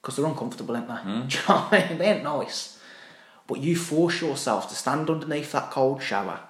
because 0.00 0.16
they're 0.16 0.26
uncomfortable, 0.26 0.76
aren't 0.76 0.88
they? 0.88 0.94
Mm. 0.94 1.28
Do 1.28 1.36
you 1.36 1.42
know 1.48 1.60
what 1.62 1.72
I 1.72 1.88
mean? 1.88 1.98
They 1.98 2.10
ain't 2.12 2.24
nice. 2.24 2.78
But 3.46 3.60
you 3.60 3.76
force 3.76 4.20
yourself 4.20 4.68
to 4.68 4.74
stand 4.74 5.08
underneath 5.08 5.52
that 5.52 5.70
cold 5.70 6.02
shower 6.02 6.40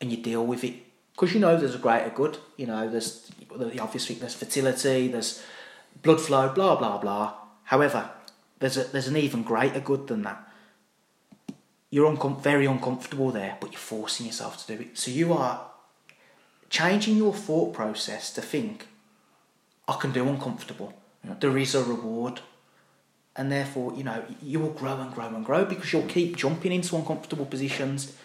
and 0.00 0.10
you 0.10 0.18
deal 0.18 0.44
with 0.44 0.64
it 0.64 0.74
because 1.12 1.32
you 1.32 1.40
know 1.40 1.56
there's 1.56 1.74
a 1.74 1.78
greater 1.78 2.10
good. 2.10 2.38
You 2.56 2.66
know, 2.66 2.88
there's 2.88 3.30
the 3.56 3.80
obvious 3.80 4.06
thing, 4.06 4.18
there's 4.18 4.34
fertility, 4.34 5.08
there's 5.08 5.42
blood 6.02 6.20
flow, 6.20 6.52
blah 6.52 6.76
blah 6.76 6.98
blah. 6.98 7.34
However, 7.64 8.10
there's 8.58 8.76
a 8.76 8.84
there's 8.84 9.08
an 9.08 9.16
even 9.16 9.42
greater 9.42 9.80
good 9.80 10.06
than 10.06 10.22
that. 10.22 10.42
You're 11.90 12.14
uncom- 12.14 12.42
very 12.42 12.66
uncomfortable 12.66 13.30
there, 13.30 13.56
but 13.60 13.72
you're 13.72 13.78
forcing 13.78 14.26
yourself 14.26 14.66
to 14.66 14.76
do 14.76 14.82
it. 14.82 14.98
So 14.98 15.10
you 15.10 15.32
are 15.32 15.70
changing 16.68 17.16
your 17.16 17.32
thought 17.32 17.72
process 17.72 18.32
to 18.34 18.42
think, 18.42 18.88
I 19.88 19.94
can 19.94 20.12
do 20.12 20.28
uncomfortable. 20.28 20.92
Yeah. 21.24 21.34
There 21.38 21.56
is 21.56 21.74
a 21.74 21.84
reward. 21.84 22.40
And 23.38 23.52
therefore, 23.52 23.92
you 23.94 24.02
know, 24.02 24.24
you 24.42 24.60
will 24.60 24.70
grow 24.70 24.98
and 24.98 25.14
grow 25.14 25.26
and 25.26 25.44
grow 25.44 25.64
because 25.66 25.92
you'll 25.92 26.02
keep 26.04 26.36
jumping 26.36 26.72
into 26.72 26.96
uncomfortable 26.96 27.44
positions. 27.44 28.16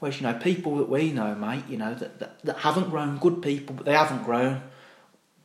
Whereas, 0.00 0.20
you 0.20 0.26
know, 0.26 0.34
people 0.34 0.76
that 0.76 0.88
we 0.88 1.12
know, 1.12 1.34
mate, 1.34 1.64
you 1.68 1.78
know, 1.78 1.94
that, 1.94 2.18
that, 2.18 2.42
that 2.42 2.58
haven't 2.58 2.90
grown, 2.90 3.18
good 3.18 3.42
people, 3.42 3.74
but 3.74 3.86
they 3.86 3.94
haven't 3.94 4.24
grown. 4.24 4.62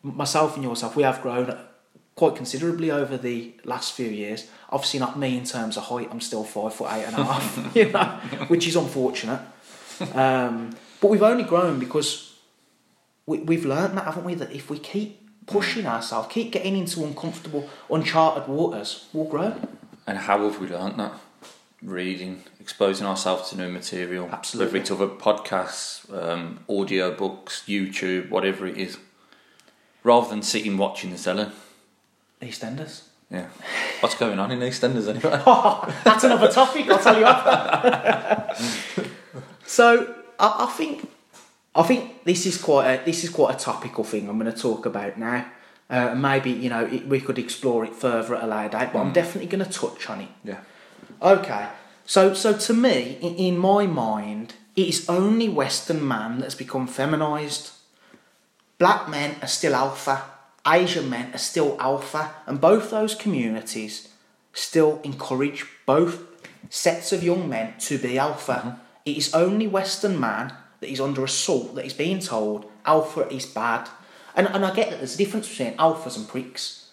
Myself 0.04 0.56
and 0.56 0.64
yourself, 0.64 0.96
we 0.96 1.04
have 1.04 1.22
grown 1.22 1.58
quite 2.16 2.36
considerably 2.36 2.92
over 2.92 3.18
the 3.18 3.54
last 3.64 3.94
few 3.94 4.08
years. 4.08 4.48
Obviously, 4.70 5.00
not 5.00 5.18
me 5.18 5.38
in 5.38 5.46
terms 5.46 5.78
of 5.78 5.84
height, 5.84 6.10
I'm 6.12 6.22
still 6.22 6.44
five 6.44 6.74
foot 6.74 6.92
eight 6.92 7.06
and 7.06 7.16
a 7.16 7.24
half, 7.24 7.76
you 7.76 7.92
know, 7.92 8.20
which 8.48 8.68
is 8.68 8.76
unfortunate. 8.76 9.40
Um, 10.14 10.76
but 11.00 11.10
we've 11.10 11.24
only 11.24 11.44
grown 11.44 11.80
because 11.80 12.36
we, 13.26 13.40
we've 13.40 13.66
learned 13.66 13.98
that, 13.98 14.06
haven't 14.06 14.24
we? 14.24 14.36
That 14.36 14.52
if 14.52 14.70
we 14.70 14.80
keep 14.80 15.22
pushing 15.46 15.86
ourselves, 15.86 16.28
keep 16.32 16.52
getting 16.52 16.78
into 16.78 17.04
uncomfortable, 17.04 17.70
uncharted 17.90 18.48
waters, 18.48 19.08
we'll 19.14 19.26
grow. 19.26 19.56
And 20.08 20.18
how 20.18 20.44
have 20.44 20.60
we 20.60 20.68
learnt 20.68 20.98
that? 20.98 21.14
Reading, 21.84 22.44
exposing 22.60 23.08
ourselves 23.08 23.50
to 23.50 23.58
new 23.58 23.70
material. 23.70 24.30
Absolutely. 24.32 24.68
Whether 24.68 24.82
it's 24.82 24.92
other 24.92 25.08
podcasts, 25.08 26.14
um, 26.14 26.60
audio 26.70 27.12
books, 27.16 27.64
YouTube, 27.68 28.30
whatever 28.30 28.68
it 28.68 28.78
is. 28.78 28.98
Rather 30.04 30.30
than 30.30 30.44
sitting 30.44 30.78
watching 30.78 31.12
the 31.12 31.18
telly. 31.18 31.48
EastEnders. 32.42 33.04
Yeah. 33.32 33.48
What's 34.02 34.16
going 34.16 34.38
on 34.38 34.52
in 34.52 34.60
EastEnders 34.60 35.08
anyway? 35.08 35.42
That's 36.04 36.24
another 36.24 36.52
topic. 36.52 36.88
I'll 36.90 37.00
tell 37.00 37.18
you 37.18 37.26
after. 37.26 38.56
so 39.66 40.16
I, 40.40 40.66
I 40.68 40.72
think 40.72 41.10
I 41.74 41.84
think 41.84 42.26
this 42.26 42.46
is 42.46 42.62
quite 42.62 42.92
a 42.92 43.06
this 43.06 43.24
is 43.24 43.30
quite 43.30 43.56
a 43.56 43.58
topical 43.58 44.04
thing 44.04 44.28
I'm 44.30 44.38
going 44.38 44.52
to 44.54 44.60
talk 44.60 44.86
about 44.86 45.18
now. 45.18 45.46
Uh, 45.90 46.14
maybe 46.14 46.52
you 46.52 46.70
know 46.70 46.86
it, 46.86 47.08
we 47.08 47.22
could 47.22 47.40
explore 47.40 47.86
it 47.86 47.96
further 47.96 48.36
at 48.36 48.44
a 48.44 48.48
later 48.48 48.78
date, 48.78 48.90
but 48.94 49.00
I'm 49.00 49.14
definitely 49.14 49.50
going 49.50 49.66
to 49.66 49.72
touch 49.72 50.10
on 50.10 50.22
it. 50.22 50.30
yeah. 50.44 50.60
Okay, 51.22 51.68
so 52.04 52.34
so 52.34 52.58
to 52.58 52.74
me, 52.74 53.20
in, 53.22 53.56
my 53.56 53.86
mind, 53.86 54.56
it 54.76 54.88
is 54.88 55.08
only 55.08 55.48
Western 55.48 56.08
man 56.08 56.40
that's 56.40 56.56
become 56.56 56.88
feminised. 56.88 57.74
Black 58.80 59.08
men 59.08 59.36
are 59.40 59.48
still 59.48 59.76
alpha. 59.76 60.24
Asian 60.66 61.12
men 61.12 61.32
are 61.32 61.38
still 61.38 61.78
alpha, 61.80 62.34
and 62.48 62.60
both 62.60 62.90
those 62.90 63.14
communities 63.14 64.10
still 64.54 65.00
encourage 65.04 65.64
both 65.86 66.24
sets 66.72 67.14
of 67.14 67.24
young 67.24 67.48
men 67.48 67.76
to 67.78 68.00
be 68.00 68.18
alpha. 68.18 68.54
Mm-hmm. 68.54 68.82
It 69.06 69.18
is 69.18 69.32
only 69.36 69.68
Western 69.68 70.20
man 70.20 70.54
that 70.80 70.92
is 70.92 71.00
under 71.00 71.24
assault 71.24 71.76
that 71.76 71.86
is 71.86 71.94
being 71.94 72.20
told 72.20 72.66
alpha 72.84 73.32
is 73.32 73.46
bad. 73.46 73.88
And, 74.36 74.48
and 74.48 74.66
I 74.66 74.74
get 74.74 74.90
that 74.90 74.98
there's 74.98 75.14
a 75.16 75.20
difference 75.20 75.48
between 75.48 75.78
alphas 75.78 76.18
and 76.18 76.28
pricks. 76.28 76.90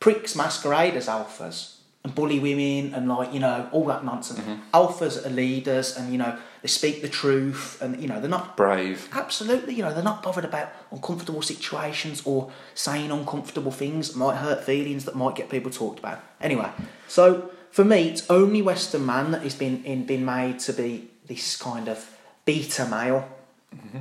Pricks 0.00 0.34
masquerade 0.34 0.94
as 0.94 1.06
alphas 1.06 1.74
and 2.04 2.14
bully 2.14 2.38
women 2.38 2.94
and 2.94 3.08
like, 3.08 3.32
you 3.32 3.40
know, 3.40 3.68
all 3.72 3.86
that 3.86 4.04
nonsense. 4.04 4.38
Mm-hmm. 4.40 4.70
Alphas 4.74 5.24
are 5.24 5.30
leaders 5.30 5.96
and, 5.96 6.12
you 6.12 6.18
know, 6.18 6.38
they 6.60 6.68
speak 6.68 7.00
the 7.00 7.08
truth 7.08 7.80
and, 7.80 8.00
you 8.00 8.06
know, 8.06 8.20
they're 8.20 8.28
not 8.28 8.56
Brave. 8.56 9.08
Absolutely, 9.12 9.74
you 9.74 9.82
know, 9.82 9.92
they're 9.92 10.02
not 10.02 10.22
bothered 10.22 10.44
about 10.44 10.68
uncomfortable 10.92 11.40
situations 11.40 12.22
or 12.26 12.50
saying 12.74 13.10
uncomfortable 13.10 13.72
things 13.72 14.10
that 14.10 14.18
might 14.18 14.36
hurt 14.36 14.62
feelings 14.64 15.06
that 15.06 15.14
might 15.14 15.34
get 15.34 15.48
people 15.48 15.70
talked 15.70 15.98
about. 15.98 16.22
Anyway, 16.40 16.70
so 17.08 17.50
for 17.70 17.84
me, 17.84 18.08
it's 18.08 18.28
only 18.30 18.60
Western 18.60 19.06
man 19.06 19.30
that 19.30 19.42
has 19.42 19.54
been 19.54 19.82
in, 19.84 20.04
been 20.04 20.24
made 20.24 20.58
to 20.60 20.72
be 20.72 21.10
this 21.26 21.56
kind 21.56 21.88
of 21.88 22.18
beta 22.44 22.84
male, 22.86 23.26
mm-hmm. 23.74 24.00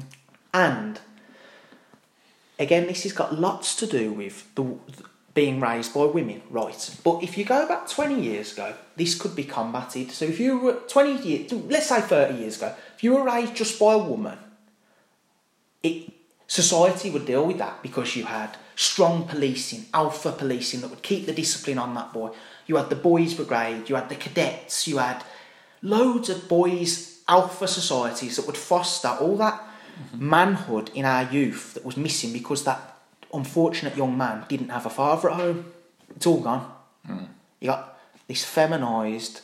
and 0.54 1.00
again, 2.60 2.88
this 2.88 3.04
has 3.04 3.14
got 3.14 3.40
lots 3.40 3.76
to 3.78 3.88
do 3.88 4.12
with 4.12 4.54
the 4.56 4.78
being 5.34 5.60
raised 5.60 5.94
by 5.94 6.06
women, 6.06 6.42
right? 6.50 7.00
But 7.04 7.24
if 7.24 7.38
you 7.38 7.46
go 7.46 7.68
back 7.68 7.90
20 7.90 8.22
years 8.22 8.54
ago, 8.54 8.74
this 8.96 9.16
could 9.16 9.36
be 9.36 9.44
combated. 9.44 10.12
So 10.12 10.26
if 10.26 10.40
you 10.40 10.60
were 10.60 10.74
20 10.74 11.28
years, 11.28 11.52
let's 11.52 11.88
say 11.88 12.02
30 12.02 12.36
years 12.36 12.58
ago, 12.58 12.76
if 12.96 13.04
you 13.04 13.16
were 13.16 13.24
raised 13.24 13.56
just 13.56 13.80
by 13.80 13.94
a 13.94 13.98
woman, 13.98 14.38
it 15.82 16.12
society 16.48 17.10
would 17.10 17.26
deal 17.26 17.48
with 17.48 17.58
that 17.58 17.82
because 17.82 18.16
you 18.16 18.26
had 18.26 18.58
strong 18.76 19.28
policing, 19.28 19.86
alpha 19.94 20.32
policing 20.32 20.82
that 20.82 20.90
would 20.90 21.02
keep 21.02 21.26
the 21.26 21.34
discipline 21.34 21.80
on 21.80 21.96
that 21.96 22.14
boy. 22.14 22.30
You 22.68 22.76
had 22.76 22.90
the 22.90 22.96
boys' 22.96 23.34
brigade, 23.34 23.90
you 23.90 23.96
had 23.96 24.10
the 24.10 24.16
cadets, 24.16 24.88
you 24.88 24.98
had 24.98 25.24
loads 25.82 26.30
of 26.30 26.48
boys' 26.48 27.22
alpha 27.28 27.68
societies 27.68 28.36
that 28.36 28.46
would 28.46 28.58
foster 28.58 29.10
all 29.10 29.38
that 29.38 29.56
mm-hmm. 29.56 30.30
manhood 30.30 30.92
in 30.94 31.06
our 31.06 31.24
youth 31.24 31.74
that 31.74 31.86
was 31.86 31.98
missing 31.98 32.34
because 32.34 32.64
that 32.66 32.93
unfortunate 33.34 33.98
young 33.98 34.18
man 34.18 34.46
didn't 34.48 34.70
have 34.70 34.86
a 34.86 34.90
father 34.90 35.30
at 35.30 35.36
home. 35.36 35.74
It's 36.16 36.26
all 36.26 36.40
gone. 36.40 36.72
You 37.60 37.68
got 37.68 37.98
this 38.28 38.44
feminised, 38.44 39.42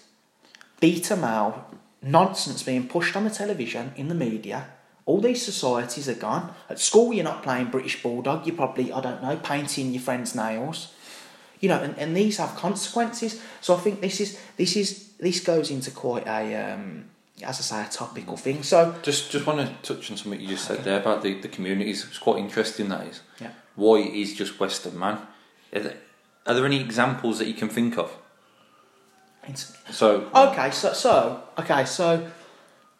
beta 0.79 1.15
male 1.15 1.65
nonsense 2.01 2.63
being 2.63 2.87
pushed 2.87 3.15
on 3.15 3.23
the 3.23 3.29
television, 3.29 3.91
in 3.95 4.07
the 4.07 4.15
media. 4.15 4.67
All 5.05 5.21
these 5.21 5.43
societies 5.43 6.07
are 6.07 6.13
gone. 6.13 6.53
At 6.69 6.79
school, 6.79 7.13
you're 7.13 7.23
not 7.23 7.41
playing 7.41 7.71
British 7.71 8.01
Bulldog. 8.03 8.45
You're 8.45 8.55
probably, 8.55 8.93
I 8.93 9.01
don't 9.01 9.21
know, 9.23 9.37
painting 9.37 9.91
your 9.91 10.01
friend's 10.01 10.35
nails. 10.35 10.93
You 11.59 11.69
know, 11.69 11.81
and, 11.81 11.97
and 11.97 12.15
these 12.15 12.37
have 12.37 12.55
consequences. 12.55 13.41
So 13.59 13.75
I 13.75 13.79
think 13.79 14.01
this 14.01 14.21
is 14.21 14.39
this 14.55 14.77
is 14.77 15.09
this 15.19 15.39
goes 15.41 15.71
into 15.71 15.91
quite 15.91 16.25
a, 16.27 16.73
um, 16.73 17.05
as 17.43 17.59
I 17.59 17.63
say, 17.63 17.81
a 17.81 17.89
topical 17.89 18.37
thing. 18.37 18.63
So 18.63 18.95
Just 19.01 19.31
just 19.31 19.45
want 19.45 19.59
to 19.59 19.93
touch 19.93 20.11
on 20.11 20.17
something 20.17 20.39
you 20.39 20.47
just 20.47 20.65
said 20.65 20.83
there 20.83 20.99
about 20.99 21.21
the, 21.21 21.33
the 21.41 21.49
communities. 21.49 22.05
It's 22.05 22.19
quite 22.19 22.37
interesting 22.37 22.87
that 22.89 23.07
is. 23.07 23.21
Yeah. 23.41 23.51
Why 23.79 23.99
it 23.99 24.13
is 24.13 24.35
just 24.35 24.59
Western 24.59 24.99
man? 24.99 25.19
Are 25.73 25.79
there, 25.79 25.97
are 26.45 26.53
there 26.53 26.65
any 26.65 26.81
examples 26.81 27.39
that 27.39 27.47
you 27.47 27.53
can 27.53 27.69
think 27.69 27.97
of? 27.97 28.11
it's, 29.47 29.73
So 29.89 30.29
Okay, 30.35 30.69
so 30.71 30.93
so 30.93 31.43
okay, 31.57 31.85
so 31.85 32.29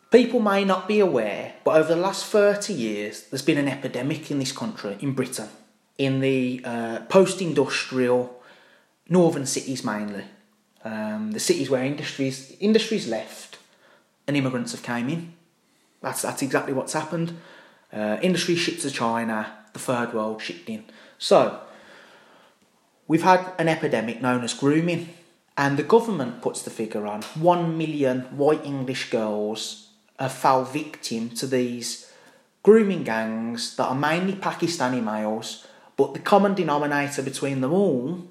people 0.10 0.40
may 0.40 0.64
not 0.64 0.88
be 0.88 1.00
aware, 1.00 1.54
but 1.66 1.76
over 1.76 1.94
the 1.96 2.02
last 2.02 2.26
thirty 2.26 2.74
years, 2.74 3.24
there's 3.24 3.42
been 3.42 3.58
an 3.58 3.68
epidemic 3.68 4.32
in 4.32 4.40
this 4.40 4.54
country, 4.54 4.98
in 5.02 5.14
Britain, 5.14 5.50
in 5.98 6.22
the 6.22 6.62
uh, 6.64 7.00
post-industrial 7.10 8.42
northern 9.10 9.46
cities 9.46 9.84
mainly, 9.84 10.24
um, 10.86 11.32
the 11.32 11.40
cities 11.40 11.70
where 11.70 11.84
industries 11.84 12.56
industries 12.62 13.06
left, 13.08 13.58
and 14.28 14.38
immigrants 14.38 14.72
have 14.72 14.84
came 14.84 15.10
in. 15.10 15.34
That's 16.02 16.22
that's 16.22 16.42
exactly 16.42 16.74
what's 16.74 16.94
happened. 16.94 17.38
Uh, 17.92 18.18
industry 18.22 18.56
shipped 18.56 18.82
to 18.84 18.92
China, 18.92 19.59
third 19.80 20.14
world 20.14 20.42
shipped 20.42 20.70
in. 20.70 20.84
So 21.18 21.62
we've 23.08 23.24
had 23.24 23.54
an 23.58 23.68
epidemic 23.68 24.22
known 24.22 24.44
as 24.44 24.54
grooming, 24.54 25.10
And 25.60 25.76
the 25.76 25.84
government 25.84 26.42
puts 26.42 26.62
the 26.62 26.70
figure 26.70 27.06
on 27.06 27.22
one 27.36 27.78
million 27.78 28.22
white 28.38 28.64
English 28.64 29.10
girls 29.10 29.90
have 30.18 30.32
fell 30.32 30.64
victim 30.64 31.32
to 31.32 31.46
these 31.48 32.10
grooming 32.64 33.04
gangs 33.04 33.76
that 33.76 33.84
are 33.84 33.96
mainly 33.96 34.34
Pakistani 34.34 35.04
males, 35.04 35.68
but 35.98 36.14
the 36.14 36.20
common 36.20 36.54
denominator 36.54 37.22
between 37.22 37.60
them 37.60 37.74
all, 37.74 38.24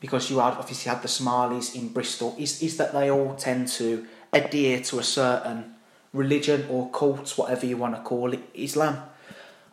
because 0.00 0.28
you 0.28 0.38
had 0.38 0.52
obviously 0.52 0.90
had 0.90 1.00
the 1.00 1.08
Somalis 1.08 1.74
in 1.74 1.94
Bristol, 1.94 2.36
is, 2.38 2.62
is 2.62 2.76
that 2.76 2.92
they 2.92 3.10
all 3.10 3.34
tend 3.36 3.68
to 3.68 4.06
adhere 4.30 4.80
to 4.82 4.98
a 4.98 5.02
certain 5.02 5.74
religion 6.12 6.66
or 6.68 6.90
cult, 6.90 7.38
whatever 7.38 7.64
you 7.64 7.78
want 7.78 7.96
to 7.96 8.02
call 8.02 8.34
it, 8.34 8.42
Islam. 8.52 8.98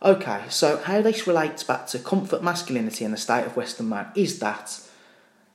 Okay, 0.03 0.43
so 0.49 0.77
how 0.77 1.01
this 1.01 1.25
relates 1.25 1.63
back 1.63 1.87
to 1.87 1.97
comfort 1.97 2.43
masculinity 2.43 3.03
in 3.03 3.09
the 3.09 3.17
state 3.17 3.45
of 3.45 3.57
Western 3.57 3.89
man 3.89 4.11
is 4.13 4.37
that 4.39 4.79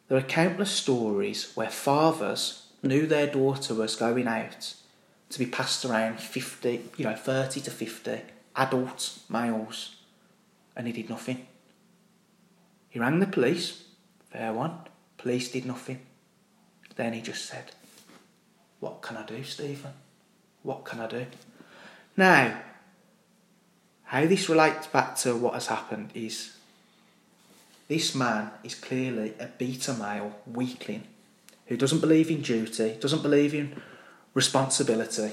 there 0.09 0.19
are 0.19 0.23
countless 0.23 0.73
stories 0.73 1.53
where 1.55 1.71
fathers 1.71 2.67
knew 2.83 3.07
their 3.07 3.29
daughter 3.29 3.73
was 3.73 3.95
going 3.95 4.27
out 4.27 4.75
to 5.31 5.39
be 5.39 5.47
passed 5.47 5.85
around 5.85 6.19
50, 6.19 6.91
you 6.97 7.05
know, 7.05 7.15
30 7.15 7.61
to 7.61 7.71
50 7.71 8.21
adult 8.57 9.21
males, 9.29 9.97
and 10.77 10.89
he 10.89 10.93
did 10.93 11.09
nothing. 11.09 11.47
He 12.91 12.99
rang 12.99 13.21
the 13.21 13.27
police, 13.29 13.85
fair 14.31 14.53
one, 14.53 14.77
police 15.19 15.53
did 15.53 15.67
nothing. 15.67 16.01
Then 16.97 17.13
he 17.13 17.21
just 17.21 17.47
said, 17.47 17.71
What 18.81 19.03
can 19.03 19.17
I 19.17 19.25
do, 19.25 19.45
Stephen? 19.45 19.93
What 20.65 20.85
can 20.85 21.01
I 21.01 21.07
do? 21.07 21.27
Now, 22.17 22.61
how 24.13 24.27
this 24.27 24.47
relates 24.51 24.87
back 24.89 25.17
to 25.17 25.35
what 25.35 25.55
has 25.55 25.69
happened 25.69 26.11
is 26.13 26.55
this 27.89 28.15
man 28.15 28.51
is 28.63 28.75
clearly 28.75 29.33
a 29.41 29.47
beta 29.47 29.95
male 29.95 30.39
weakling 30.47 31.05
who 31.65 31.79
doesn't 31.79 32.01
believe 32.01 32.31
in 32.31 32.43
duty, 32.43 32.99
doesn't 33.01 33.23
believe 33.23 33.55
in 33.55 33.75
responsibility. 34.35 35.33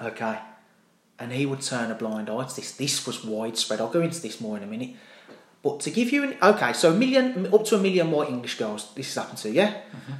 Okay. 0.00 0.38
And 1.18 1.32
he 1.32 1.44
would 1.44 1.60
turn 1.60 1.90
a 1.90 1.96
blind 1.96 2.30
eye 2.30 2.44
to 2.44 2.54
this. 2.54 2.70
This 2.70 3.04
was 3.04 3.24
widespread. 3.24 3.80
I'll 3.80 3.88
go 3.88 4.00
into 4.00 4.22
this 4.22 4.40
more 4.40 4.56
in 4.56 4.62
a 4.62 4.66
minute. 4.68 4.90
But 5.60 5.80
to 5.80 5.90
give 5.90 6.12
you 6.12 6.22
an 6.22 6.36
okay, 6.40 6.72
so 6.74 6.92
a 6.92 6.94
million 6.94 7.52
up 7.52 7.64
to 7.64 7.74
a 7.74 7.80
million 7.80 8.06
more 8.06 8.28
English 8.28 8.58
girls, 8.58 8.94
this 8.94 9.12
has 9.12 9.24
happened 9.24 9.38
to, 9.38 9.50
yeah? 9.50 9.72
Mm-hmm. 9.72 10.12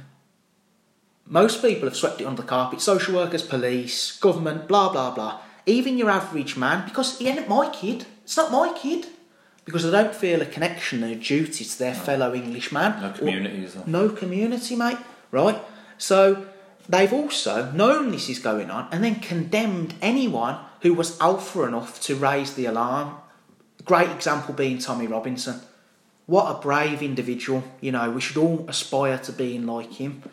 Most 1.27 1.61
people 1.61 1.87
have 1.87 1.95
swept 1.95 2.19
it 2.19 2.25
under 2.25 2.41
the 2.41 2.47
carpet. 2.47 2.81
Social 2.81 3.15
workers, 3.15 3.41
police, 3.41 4.17
government, 4.19 4.67
blah 4.67 4.91
blah 4.91 5.15
blah. 5.15 5.39
Even 5.65 5.97
your 5.97 6.09
average 6.09 6.57
man, 6.57 6.85
because 6.85 7.17
he 7.17 7.27
ain't 7.27 7.47
my 7.47 7.69
kid. 7.69 8.05
It's 8.23 8.37
not 8.37 8.51
my 8.51 8.73
kid 8.77 9.07
because 9.65 9.83
they 9.83 9.91
don't 9.91 10.13
feel 10.13 10.41
a 10.41 10.45
connection 10.45 11.03
and 11.03 11.13
a 11.13 11.15
duty 11.15 11.63
to 11.63 11.79
their 11.79 11.93
no. 11.93 11.99
fellow 11.99 12.33
Englishman. 12.33 13.01
No 13.01 13.11
community, 13.11 13.65
or, 13.77 13.83
No 13.87 14.09
community, 14.09 14.75
mate. 14.75 14.97
Right? 15.31 15.59
So 15.97 16.45
they've 16.87 17.13
also 17.13 17.71
known 17.71 18.11
this 18.11 18.29
is 18.29 18.39
going 18.39 18.69
on 18.69 18.87
and 18.91 19.03
then 19.03 19.15
condemned 19.15 19.95
anyone 20.01 20.57
who 20.81 20.93
was 20.93 21.19
alpha 21.19 21.63
enough 21.63 22.01
to 22.01 22.15
raise 22.15 22.55
the 22.55 22.65
alarm. 22.65 23.15
Great 23.85 24.09
example 24.09 24.53
being 24.53 24.79
Tommy 24.79 25.07
Robinson. 25.07 25.61
What 26.25 26.55
a 26.55 26.59
brave 26.59 27.01
individual. 27.01 27.63
You 27.81 27.93
know, 27.93 28.11
we 28.11 28.21
should 28.21 28.37
all 28.37 28.65
aspire 28.67 29.17
to 29.19 29.31
being 29.31 29.65
like 29.65 29.93
him. 29.93 30.23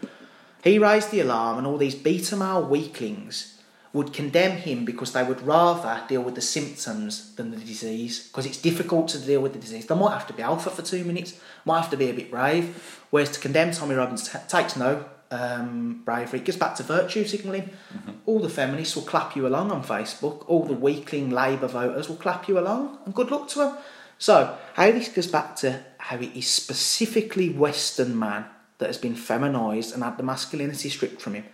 He 0.63 0.79
raised 0.79 1.11
the 1.11 1.21
alarm, 1.21 1.59
and 1.59 1.67
all 1.67 1.79
these 1.79 1.95
beta 1.95 2.37
male 2.37 2.63
weaklings 2.63 3.60
would 3.93 4.13
condemn 4.13 4.57
him 4.57 4.85
because 4.85 5.13
they 5.13 5.23
would 5.23 5.43
rather 5.43 6.03
deal 6.07 6.23
with 6.23 6.37
the 6.37 6.41
symptoms 6.41 7.35
than 7.35 7.51
the 7.51 7.57
disease 7.57 8.29
because 8.29 8.47
it's 8.47 8.59
difficult 8.59 9.09
to 9.09 9.19
deal 9.19 9.41
with 9.41 9.53
the 9.53 9.59
disease. 9.59 9.87
They 9.87 9.95
might 9.97 10.13
have 10.13 10.29
to 10.29 10.33
be 10.33 10.43
alpha 10.43 10.71
for 10.71 10.83
two 10.83 11.05
minutes, 11.05 11.39
might 11.65 11.81
have 11.81 11.91
to 11.91 11.97
be 11.97 12.09
a 12.09 12.15
bit 12.15 12.31
brave. 12.31 13.01
Whereas 13.11 13.31
to 13.33 13.41
condemn 13.41 13.73
Tommy 13.73 13.97
Robbins 13.97 14.29
t- 14.29 14.39
takes 14.49 14.77
no 14.77 15.05
um, 15.33 16.03
bravery. 16.05 16.41
It 16.41 16.45
gets 16.45 16.59
back 16.59 16.77
to 16.77 16.83
virtue 16.83 17.25
signalling. 17.25 17.63
Mm-hmm. 17.63 18.11
All 18.27 18.39
the 18.39 18.49
feminists 18.49 18.95
will 18.95 19.03
clap 19.03 19.35
you 19.35 19.47
along 19.47 19.71
on 19.73 19.83
Facebook. 19.83 20.45
All 20.49 20.65
the 20.65 20.75
weakling 20.75 21.31
Labour 21.31 21.69
voters 21.69 22.09
will 22.09 22.17
clap 22.17 22.49
you 22.49 22.59
along, 22.59 22.99
and 23.05 23.15
good 23.15 23.31
luck 23.31 23.49
to 23.51 23.59
them. 23.59 23.77
So, 24.19 24.57
how 24.75 24.91
this 24.91 25.09
goes 25.09 25.29
back 25.29 25.57
to 25.57 25.81
how 25.99 26.17
it 26.17 26.37
is 26.37 26.47
specifically 26.47 27.51
Western 27.51 28.19
man 28.19 28.45
that 28.79 28.87
has 28.87 28.99
been 28.99 29.15
feminised 29.15 29.95
and 29.95 30.03
had 30.03 30.17
the 30.17 30.23
masculinity 30.23 30.89
stripped 30.89 31.23
from 31.23 31.35
him. 31.35 31.45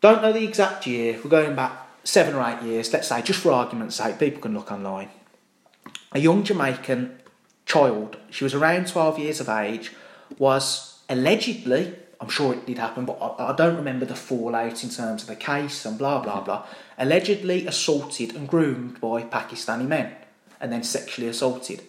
Don't 0.00 0.22
know 0.22 0.32
the 0.32 0.44
exact 0.44 0.86
year, 0.86 1.18
we're 1.22 1.30
going 1.30 1.56
back 1.56 1.72
seven 2.04 2.34
or 2.34 2.48
eight 2.48 2.62
years, 2.62 2.92
let's 2.92 3.08
say, 3.08 3.20
just 3.20 3.40
for 3.40 3.50
argument's 3.50 3.96
sake, 3.96 4.18
people 4.18 4.40
can 4.40 4.54
look 4.54 4.70
online. 4.70 5.10
A 6.12 6.20
young 6.20 6.44
Jamaican 6.44 7.18
child, 7.66 8.16
she 8.30 8.44
was 8.44 8.54
around 8.54 8.86
12 8.86 9.18
years 9.18 9.40
of 9.40 9.48
age, 9.48 9.92
was 10.38 11.00
allegedly, 11.08 11.94
I'm 12.20 12.28
sure 12.28 12.54
it 12.54 12.64
did 12.64 12.78
happen, 12.78 13.06
but 13.06 13.18
I, 13.20 13.50
I 13.50 13.56
don't 13.56 13.76
remember 13.76 14.06
the 14.06 14.14
fallout 14.14 14.84
in 14.84 14.90
terms 14.90 15.22
of 15.22 15.28
the 15.28 15.36
case 15.36 15.84
and 15.84 15.98
blah 15.98 16.20
blah 16.20 16.42
blah, 16.42 16.64
allegedly 16.96 17.66
assaulted 17.66 18.36
and 18.36 18.48
groomed 18.48 19.00
by 19.00 19.22
Pakistani 19.22 19.86
men 19.86 20.12
and 20.60 20.72
then 20.72 20.82
sexually 20.82 21.28
assaulted. 21.28 21.82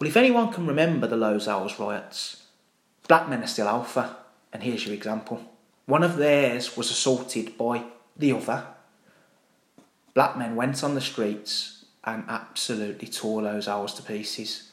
Well, 0.00 0.08
if 0.08 0.16
anyone 0.16 0.52
can 0.52 0.66
remember 0.66 1.06
the 1.06 1.16
Al 1.16 1.68
riots, 1.78 2.44
black 3.06 3.28
men 3.28 3.44
are 3.44 3.46
still 3.46 3.68
alpha, 3.68 4.16
and 4.52 4.62
here's 4.62 4.84
your 4.84 4.94
example. 4.94 5.49
One 5.90 6.04
of 6.04 6.18
theirs 6.18 6.76
was 6.76 6.88
assaulted 6.92 7.58
by 7.58 7.82
the 8.16 8.30
other. 8.30 8.64
Black 10.14 10.38
men 10.38 10.54
went 10.54 10.84
on 10.84 10.94
the 10.94 11.00
streets 11.00 11.84
and 12.04 12.22
absolutely 12.28 13.08
tore 13.08 13.42
Lozells 13.42 13.94
to 13.94 14.02
pieces 14.04 14.70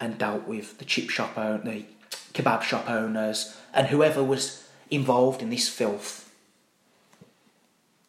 and 0.00 0.16
dealt 0.16 0.48
with 0.48 0.78
the 0.78 0.86
chip 0.86 1.10
shop 1.10 1.36
owner, 1.36 1.60
the 1.62 1.84
kebab 2.32 2.62
shop 2.62 2.88
owners, 2.88 3.58
and 3.74 3.88
whoever 3.88 4.24
was 4.24 4.66
involved 4.90 5.42
in 5.42 5.50
this 5.50 5.68
filth. 5.68 6.32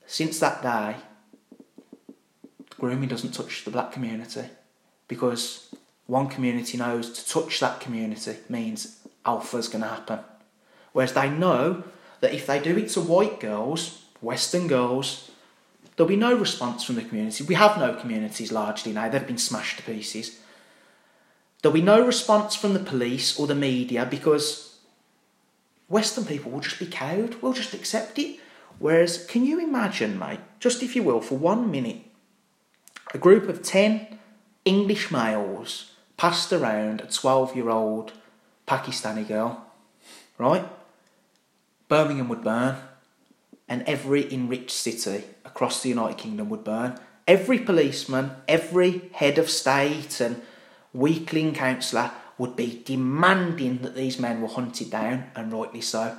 Since 0.07 0.39
that 0.39 0.61
day, 0.61 0.95
grooming 2.79 3.09
doesn't 3.09 3.33
touch 3.33 3.65
the 3.65 3.71
black 3.71 3.91
community 3.91 4.45
because 5.09 5.75
one 6.07 6.29
community 6.29 6.77
knows 6.77 7.09
to 7.11 7.29
touch 7.29 7.59
that 7.59 7.81
community 7.81 8.37
means 8.47 9.01
alpha's 9.25 9.67
going 9.67 9.83
to 9.83 9.89
happen. 9.89 10.19
Whereas 10.93 11.11
they 11.11 11.29
know 11.29 11.83
that 12.21 12.33
if 12.33 12.47
they 12.47 12.59
do 12.59 12.77
it 12.77 12.89
to 12.89 13.01
white 13.01 13.39
girls, 13.39 14.03
Western 14.21 14.67
girls, 14.67 15.31
there'll 15.95 16.09
be 16.09 16.15
no 16.15 16.35
response 16.35 16.83
from 16.83 16.95
the 16.95 17.03
community. 17.03 17.43
We 17.43 17.55
have 17.55 17.77
no 17.77 17.93
communities 17.93 18.51
largely 18.51 18.91
now, 18.91 19.09
they've 19.09 19.25
been 19.25 19.37
smashed 19.37 19.77
to 19.77 19.83
pieces. 19.83 20.39
There'll 21.61 21.73
be 21.73 21.81
no 21.81 22.05
response 22.05 22.55
from 22.55 22.73
the 22.73 22.79
police 22.79 23.37
or 23.37 23.47
the 23.47 23.55
media 23.55 24.05
because 24.09 24.77
Western 25.89 26.25
people 26.25 26.51
will 26.51 26.61
just 26.61 26.79
be 26.79 26.85
cowed, 26.85 27.35
we'll 27.41 27.53
just 27.53 27.73
accept 27.73 28.17
it. 28.19 28.39
Whereas, 28.77 29.25
can 29.25 29.45
you 29.45 29.59
imagine, 29.59 30.17
mate, 30.17 30.39
just 30.59 30.81
if 30.81 30.95
you 30.95 31.03
will, 31.03 31.19
for 31.19 31.37
one 31.37 31.69
minute, 31.69 31.97
a 33.13 33.17
group 33.17 33.49
of 33.49 33.61
10 33.61 34.19
English 34.63 35.11
males 35.11 35.91
passed 36.15 36.53
around 36.53 37.01
a 37.01 37.07
12 37.07 37.55
year 37.55 37.69
old 37.69 38.13
Pakistani 38.67 39.27
girl, 39.27 39.65
right? 40.37 40.65
Birmingham 41.89 42.29
would 42.29 42.43
burn, 42.43 42.77
and 43.67 43.83
every 43.83 44.31
enriched 44.33 44.71
city 44.71 45.25
across 45.43 45.83
the 45.83 45.89
United 45.89 46.17
Kingdom 46.17 46.47
would 46.49 46.63
burn. 46.63 46.97
Every 47.27 47.59
policeman, 47.59 48.31
every 48.47 49.09
head 49.13 49.37
of 49.37 49.49
state, 49.49 50.21
and 50.21 50.41
weakling 50.93 51.53
councillor 51.53 52.11
would 52.37 52.55
be 52.55 52.81
demanding 52.85 53.79
that 53.79 53.95
these 53.95 54.17
men 54.17 54.41
were 54.41 54.47
hunted 54.47 54.89
down, 54.89 55.25
and 55.35 55.51
rightly 55.51 55.81
so. 55.81 56.17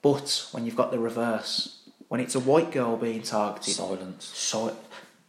But 0.00 0.48
when 0.52 0.64
you've 0.64 0.76
got 0.76 0.90
the 0.90 0.98
reverse, 0.98 1.80
when 2.08 2.20
it's 2.20 2.34
a 2.34 2.40
white 2.40 2.70
girl 2.70 2.96
being 2.96 3.22
targeted, 3.22 3.74
silence, 3.74 4.24
so, 4.24 4.76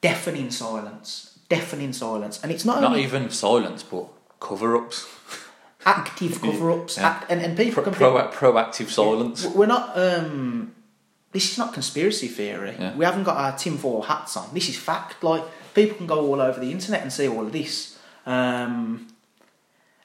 deafening 0.01 0.51
silence, 0.51 1.39
deafening 1.49 1.93
silence, 1.93 2.39
and 2.43 2.51
it's 2.51 2.65
not 2.65 2.81
not 2.81 2.91
only, 2.91 3.03
even 3.03 3.29
silence, 3.29 3.83
but 3.83 4.07
cover-ups. 4.39 5.07
Active 5.85 6.41
cover-ups, 6.41 6.97
yeah. 6.97 7.07
act, 7.07 7.31
and, 7.31 7.41
and 7.41 7.57
people 7.57 7.83
Pro, 7.83 7.91
pro, 7.91 8.27
proactive 8.29 8.89
silence. 8.89 9.45
We're 9.45 9.67
not. 9.67 9.97
Um, 9.97 10.73
this 11.31 11.51
is 11.51 11.57
not 11.57 11.73
conspiracy 11.73 12.27
theory. 12.27 12.75
Yeah. 12.79 12.95
We 12.95 13.05
haven't 13.05 13.23
got 13.23 13.37
our 13.37 13.57
tinfoil 13.57 14.01
hats 14.01 14.37
on. 14.37 14.53
This 14.53 14.69
is 14.69 14.77
fact. 14.77 15.23
Like 15.23 15.43
people 15.73 15.97
can 15.97 16.07
go 16.07 16.25
all 16.25 16.41
over 16.41 16.59
the 16.59 16.71
internet 16.71 17.01
and 17.01 17.11
see 17.11 17.27
all 17.27 17.45
of 17.45 17.51
this. 17.51 17.99
Um, 18.25 19.07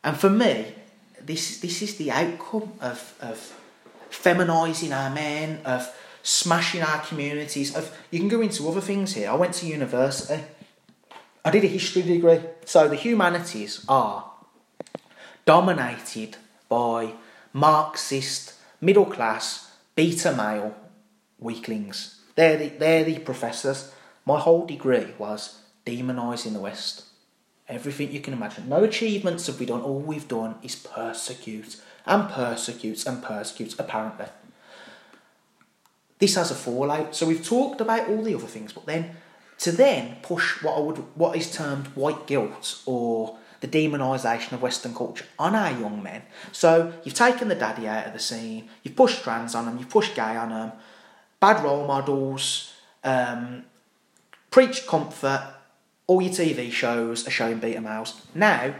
and 0.05 0.17
for 0.17 0.29
me, 0.29 0.75
this 1.23 1.61
this 1.61 1.83
is 1.83 1.97
the 1.97 2.11
outcome 2.11 2.73
of 2.81 3.15
of 3.21 3.39
feminising 4.11 4.93
our 4.93 5.11
men, 5.11 5.61
of 5.65 5.91
smashing 6.23 6.83
our 6.83 7.01
communities. 7.01 7.75
Of 7.75 7.97
you 8.11 8.19
can 8.19 8.29
go 8.29 8.41
into 8.41 8.69
other 8.69 8.81
things 8.81 9.15
here. 9.15 9.31
I 9.31 9.35
went 9.35 9.55
to 9.55 9.67
university. 9.67 10.43
I 11.45 11.51
did 11.51 11.65
a 11.65 11.69
history 11.69 12.03
degree. 12.03 12.41
So 12.67 12.89
the 12.89 12.97
humanities 12.97 13.85
are 13.89 14.30
dominated 15.51 16.37
by 16.69 17.13
Marxist, 17.53 18.55
middle 18.81 19.05
class, 19.05 19.73
beta 19.97 20.31
male 20.31 20.77
weaklings. 21.41 22.21
They're 22.37 22.57
the, 22.57 22.69
they're 22.69 23.03
the 23.03 23.19
professors. 23.19 23.93
My 24.25 24.39
whole 24.39 24.65
degree 24.65 25.09
was 25.19 25.61
demonising 25.85 26.53
the 26.53 26.61
West. 26.61 27.03
Everything 27.69 28.13
you 28.13 28.21
can 28.21 28.33
imagine. 28.33 28.69
No 28.69 28.85
achievements 28.85 29.49
have 29.49 29.59
we 29.59 29.67
done. 29.67 29.81
All 29.81 29.99
we've 29.99 30.29
done 30.29 30.55
is 30.63 30.77
persecute 30.77 31.83
and 32.07 32.31
persecute 32.31 33.05
and 33.05 33.21
persecute, 33.21 33.75
apparently. 33.77 34.27
This 36.21 36.37
has 36.37 36.53
a 36.53 36.55
fallout. 36.55 37.17
So 37.17 37.27
we've 37.27 37.45
talked 37.45 37.81
about 37.81 38.09
all 38.09 38.23
the 38.23 38.37
other 38.37 38.47
things, 38.47 38.73
but 38.73 38.87
then 38.87 39.17
to 39.59 39.73
then 39.73 40.19
push 40.23 40.63
what 40.63 40.77
I 40.77 40.81
would 40.81 40.99
what 41.17 41.37
is 41.37 41.53
termed 41.53 41.89
white 41.89 42.29
guilt 42.29 42.83
or 42.87 43.40
the 43.61 43.69
demonisation 43.69 44.53
of 44.53 44.63
Western 44.63 44.95
culture 44.95 45.27
on 45.39 45.55
our 45.55 45.71
young 45.71 46.03
men. 46.03 46.23
So 46.53 46.93
you've 47.05 47.15
taken 47.15 47.49
the 47.49 47.55
daddy 47.55 47.87
out 47.87 48.07
of 48.07 48.13
the 48.13 48.19
scene, 48.19 48.69
you've 48.83 48.97
pushed 48.97 49.23
trans 49.23 49.55
on 49.55 49.67
them, 49.67 49.79
you've 49.79 49.91
pushed 49.91 50.15
gay 50.15 50.37
on 50.37 50.51
them, 50.51 50.73
bad 51.41 51.63
role 51.63 51.87
models, 51.87 52.73
um, 53.05 53.65
preach 54.51 54.87
comfort, 54.87 55.55
all 56.07 56.21
your 56.21 56.33
TV 56.33 56.73
shows 56.73 57.27
are 57.27 57.31
showing 57.31 57.59
beta 57.59 57.81
males. 57.81 58.21
Now 58.35 58.75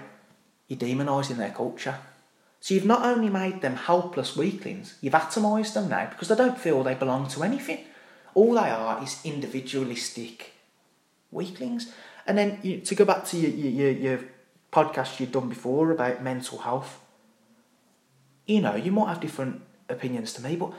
you're 0.67 0.79
demonising 0.79 1.37
their 1.37 1.51
culture. 1.51 1.97
So 2.61 2.75
you've 2.75 2.85
not 2.85 3.05
only 3.05 3.31
made 3.31 3.63
them 3.63 3.77
helpless 3.77 4.37
weaklings, 4.37 4.97
you've 5.01 5.15
atomised 5.15 5.75
them 5.75 5.89
now 5.89 6.09
because 6.11 6.29
they 6.29 6.35
don't 6.35 6.59
feel 6.59 6.83
they 6.83 6.95
belong 6.95 7.29
to 7.29 7.43
anything. 7.43 7.85
All 8.35 8.55
they 8.55 8.71
are 8.71 9.03
is 9.03 9.21
individualistic 9.25 10.53
weaklings. 11.31 11.93
And 12.27 12.37
then 12.37 12.59
you, 12.63 12.81
to 12.81 12.95
go 12.95 13.05
back 13.05 13.25
to 13.27 13.39
your, 13.39 13.51
your, 13.51 13.91
your 13.91 14.21
podcast 14.73 15.21
you've 15.21 15.33
done 15.33 15.49
before 15.49 15.91
about 15.91 16.23
mental 16.23 16.59
health, 16.59 17.01
you 18.47 18.61
know, 18.61 18.75
you 18.75 18.93
might 18.93 19.09
have 19.09 19.21
different 19.21 19.63
opinions 19.89 20.33
to 20.35 20.43
me, 20.43 20.57
but 20.57 20.73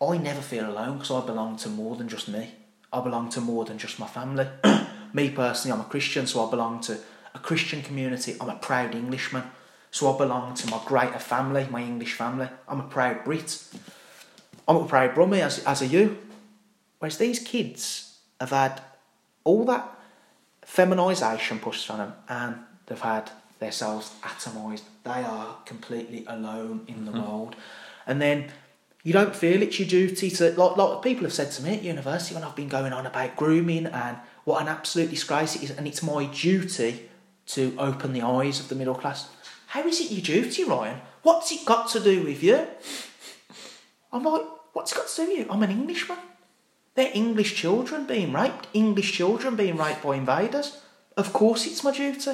I 0.00 0.18
never 0.18 0.42
feel 0.42 0.68
alone 0.68 0.98
because 0.98 1.10
I 1.10 1.24
belong 1.24 1.56
to 1.58 1.68
more 1.68 1.96
than 1.96 2.08
just 2.08 2.28
me. 2.28 2.50
I 2.92 3.00
belong 3.00 3.28
to 3.30 3.40
more 3.40 3.64
than 3.64 3.78
just 3.78 3.98
my 3.98 4.06
family. 4.06 4.46
me 5.12 5.30
personally, 5.30 5.74
I'm 5.74 5.84
a 5.84 5.88
Christian, 5.88 6.26
so 6.26 6.46
I 6.46 6.50
belong 6.50 6.80
to 6.82 6.98
a 7.34 7.38
Christian 7.38 7.82
community. 7.82 8.36
I'm 8.40 8.50
a 8.50 8.56
proud 8.56 8.94
Englishman. 8.94 9.44
So 9.90 10.12
I 10.12 10.18
belong 10.18 10.54
to 10.54 10.70
my 10.70 10.80
greater 10.84 11.18
family, 11.18 11.66
my 11.70 11.82
English 11.82 12.14
family. 12.14 12.48
I'm 12.68 12.80
a 12.80 12.88
proud 12.88 13.24
Brit. 13.24 13.62
I'm 14.68 14.76
a 14.76 14.86
proud 14.86 15.14
Brummie, 15.14 15.40
as, 15.40 15.64
as 15.64 15.82
are 15.82 15.86
you. 15.86 16.18
Whereas 16.98 17.18
these 17.18 17.38
kids 17.38 18.18
have 18.40 18.50
had 18.50 18.80
all 19.44 19.64
that 19.66 19.88
feminisation 20.66 21.60
pushed 21.60 21.90
on 21.90 21.98
them 21.98 22.12
and 22.28 22.56
they've 22.86 23.00
had 23.00 23.30
their 23.58 23.70
themselves 23.70 24.12
atomised. 24.22 24.82
They 25.04 25.22
are 25.22 25.56
completely 25.64 26.24
alone 26.26 26.84
in 26.88 27.04
the 27.04 27.12
mm-hmm. 27.12 27.22
world. 27.22 27.56
And 28.06 28.20
then 28.20 28.50
you 29.02 29.12
don't 29.12 29.34
feel 29.34 29.62
it's 29.62 29.78
your 29.78 29.88
duty 29.88 30.30
to, 30.30 30.52
like, 30.52 30.76
like 30.76 31.02
people 31.02 31.24
have 31.24 31.32
said 31.32 31.50
to 31.52 31.62
me 31.62 31.74
at 31.74 31.82
university 31.82 32.34
when 32.34 32.44
I've 32.44 32.56
been 32.56 32.68
going 32.68 32.92
on 32.92 33.06
about 33.06 33.36
grooming 33.36 33.86
and 33.86 34.16
what 34.44 34.62
an 34.62 34.68
absolute 34.68 35.10
disgrace 35.10 35.56
it 35.56 35.62
is, 35.64 35.70
and 35.70 35.86
it's 35.86 36.02
my 36.02 36.26
duty 36.26 37.08
to 37.46 37.74
open 37.78 38.12
the 38.12 38.22
eyes 38.22 38.60
of 38.60 38.68
the 38.68 38.74
middle 38.74 38.94
class. 38.94 39.28
How 39.68 39.86
is 39.86 40.00
it 40.00 40.10
your 40.10 40.22
duty, 40.22 40.64
Ryan? 40.64 41.00
What's 41.22 41.52
it 41.52 41.64
got 41.64 41.88
to 41.90 42.00
do 42.00 42.22
with 42.22 42.42
you? 42.42 42.66
I'm 44.12 44.22
like, 44.22 44.42
what's 44.72 44.92
it 44.92 44.96
got 44.96 45.08
to 45.08 45.16
do 45.16 45.28
with 45.28 45.38
you? 45.38 45.46
I'm 45.50 45.62
an 45.62 45.70
Englishman. 45.70 46.18
They're 46.94 47.10
English 47.12 47.54
children 47.56 48.06
being 48.06 48.32
raped, 48.32 48.68
English 48.72 49.12
children 49.12 49.54
being 49.54 49.76
raped 49.76 50.02
by 50.02 50.16
invaders. 50.16 50.78
Of 51.16 51.32
course 51.32 51.66
it's 51.66 51.84
my 51.84 51.92
duty. 51.92 52.32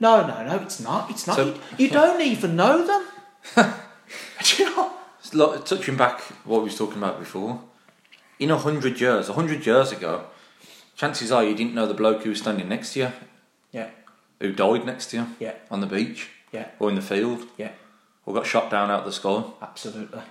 No, 0.00 0.26
no, 0.26 0.46
no, 0.46 0.56
it's 0.62 0.80
not. 0.80 1.10
It's 1.10 1.26
not. 1.26 1.36
So, 1.36 1.46
you, 1.46 1.86
you 1.86 1.90
don't 1.90 2.20
even 2.20 2.56
know 2.56 2.86
them. 2.86 3.06
do 4.42 4.62
you 4.62 4.76
know? 4.76 4.92
Like, 5.32 5.64
touching 5.64 5.96
back 5.96 6.20
what 6.44 6.58
we 6.58 6.64
was 6.64 6.78
talking 6.78 6.98
about 6.98 7.18
before, 7.18 7.60
in 8.38 8.50
a 8.50 8.58
hundred 8.58 9.00
years, 9.00 9.28
a 9.28 9.32
hundred 9.32 9.64
years 9.64 9.92
ago, 9.92 10.26
chances 10.96 11.32
are 11.32 11.44
you 11.44 11.54
didn't 11.54 11.74
know 11.74 11.86
the 11.86 11.94
bloke 11.94 12.22
who 12.22 12.30
was 12.30 12.40
standing 12.40 12.68
next 12.68 12.92
to 12.92 13.00
you. 13.00 13.12
Yeah 13.72 13.90
who 14.44 14.52
died 14.52 14.84
next 14.84 15.06
to 15.06 15.18
you 15.18 15.26
yeah. 15.38 15.54
on 15.70 15.80
the 15.80 15.86
beach 15.86 16.28
yeah. 16.52 16.68
or 16.78 16.88
in 16.88 16.94
the 16.94 17.02
field 17.02 17.46
yeah. 17.56 17.72
or 18.26 18.34
got 18.34 18.46
shot 18.46 18.70
down 18.70 18.90
out 18.90 19.00
of 19.00 19.06
the 19.06 19.12
sky. 19.12 19.44
Absolutely. 19.62 20.22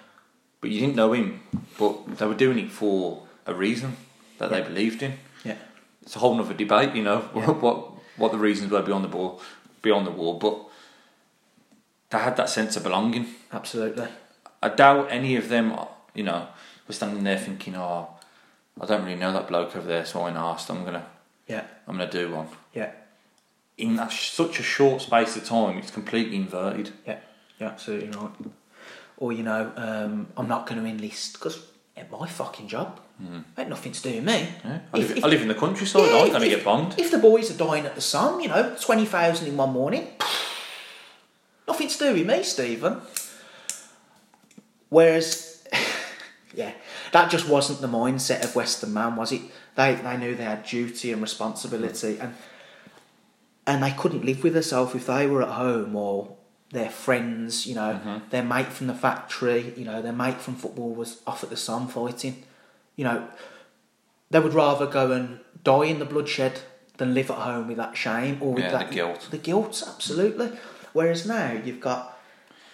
But 0.61 0.70
you 0.70 0.80
didn't 0.80 0.95
know 0.95 1.14
him, 1.14 1.41
but 1.78 2.18
they 2.18 2.26
were 2.26 2.34
doing 2.34 2.59
it 2.59 2.72
for 2.72 3.24
a 3.45 3.53
reason 3.53 3.97
that 4.38 4.49
they 4.49 4.61
believed 4.61 5.03
in. 5.03 5.14
Yeah. 5.43 5.57
It's 6.01 6.16
a 6.16 6.20
whole 6.20 6.39
other 6.39 6.53
debate, 6.53 6.95
you 6.95 7.03
know, 7.03 7.20
what 7.34 7.93
what 8.18 8.32
the 8.32 8.38
reasons 8.38 8.72
were 8.72 8.82
beyond 8.82 9.03
the 9.03 9.09
ball, 9.09 9.41
beyond 9.82 10.07
the 10.07 10.11
war, 10.11 10.38
but 10.38 10.59
they 12.09 12.20
had 12.20 12.38
that 12.38 12.49
sense 12.49 12.76
of 12.76 12.84
belonging. 12.84 13.28
Absolutely. 13.51 14.07
I 14.61 14.70
doubt 14.70 15.07
any 15.11 15.36
of 15.36 15.49
them, 15.49 15.78
you 16.14 16.24
know, 16.24 16.47
were 16.88 16.93
standing 16.93 17.24
there 17.24 17.38
thinking, 17.38 17.76
"Oh, 17.76 18.09
I 18.80 18.86
don't 18.86 19.03
really 19.03 19.20
know 19.20 19.34
that 19.34 19.47
bloke 19.47 19.76
over 19.76 19.88
there, 19.88 20.05
so 20.05 20.22
I 20.22 20.32
asked. 20.32 20.70
I'm 20.70 20.86
gonna, 20.86 21.05
yeah, 21.47 21.66
I'm 21.88 21.97
gonna 21.97 22.09
do 22.09 22.32
one." 22.32 22.47
Yeah 22.74 22.91
in 23.78 23.95
that 23.95 24.11
such 24.11 24.59
a 24.59 24.64
short 24.64 25.01
space 25.01 25.36
of 25.36 25.45
time, 25.45 25.78
it's 25.78 25.91
completely 25.91 26.36
inverted. 26.36 26.91
Yeah, 27.05 27.20
you're 27.59 27.70
absolutely 27.70 28.09
right. 28.09 28.32
Or 29.18 29.32
you 29.32 29.43
know, 29.43 29.72
um, 29.76 30.28
I'm 30.38 30.47
not 30.47 30.68
going 30.68 30.82
to 30.82 30.88
enlist 30.88 31.34
because 31.34 31.66
it's 31.95 32.11
my 32.11 32.28
fucking 32.28 32.68
job. 32.68 32.99
Mm. 33.22 33.43
Ain't 33.57 33.70
nothing 33.70 33.91
to 33.91 34.01
do 34.01 34.16
with 34.16 34.24
me. 34.24 34.47
Yeah. 34.64 34.80
I, 34.91 34.97
live, 34.97 35.11
if, 35.18 35.24
I 35.24 35.28
live 35.28 35.41
in 35.41 35.47
the 35.47 35.55
countryside. 35.55 36.03
Yeah, 36.03 36.28
going 36.28 36.41
to 36.41 36.49
get 36.49 36.64
bombed. 36.66 36.95
If 36.97 37.11
the 37.11 37.20
boys 37.20 37.51
are 37.51 37.57
dying 37.57 37.86
at 37.86 37.95
the 37.95 38.01
Somme, 38.01 38.39
you 38.41 38.47
know, 38.47 38.76
twenty 38.82 39.05
thousand 39.05 39.47
in 39.47 39.57
one 39.57 39.72
morning, 39.72 40.07
nothing 41.68 41.88
to 41.88 41.97
do 41.97 42.14
with 42.14 42.28
me, 42.28 42.43
Stephen. 42.43 43.01
Whereas, 44.89 45.68
yeah, 46.53 46.74
that 47.11 47.30
just 47.32 47.47
wasn't 47.47 47.82
the 47.82 47.88
mindset 47.88 48.43
of 48.43 48.55
Western 48.55 48.93
man, 48.93 49.16
was 49.16 49.32
it? 49.32 49.41
They 49.76 49.95
they 49.95 50.18
knew 50.18 50.36
they 50.36 50.43
had 50.43 50.64
duty 50.64 51.11
and 51.11 51.22
responsibility, 51.22 52.20
and 52.20 52.36
and 53.66 53.84
they 53.84 53.91
couldn't 53.91 54.26
live 54.26 54.43
with 54.43 54.53
themselves 54.53 54.95
if 54.95 55.05
they 55.05 55.28
were 55.28 55.43
at 55.43 55.49
home 55.49 55.95
or 55.95 56.36
their 56.72 56.89
friends, 56.89 57.68
you 57.68 57.76
know, 57.76 58.01
mm-hmm. 58.03 58.18
their 58.32 58.43
mate 58.43 58.68
from 58.68 58.88
the 58.88 58.95
factory, 58.95 59.74
you 59.78 59.86
know, 59.86 60.01
their 60.01 60.11
mate 60.11 60.38
from 60.38 60.55
football 60.55 60.93
was 60.93 61.22
off 61.26 61.43
at 61.43 61.49
the 61.51 61.55
Somme 61.55 61.88
fighting. 61.88 62.43
You 62.96 63.06
know, 63.06 63.28
they 64.30 64.39
would 64.39 64.54
rather 64.54 64.86
go 64.86 65.12
and 65.12 65.39
die 65.64 65.86
in 65.86 66.00
the 66.00 66.06
bloodshed 66.06 66.62
than 66.98 67.14
live 67.14 67.32
at 67.32 67.38
home 67.38 67.68
with 67.68 67.78
that 67.78 67.98
shame 67.98 68.38
or 68.41 68.54
with 68.54 68.64
yeah, 68.64 68.72
that 68.72 68.89
the 68.89 68.96
guilt. 68.96 69.28
The 69.32 69.38
guilt, 69.38 69.84
absolutely. 69.88 70.52
Whereas 70.94 71.26
now 71.26 71.54
you've 71.54 71.80
got. 71.80 72.20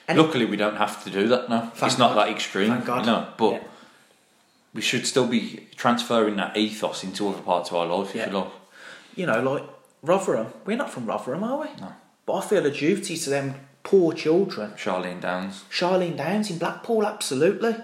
Luckily, 0.10 0.46
we 0.46 0.58
don't 0.58 0.78
have 0.78 1.04
to 1.04 1.10
do 1.10 1.28
that 1.28 1.50
now. 1.50 1.72
It's 1.82 2.00
not 2.00 2.16
God. 2.16 2.28
that 2.28 2.34
extreme. 2.34 2.70
Thank 2.70 2.86
God. 2.86 3.06
No, 3.06 3.28
but 3.38 3.52
yeah. 3.52 3.68
we 4.74 4.82
should 4.82 5.06
still 5.06 5.28
be 5.28 5.68
transferring 5.76 6.36
that 6.38 6.58
ethos 6.58 7.04
into 7.04 7.30
other 7.30 7.42
parts 7.42 7.70
of 7.70 7.76
our 7.78 7.86
life, 7.86 8.16
yeah. 8.16 8.24
if 8.24 8.32
you 8.32 8.38
like. 8.40 8.52
You 9.16 9.26
know, 9.28 9.42
like 9.42 9.64
Rotherham. 10.02 10.48
We're 10.66 10.78
not 10.78 10.90
from 10.90 11.06
Rotherham, 11.06 11.44
are 11.44 11.60
we? 11.60 11.68
No. 11.80 11.94
But 12.26 12.34
I 12.34 12.42
feel 12.42 12.66
a 12.66 12.72
duty 12.72 13.18
to 13.18 13.30
them 13.30 13.56
poor 13.84 14.14
children. 14.14 14.72
Charlene 14.72 15.22
Downes. 15.22 15.64
Charlene 15.70 16.18
Downes 16.18 16.50
in 16.50 16.58
Blackpool, 16.58 17.06
absolutely. 17.06 17.76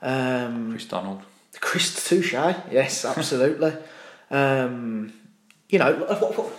Um, 0.00 0.70
Chris 0.70 0.84
Donald. 0.84 1.22
Chris 1.60 2.08
Touche, 2.08 2.32
yes, 2.32 3.04
absolutely. 3.16 3.72
um, 4.30 5.12
you 5.68 5.78
know, 5.78 6.04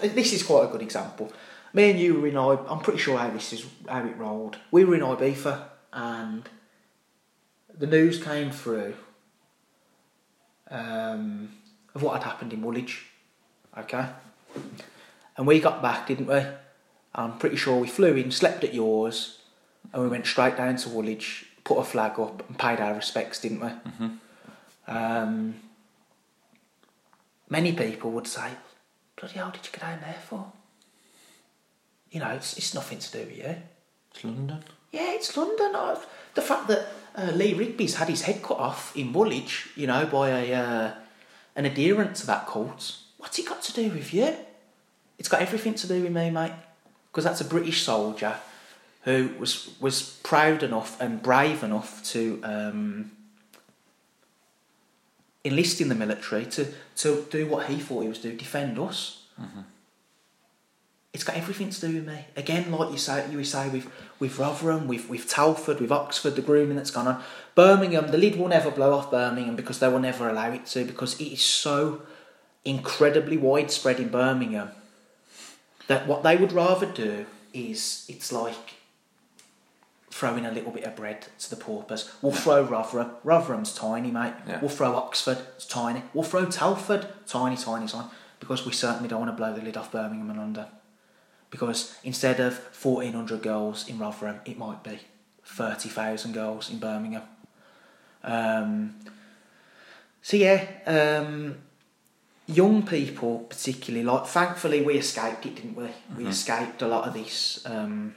this 0.02 0.34
is 0.34 0.44
quite 0.44 0.66
a 0.66 0.72
good 0.72 0.82
example. 0.82 1.32
Me 1.74 1.92
and 1.92 2.00
you 2.00 2.22
were 2.22 2.28
in 2.28 2.38
I. 2.38 2.58
I'm 2.68 2.80
pretty 2.80 3.00
sure 3.00 3.18
how 3.18 3.30
this 3.30 3.54
is 3.54 3.66
how 3.88 4.06
it 4.06 4.18
rolled. 4.18 4.58
We 4.72 4.86
were 4.86 4.96
in 4.96 5.02
Ibiza, 5.02 5.64
and 5.94 6.48
the 7.78 7.88
news 7.88 8.24
came 8.24 8.52
through 8.52 8.96
um, 10.72 11.50
of 11.94 12.02
what 12.02 12.14
had 12.14 12.24
happened 12.24 12.54
in 12.54 12.62
Woolwich. 12.62 13.06
Okay, 13.78 14.06
and 15.38 15.46
we 15.46 15.60
got 15.60 15.82
back, 15.82 16.08
didn't 16.08 16.28
we? 16.28 16.42
I'm 17.14 17.38
pretty 17.38 17.56
sure 17.56 17.80
we 17.80 17.88
flew 17.88 18.16
in, 18.16 18.32
slept 18.32 18.64
at 18.64 18.74
yours, 18.74 19.40
and 19.94 20.02
we 20.02 20.10
went 20.10 20.26
straight 20.26 20.58
down 20.58 20.76
to 20.78 20.90
Woolwich, 20.90 21.46
put 21.64 21.78
a 21.78 21.84
flag 21.84 22.20
up, 22.20 22.48
and 22.48 22.58
paid 22.58 22.80
our 22.80 22.94
respects, 22.94 23.40
didn't 23.40 23.60
we? 23.60 23.68
Mm-hmm. 23.68 24.08
Um, 24.88 25.56
many 27.50 27.74
people 27.74 28.12
would 28.12 28.28
say, 28.28 28.52
"Bloody 29.16 29.36
hell, 29.36 29.52
did 29.52 29.66
you 29.66 29.72
get 29.72 29.82
down 29.82 30.00
there 30.02 30.22
for?" 30.28 30.52
You 32.12 32.20
know, 32.20 32.30
it's 32.30 32.58
it's 32.58 32.74
nothing 32.74 33.00
to 33.00 33.12
do 33.12 33.20
with 33.20 33.38
you. 33.38 33.56
It's 34.12 34.24
London. 34.24 34.64
Yeah, 34.92 35.12
it's 35.12 35.36
London. 35.36 35.76
I've, 35.76 36.06
the 36.36 36.42
fact 36.42 36.68
that 36.68 36.88
uh, 37.16 37.32
Lee 37.32 37.54
Rigby's 37.54 37.96
had 37.96 38.10
his 38.10 38.22
head 38.24 38.42
cut 38.42 38.58
off 38.58 38.96
in 38.96 39.12
Woolwich, 39.12 39.70
you 39.76 39.88
know, 39.88 40.06
by 40.06 40.30
a 40.30 40.54
uh, 40.54 40.92
an 41.56 41.66
adherent 41.66 42.16
to 42.18 42.28
that 42.28 42.48
cult. 42.48 42.98
What's 43.18 43.40
it 43.40 43.48
got 43.48 43.62
to 43.64 43.74
do 43.74 43.90
with 43.90 44.14
you? 44.14 44.36
It's 45.18 45.30
got 45.30 45.42
everything 45.42 45.74
to 45.76 45.88
do 45.88 46.04
with 46.04 46.12
me, 46.12 46.30
mate. 46.30 46.52
Because 47.12 47.24
that's 47.24 47.42
a 47.42 47.46
British 47.46 47.84
soldier 47.84 48.36
who 49.04 49.30
was 49.40 49.70
was 49.80 50.20
proud 50.24 50.64
enough 50.64 51.00
and 51.00 51.22
brave 51.22 51.64
enough 51.64 52.04
to 52.04 52.42
um, 52.44 53.12
enlist 55.46 55.80
in 55.80 55.90
the 55.90 55.96
military 55.96 56.46
to, 56.46 56.68
to 56.98 57.26
do 57.30 57.46
what 57.48 57.68
he 57.68 57.78
thought 57.78 58.02
he 58.02 58.10
was 58.10 58.20
doing, 58.20 58.36
defend 58.38 58.78
us. 58.80 59.24
Mm-hmm. 59.40 59.62
It's 61.14 61.24
got 61.24 61.38
everything 61.38 61.70
to 61.70 61.82
do 61.82 61.94
with 61.94 62.08
me. 62.08 62.26
Again, 62.36 62.70
like 62.72 62.92
you 62.92 62.98
say, 62.98 63.26
you 63.32 63.42
say 63.46 63.70
with 63.70 63.90
with 64.20 64.38
Rotherham, 64.38 64.86
with 64.86 65.08
with 65.08 65.30
Telford, 65.30 65.80
with 65.80 65.92
Oxford, 65.92 66.36
the 66.36 66.42
grooming 66.42 66.76
that's 66.76 66.92
gone 66.92 67.08
on. 67.08 67.24
Birmingham, 67.54 68.08
the 68.12 68.18
lid 68.18 68.38
will 68.38 68.50
never 68.50 68.70
blow 68.70 68.94
off 68.94 69.12
Birmingham 69.12 69.56
because 69.56 69.80
they 69.80 69.88
will 69.88 70.00
never 70.00 70.28
allow 70.28 70.52
it 70.52 70.66
to 70.68 70.84
because 70.84 71.20
it 71.22 71.32
is 71.32 71.42
so 71.42 72.02
incredibly 72.66 73.38
widespread 73.38 74.00
in 74.02 74.10
Birmingham 74.10 74.72
that 75.88 76.06
what 76.06 76.24
they 76.24 76.36
would 76.36 76.52
rather 76.52 76.86
do 76.86 77.26
is 77.54 78.06
it's 78.10 78.34
like 78.34 78.75
throw 80.16 80.38
in 80.38 80.46
a 80.46 80.52
little 80.52 80.72
bit 80.72 80.86
of 80.86 80.96
bread 80.96 81.28
to 81.38 81.50
the 81.50 81.58
paupers. 81.58 82.10
We'll 82.22 82.32
throw 82.32 82.64
Rotherham. 82.64 83.12
Rotherham's 83.26 83.76
tiny, 83.76 84.12
mate. 84.12 84.32
Yeah. 84.48 84.62
We'll 84.62 84.70
throw 84.70 84.96
Oxford. 84.96 85.40
It's 85.58 85.66
tiny. 85.66 86.04
We'll 86.14 86.24
throw 86.24 86.46
Telford. 86.46 87.06
Tiny, 87.28 87.58
tiny, 87.58 87.86
tiny. 87.86 88.08
Because 88.40 88.66
we 88.66 88.72
certainly 88.72 89.10
don't 89.10 89.20
want 89.20 89.32
to 89.32 89.36
blow 89.36 89.54
the 89.54 89.62
lid 89.62 89.76
off 89.76 89.92
Birmingham 89.92 90.30
and 90.30 90.40
London. 90.40 90.68
Because 91.52 91.98
instead 92.06 92.40
of 92.40 92.54
1,400 92.74 93.42
goals 93.42 93.90
in 93.90 94.00
Rotherham, 94.00 94.40
it 94.46 94.58
might 94.58 94.82
be 94.86 95.00
30,000 95.44 96.32
goals 96.32 96.70
in 96.70 96.80
Birmingham. 96.80 97.24
Um, 98.24 98.96
so 100.22 100.38
yeah, 100.38 100.66
um, 100.86 101.58
young 102.48 102.88
people 102.88 103.40
particularly 103.40 104.06
like. 104.06 104.28
Thankfully, 104.28 104.82
we 104.82 104.98
escaped 104.98 105.46
it, 105.46 105.56
didn't 105.56 105.76
we? 105.76 105.90
We 106.18 106.26
escaped 106.28 106.82
a 106.82 106.88
lot 106.88 107.06
of 107.06 107.14
this, 107.14 107.62
um, 107.66 108.16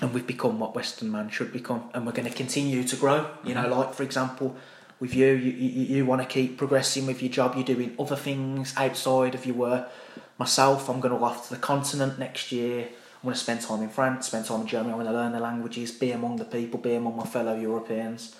and 0.00 0.14
we've 0.14 0.26
become 0.26 0.58
what 0.60 0.74
Western 0.74 1.10
man 1.10 1.28
should 1.30 1.52
become, 1.52 1.90
and 1.94 2.06
we're 2.06 2.12
going 2.12 2.28
to 2.28 2.34
continue 2.34 2.84
to 2.84 2.96
grow. 2.96 3.30
You 3.44 3.54
know, 3.54 3.68
like 3.68 3.94
for 3.94 4.02
example, 4.02 4.56
with 5.00 5.14
you, 5.14 5.32
you 5.32 5.52
you, 5.52 5.96
you 5.96 6.06
want 6.06 6.22
to 6.22 6.28
keep 6.28 6.56
progressing 6.56 7.06
with 7.06 7.22
your 7.22 7.30
job. 7.32 7.54
You're 7.54 7.64
doing 7.64 7.94
other 7.98 8.16
things 8.16 8.74
outside 8.76 9.34
of 9.34 9.46
your 9.46 9.56
work. 9.56 9.90
Myself, 10.38 10.88
I'm 10.88 11.00
going 11.00 11.12
to 11.12 11.18
go 11.18 11.24
off 11.24 11.48
to 11.48 11.54
the 11.54 11.60
continent 11.60 12.18
next 12.18 12.52
year. 12.52 12.86
I'm 12.86 13.24
going 13.24 13.34
to 13.34 13.40
spend 13.40 13.60
time 13.62 13.82
in 13.82 13.88
France, 13.88 14.28
spend 14.28 14.44
time 14.44 14.60
in 14.60 14.66
Germany. 14.68 14.92
I'm 14.92 15.00
going 15.00 15.12
to 15.12 15.12
learn 15.12 15.32
the 15.32 15.40
languages, 15.40 15.90
be 15.90 16.12
among 16.12 16.36
the 16.36 16.44
people, 16.44 16.78
be 16.78 16.94
among 16.94 17.16
my 17.16 17.26
fellow 17.26 17.58
Europeans. 17.58 18.36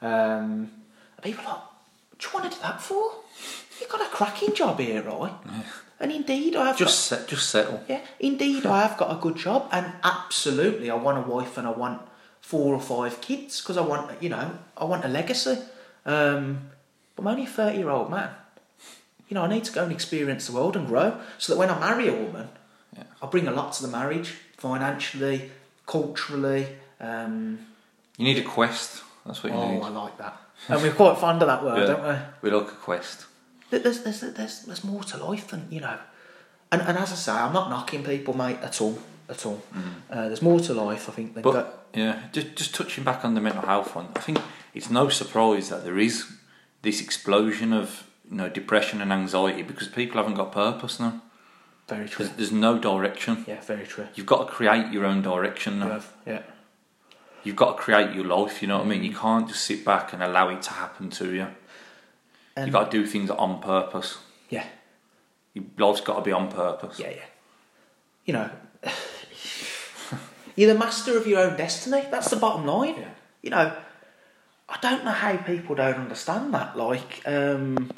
Um, 0.00 0.70
people 1.20 1.44
are 1.44 1.54
like, 1.54 1.62
what 1.62 2.18
do 2.20 2.28
you 2.28 2.34
want 2.34 2.52
to 2.52 2.56
do 2.56 2.62
that 2.62 2.80
for? 2.80 3.14
You've 3.80 3.88
got 3.90 4.00
a 4.00 4.10
cracking 4.10 4.54
job 4.54 4.78
here, 4.78 5.02
right? 5.02 5.34
And 6.02 6.10
indeed, 6.10 6.56
I 6.56 6.66
have 6.66 6.76
Just 6.76 7.06
set, 7.06 7.28
just 7.28 7.48
settle. 7.48 7.80
yeah, 7.88 8.00
indeed, 8.18 8.66
I 8.66 8.82
have 8.82 8.98
got 8.98 9.16
a 9.16 9.20
good 9.20 9.36
job, 9.36 9.68
and 9.70 9.86
absolutely, 10.02 10.90
I 10.90 10.96
want 10.96 11.16
a 11.16 11.30
wife 11.30 11.56
and 11.56 11.66
I 11.66 11.70
want 11.70 12.02
four 12.40 12.74
or 12.74 12.80
five 12.80 13.20
kids 13.20 13.60
because 13.60 13.76
I 13.76 13.82
want, 13.82 14.20
you 14.20 14.28
know, 14.28 14.50
I 14.76 14.84
want 14.84 15.04
a 15.04 15.08
legacy. 15.08 15.58
Um, 16.04 16.70
but 17.14 17.22
I'm 17.22 17.28
only 17.28 17.44
a 17.44 17.46
thirty-year-old 17.46 18.10
man. 18.10 18.30
You 19.28 19.36
know, 19.36 19.42
I 19.44 19.46
need 19.48 19.62
to 19.64 19.72
go 19.72 19.84
and 19.84 19.92
experience 19.92 20.48
the 20.48 20.52
world 20.54 20.76
and 20.76 20.88
grow, 20.88 21.18
so 21.38 21.52
that 21.54 21.58
when 21.58 21.70
I 21.70 21.78
marry 21.78 22.08
a 22.08 22.14
woman, 22.14 22.48
Yeah. 22.96 23.04
I 23.22 23.26
bring 23.26 23.46
a 23.46 23.52
lot 23.52 23.72
to 23.74 23.82
the 23.86 23.88
marriage, 23.88 24.34
financially, 24.58 25.52
culturally. 25.86 26.66
Um, 27.00 27.60
You 28.18 28.24
need 28.24 28.38
a 28.38 28.48
quest. 28.56 29.04
That's 29.24 29.40
what 29.44 29.52
you 29.52 29.58
oh, 29.58 29.70
need. 29.72 29.82
I 29.84 29.88
like 29.90 30.18
that, 30.18 30.36
and 30.68 30.82
we're 30.82 30.92
quite 30.92 31.16
fond 31.18 31.42
of 31.42 31.46
that 31.48 31.62
word, 31.62 31.78
Yeah. 31.78 31.86
don't 31.94 32.04
we? 32.42 32.50
We 32.50 32.56
like 32.58 32.72
a 32.72 32.74
quest. 32.74 33.26
There- 33.72 33.80
There's, 33.80 34.02
there's, 34.02 34.20
there's, 34.20 34.62
there's 34.68 34.84
more 34.84 35.02
to 35.04 35.16
life 35.16 35.48
than, 35.48 35.66
you 35.70 35.80
know. 35.80 35.98
And, 36.70 36.82
and 36.82 36.96
as 36.98 37.10
I 37.12 37.16
say, 37.16 37.32
I'm 37.32 37.52
not 37.54 37.70
knocking 37.70 38.04
people, 38.04 38.34
mate, 38.34 38.58
at 38.62 38.80
all. 38.82 38.98
At 39.28 39.46
all. 39.46 39.62
Uh, 40.10 40.28
there's 40.28 40.42
more 40.42 40.60
to 40.60 40.74
life, 40.74 41.08
I 41.08 41.12
think. 41.12 41.34
But 41.42 41.52
that. 41.52 41.78
yeah, 41.94 42.22
just 42.32 42.54
just 42.56 42.74
touching 42.74 43.02
back 43.04 43.24
on 43.24 43.34
the 43.34 43.40
mental 43.40 43.62
health 43.62 43.94
one, 43.94 44.08
I 44.16 44.20
think 44.20 44.38
it's 44.74 44.90
no 44.90 45.08
surprise 45.08 45.70
that 45.70 45.84
there 45.84 45.98
is 45.98 46.26
this 46.82 47.00
explosion 47.00 47.72
of 47.72 48.06
you 48.28 48.36
know 48.36 48.48
depression 48.50 49.00
and 49.00 49.10
anxiety 49.12 49.62
because 49.62 49.88
people 49.88 50.16
haven't 50.18 50.34
got 50.34 50.52
purpose 50.52 51.00
now. 51.00 51.22
Very 51.88 52.08
true. 52.08 52.24
There's, 52.26 52.36
there's 52.36 52.52
no 52.52 52.78
direction. 52.78 53.44
Yeah, 53.46 53.60
very 53.62 53.86
true. 53.86 54.06
You've 54.16 54.26
got 54.34 54.46
to 54.48 54.52
create 54.52 54.92
your 54.92 55.06
own 55.06 55.22
direction 55.22 55.78
now. 55.78 55.86
You 55.86 55.92
have, 55.92 56.12
yeah. 56.26 56.42
You've 57.44 57.56
got 57.56 57.76
to 57.76 57.82
create 57.82 58.14
your 58.14 58.26
life. 58.26 58.60
You 58.60 58.68
know 58.68 58.78
what 58.78 58.86
I 58.86 58.90
mean? 58.90 59.04
You 59.04 59.14
can't 59.16 59.48
just 59.48 59.64
sit 59.64 59.84
back 59.84 60.12
and 60.12 60.22
allow 60.22 60.48
it 60.50 60.62
to 60.62 60.70
happen 60.72 61.08
to 61.10 61.32
you. 61.32 61.46
You've 62.56 62.72
got 62.72 62.90
to 62.90 62.98
do 62.98 63.06
things 63.06 63.30
on 63.30 63.60
purpose. 63.62 64.18
yeah, 64.50 64.66
Your 65.54 65.64
life's 65.78 66.00
got 66.02 66.16
to 66.16 66.22
be 66.22 66.32
on 66.32 66.50
purpose. 66.50 66.98
yeah, 66.98 67.10
yeah. 67.10 67.24
You 68.26 68.32
know, 68.34 68.50
you're 70.56 70.72
the 70.72 70.78
master 70.78 71.16
of 71.16 71.26
your 71.26 71.40
own 71.40 71.56
destiny. 71.56 72.04
That's 72.10 72.30
the 72.30 72.36
bottom 72.36 72.66
line. 72.66 72.96
Yeah. 72.98 73.08
You 73.42 73.50
know, 73.50 73.76
I 74.68 74.78
don't 74.80 75.04
know 75.04 75.10
how 75.12 75.36
people 75.38 75.74
don't 75.74 75.96
understand 75.96 76.52
that. 76.54 76.76
Like, 76.76 77.22
um, 77.26 77.90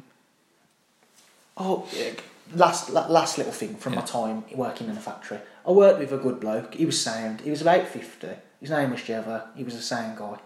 oh, 1.56 1.86
yeah, 1.92 2.10
last 2.54 2.90
last 2.90 3.38
little 3.38 3.52
thing 3.52 3.74
from 3.76 3.94
my 3.96 4.02
time 4.02 4.44
working 4.54 4.88
in 4.88 4.96
a 4.96 5.00
factory. 5.00 5.38
I 5.66 5.72
worked 5.72 5.98
with 5.98 6.12
a 6.12 6.18
good 6.18 6.40
bloke. 6.40 6.74
He 6.74 6.86
was 6.86 7.00
sound. 7.00 7.40
He 7.42 7.50
was 7.50 7.60
about 7.62 7.86
fifty. 7.88 8.28
His 8.60 8.70
name 8.70 8.90
was 8.90 9.00
Jeva. 9.00 9.48
He 9.56 9.64
was 9.64 9.74
a 9.74 9.82
sound 9.82 10.16
guy. 10.16 10.38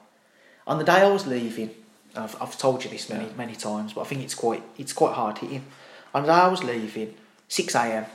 On 0.67 0.79
the 0.79 0.85
day 0.85 1.01
I 1.03 1.09
was 1.11 1.27
leaving, 1.27 1.71
I've, 2.19 2.37
I've 2.43 2.59
told 2.59 2.85
you 2.85 2.91
this 2.91 3.09
many 3.09 3.25
Yeah. 3.27 3.33
many 3.37 3.55
times, 3.55 3.93
but 3.95 4.03
I 4.03 4.05
think 4.05 4.23
it's 4.23 4.35
quite 4.35 4.63
it's 4.77 4.93
quite 4.93 5.15
hard 5.15 5.39
hitting. 5.39 5.65
Day 6.15 6.21
I 6.31 6.49
was 6.49 6.65
leaving, 6.65 7.15
six 7.49 7.75
a.m. 7.75 8.07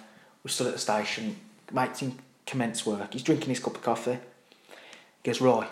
We 0.43 0.49
stood 0.51 0.67
at 0.67 0.73
the 0.73 0.79
station. 0.79 1.37
Mate's 1.71 2.01
in 2.01 2.19
commence 2.45 2.85
work. 2.85 3.13
He's 3.13 3.23
drinking 3.23 3.49
his 3.49 3.59
cup 3.59 3.75
of 3.75 3.81
coffee. 3.81 4.19
He 5.23 5.29
goes, 5.31 5.39
Roy, 5.39 5.65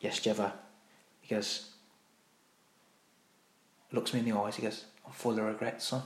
yes, 0.00 0.18
Jeva. 0.20 0.52
He 1.20 1.34
goes, 1.34 1.70
looks 3.92 4.14
me 4.14 4.20
in 4.20 4.26
the 4.30 4.36
eyes. 4.38 4.56
He 4.56 4.62
goes, 4.62 4.84
I'm 5.06 5.12
full 5.12 5.38
of 5.38 5.44
regret, 5.44 5.82
son. 5.82 6.02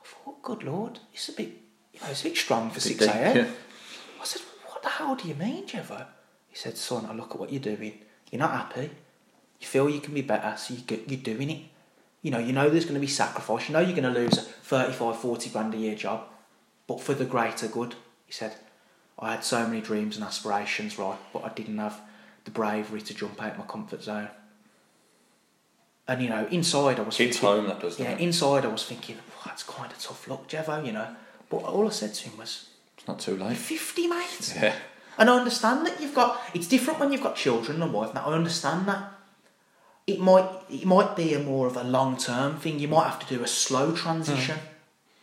I 0.00 0.04
thought, 0.06 0.42
good 0.42 0.62
lord, 0.62 1.00
it's 1.12 1.28
a 1.28 1.32
bit, 1.32 1.48
you 1.92 2.00
know, 2.00 2.06
it's 2.10 2.20
a 2.20 2.24
bit 2.28 2.36
strong 2.36 2.70
for 2.70 2.80
six 2.80 3.02
a.m. 3.04 3.36
yeah. 3.36 3.46
I 4.20 4.24
said, 4.24 4.42
what 4.66 4.82
the 4.82 4.88
hell 4.88 5.16
do 5.16 5.26
you 5.28 5.34
mean, 5.34 5.66
Jevo? 5.66 6.06
He 6.48 6.56
said, 6.56 6.76
son, 6.76 7.06
I 7.06 7.12
look 7.14 7.32
at 7.32 7.40
what 7.40 7.50
you're 7.52 7.60
doing. 7.60 7.98
You're 8.30 8.38
not 8.40 8.52
happy. 8.52 8.90
You 9.62 9.68
feel 9.68 9.88
you 9.88 10.00
can 10.00 10.12
be 10.12 10.22
better, 10.22 10.56
so 10.56 10.74
you 10.74 10.80
get, 10.80 11.08
you're 11.08 11.20
doing 11.20 11.48
it. 11.48 11.60
You 12.20 12.32
know, 12.32 12.40
you 12.40 12.52
know 12.52 12.68
there's 12.68 12.84
going 12.84 12.96
to 12.96 13.00
be 13.00 13.06
sacrifice. 13.06 13.68
You 13.68 13.74
know 13.74 13.78
you're 13.78 13.96
going 13.96 14.12
to 14.12 14.20
lose 14.20 14.36
a 14.36 14.42
35, 14.42 15.20
40 15.20 15.50
grand 15.50 15.72
a 15.72 15.76
year 15.76 15.94
job, 15.94 16.24
but 16.88 17.00
for 17.00 17.14
the 17.14 17.24
greater 17.24 17.68
good. 17.68 17.94
He 18.26 18.32
said, 18.32 18.56
I 19.20 19.30
had 19.30 19.44
so 19.44 19.64
many 19.64 19.80
dreams 19.80 20.16
and 20.16 20.24
aspirations, 20.24 20.98
right, 20.98 21.16
but 21.32 21.44
I 21.44 21.50
didn't 21.50 21.78
have 21.78 22.00
the 22.44 22.50
bravery 22.50 23.02
to 23.02 23.14
jump 23.14 23.40
out 23.40 23.56
my 23.56 23.64
comfort 23.64 24.02
zone. 24.02 24.30
And 26.08 26.20
you 26.20 26.28
know, 26.28 26.48
inside 26.50 26.98
I 26.98 27.02
was 27.02 27.16
Hits 27.16 27.38
thinking, 27.38 27.60
home, 27.60 27.68
that 27.68 27.80
does, 27.80 28.00
yeah, 28.00 28.10
it? 28.10 28.20
inside 28.20 28.64
I 28.64 28.68
was 28.68 28.84
thinking, 28.84 29.18
oh, 29.30 29.42
that's 29.46 29.62
kind 29.62 29.92
of 29.92 29.98
tough 30.00 30.26
luck, 30.26 30.48
Jevo, 30.48 30.84
you 30.84 30.90
know. 30.90 31.14
But 31.48 31.58
all 31.58 31.86
I 31.86 31.90
said 31.90 32.14
to 32.14 32.30
him 32.30 32.36
was, 32.36 32.68
It's 32.98 33.06
not 33.06 33.20
too 33.20 33.36
late. 33.36 33.56
50, 33.56 34.08
mate. 34.08 34.54
Yeah. 34.60 34.74
And 35.18 35.30
I 35.30 35.38
understand 35.38 35.86
that 35.86 36.00
you've 36.00 36.16
got. 36.16 36.40
It's 36.52 36.66
different 36.66 36.98
when 36.98 37.12
you've 37.12 37.22
got 37.22 37.36
children 37.36 37.80
and 37.80 37.92
wife. 37.92 38.12
Now 38.12 38.24
I 38.26 38.34
understand 38.34 38.88
that. 38.88 39.11
It 40.06 40.18
might 40.18 40.48
it 40.68 40.84
might 40.84 41.14
be 41.16 41.34
a 41.34 41.38
more 41.38 41.66
of 41.66 41.76
a 41.76 41.84
long 41.84 42.16
term 42.16 42.58
thing. 42.58 42.78
You 42.78 42.88
might 42.88 43.08
have 43.08 43.20
to 43.26 43.36
do 43.36 43.42
a 43.42 43.46
slow 43.46 43.94
transition. 43.94 44.58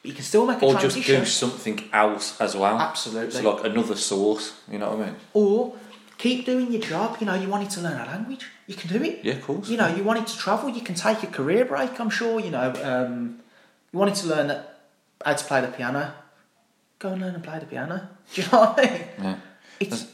But 0.01 0.09
you 0.09 0.13
can 0.13 0.23
still 0.23 0.45
make 0.45 0.61
a 0.61 0.65
Or 0.65 0.75
just 0.75 0.95
do 1.05 1.25
something 1.25 1.83
else 1.91 2.39
as 2.39 2.55
well. 2.55 2.79
Absolutely. 2.79 3.31
So 3.31 3.51
like 3.51 3.65
another 3.65 3.95
source. 3.95 4.53
You 4.71 4.79
know 4.79 4.91
what 4.91 4.99
I 4.99 5.05
mean? 5.07 5.15
Or 5.33 5.75
keep 6.17 6.45
doing 6.45 6.71
your 6.71 6.81
job. 6.81 7.17
You 7.19 7.25
know, 7.27 7.33
you 7.33 7.49
wanted 7.49 7.69
to 7.71 7.81
learn 7.81 7.99
a 7.99 8.05
language. 8.05 8.45
You 8.67 8.75
can 8.75 8.89
do 8.89 9.03
it. 9.03 9.19
Yeah, 9.23 9.33
of 9.33 9.43
course. 9.43 9.67
You 9.67 9.77
know, 9.77 9.87
you 9.87 10.03
wanted 10.03 10.27
to 10.27 10.37
travel. 10.37 10.69
You 10.69 10.81
can 10.81 10.95
take 10.95 11.23
a 11.23 11.27
career 11.27 11.65
break. 11.65 11.99
I'm 11.99 12.09
sure. 12.09 12.39
You 12.39 12.51
know, 12.51 12.73
um, 12.83 13.39
you 13.91 13.99
wanted 13.99 14.15
to 14.15 14.27
learn 14.27 14.47
that, 14.47 14.79
how 15.25 15.33
to 15.33 15.43
play 15.43 15.61
the 15.61 15.67
piano. 15.67 16.13
Go 16.99 17.09
and 17.09 17.21
learn 17.21 17.35
and 17.35 17.43
play 17.43 17.59
the 17.59 17.65
piano. 17.65 18.09
Do 18.33 18.41
you 18.41 18.47
know 18.51 18.59
what 18.59 18.79
I 18.79 18.89
mean? 18.91 19.01
Yeah. 19.21 19.35
It's 19.79 20.05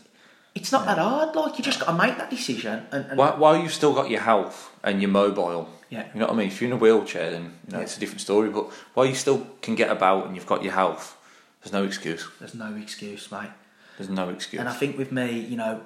it's 0.56 0.72
not 0.72 0.86
that 0.86 0.98
hard. 0.98 1.36
Like 1.36 1.58
you 1.58 1.64
just 1.64 1.80
got 1.80 1.88
to 1.88 1.94
make 1.94 2.18
that 2.18 2.30
decision. 2.30 2.86
And, 2.92 3.06
and 3.08 3.18
While, 3.18 3.38
while 3.38 3.58
you've 3.58 3.74
still 3.74 3.94
got 3.94 4.10
your 4.10 4.22
health 4.22 4.72
and 4.84 5.02
you're 5.02 5.12
mobile, 5.12 5.70
Yeah. 5.90 6.08
you 6.14 6.20
know 6.20 6.28
what 6.28 6.36
I 6.36 6.38
mean. 6.38 6.48
If 6.48 6.62
you're 6.62 6.70
in 6.72 6.74
a 6.74 6.78
wheelchair, 6.80 7.30
then 7.32 7.44
you 7.68 7.72
know 7.74 7.78
Yeah. 7.80 7.84
it's 7.84 7.98
a 7.98 8.00
different 8.00 8.22
story. 8.22 8.50
But 8.50 8.72
while 8.94 9.06
you 9.06 9.16
still 9.16 9.46
can 9.62 9.76
get 9.76 9.90
about 9.90 10.26
and 10.26 10.36
you've 10.36 10.46
got 10.48 10.64
your 10.64 10.74
health, 10.74 11.18
there's 11.62 11.74
no 11.74 11.84
excuse. 11.84 12.28
there's 12.40 12.56
no 12.56 12.74
excuse, 12.76 13.32
mate. 13.32 13.50
There's 13.98 14.10
no 14.10 14.30
excuse. 14.30 14.60
And 14.60 14.70
I 14.70 14.74
think 14.74 14.98
with 14.98 15.12
me, 15.12 15.40
you 15.40 15.58
know, 15.58 15.82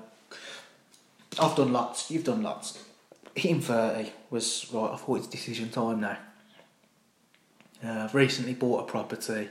I've 1.39 1.55
done 1.55 1.71
lots. 1.73 2.09
You've 2.11 2.23
done 2.23 2.41
lots. 2.43 2.83
Hitting 3.35 3.61
thirty 3.61 4.11
was 4.29 4.67
right. 4.73 4.91
I 4.93 4.97
thought 4.97 5.17
it's 5.19 5.27
decision 5.27 5.69
time 5.69 5.99
now. 6.01 6.17
Uh, 7.83 8.03
I've 8.03 8.15
recently 8.15 8.53
bought 8.53 8.81
a 8.81 8.91
property. 8.91 9.47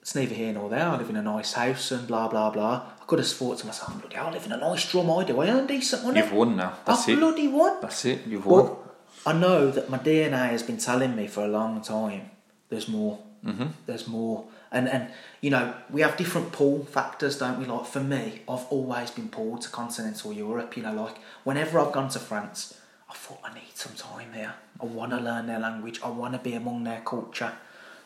It's 0.00 0.14
neither 0.14 0.34
here 0.34 0.52
nor 0.52 0.70
there. 0.70 0.86
I 0.88 0.96
live 0.96 1.10
in 1.10 1.16
a 1.16 1.22
nice 1.22 1.52
house 1.52 1.90
and 1.90 2.06
blah 2.06 2.28
blah 2.28 2.50
blah. 2.50 2.82
I 3.08 3.10
could 3.10 3.20
have 3.20 3.28
thought 3.28 3.58
to 3.60 3.66
myself, 3.66 3.98
bloody 3.98 4.16
hell, 4.16 4.26
I 4.26 4.32
live 4.32 4.44
in 4.44 4.52
a 4.52 4.58
nice 4.58 4.90
drum. 4.90 5.10
I 5.10 5.24
do. 5.24 5.40
I 5.40 5.48
earn 5.48 5.66
decent 5.66 6.04
money. 6.04 6.20
You've 6.20 6.32
won 6.32 6.56
now. 6.56 6.74
That's 6.84 7.08
I 7.08 7.12
it. 7.12 7.16
bloody 7.16 7.48
won. 7.48 7.78
That's 7.80 8.04
it. 8.04 8.26
You've 8.26 8.44
won. 8.44 8.66
But 8.66 8.78
I 9.24 9.32
know 9.32 9.70
that 9.70 9.88
my 9.88 9.96
DNA 9.98 10.50
has 10.50 10.62
been 10.62 10.76
telling 10.76 11.16
me 11.16 11.26
for 11.26 11.42
a 11.42 11.48
long 11.48 11.80
time. 11.80 12.30
There's 12.68 12.86
more. 12.86 13.18
Mm-hmm. 13.42 13.68
There's 13.86 14.06
more. 14.08 14.44
And 14.70 14.90
and 14.90 15.08
you 15.40 15.48
know 15.48 15.72
we 15.88 16.02
have 16.02 16.18
different 16.18 16.52
pull 16.52 16.84
factors, 16.84 17.38
don't 17.38 17.58
we? 17.58 17.64
Like 17.64 17.86
for 17.86 18.00
me, 18.00 18.42
I've 18.46 18.66
always 18.68 19.10
been 19.10 19.30
pulled 19.30 19.62
to 19.62 19.70
continental 19.70 20.30
Europe. 20.30 20.76
You 20.76 20.82
know, 20.82 20.92
like 20.92 21.16
whenever 21.44 21.78
I've 21.78 21.92
gone 21.92 22.10
to 22.10 22.18
France, 22.18 22.78
I 23.08 23.14
thought 23.14 23.40
I 23.42 23.54
need 23.54 23.74
some 23.74 23.94
time 23.94 24.34
here. 24.34 24.52
I 24.82 24.84
want 24.84 25.12
to 25.12 25.16
learn 25.18 25.46
their 25.46 25.58
language. 25.60 25.98
I 26.04 26.10
want 26.10 26.34
to 26.34 26.38
be 26.40 26.52
among 26.52 26.84
their 26.84 27.00
culture. 27.00 27.52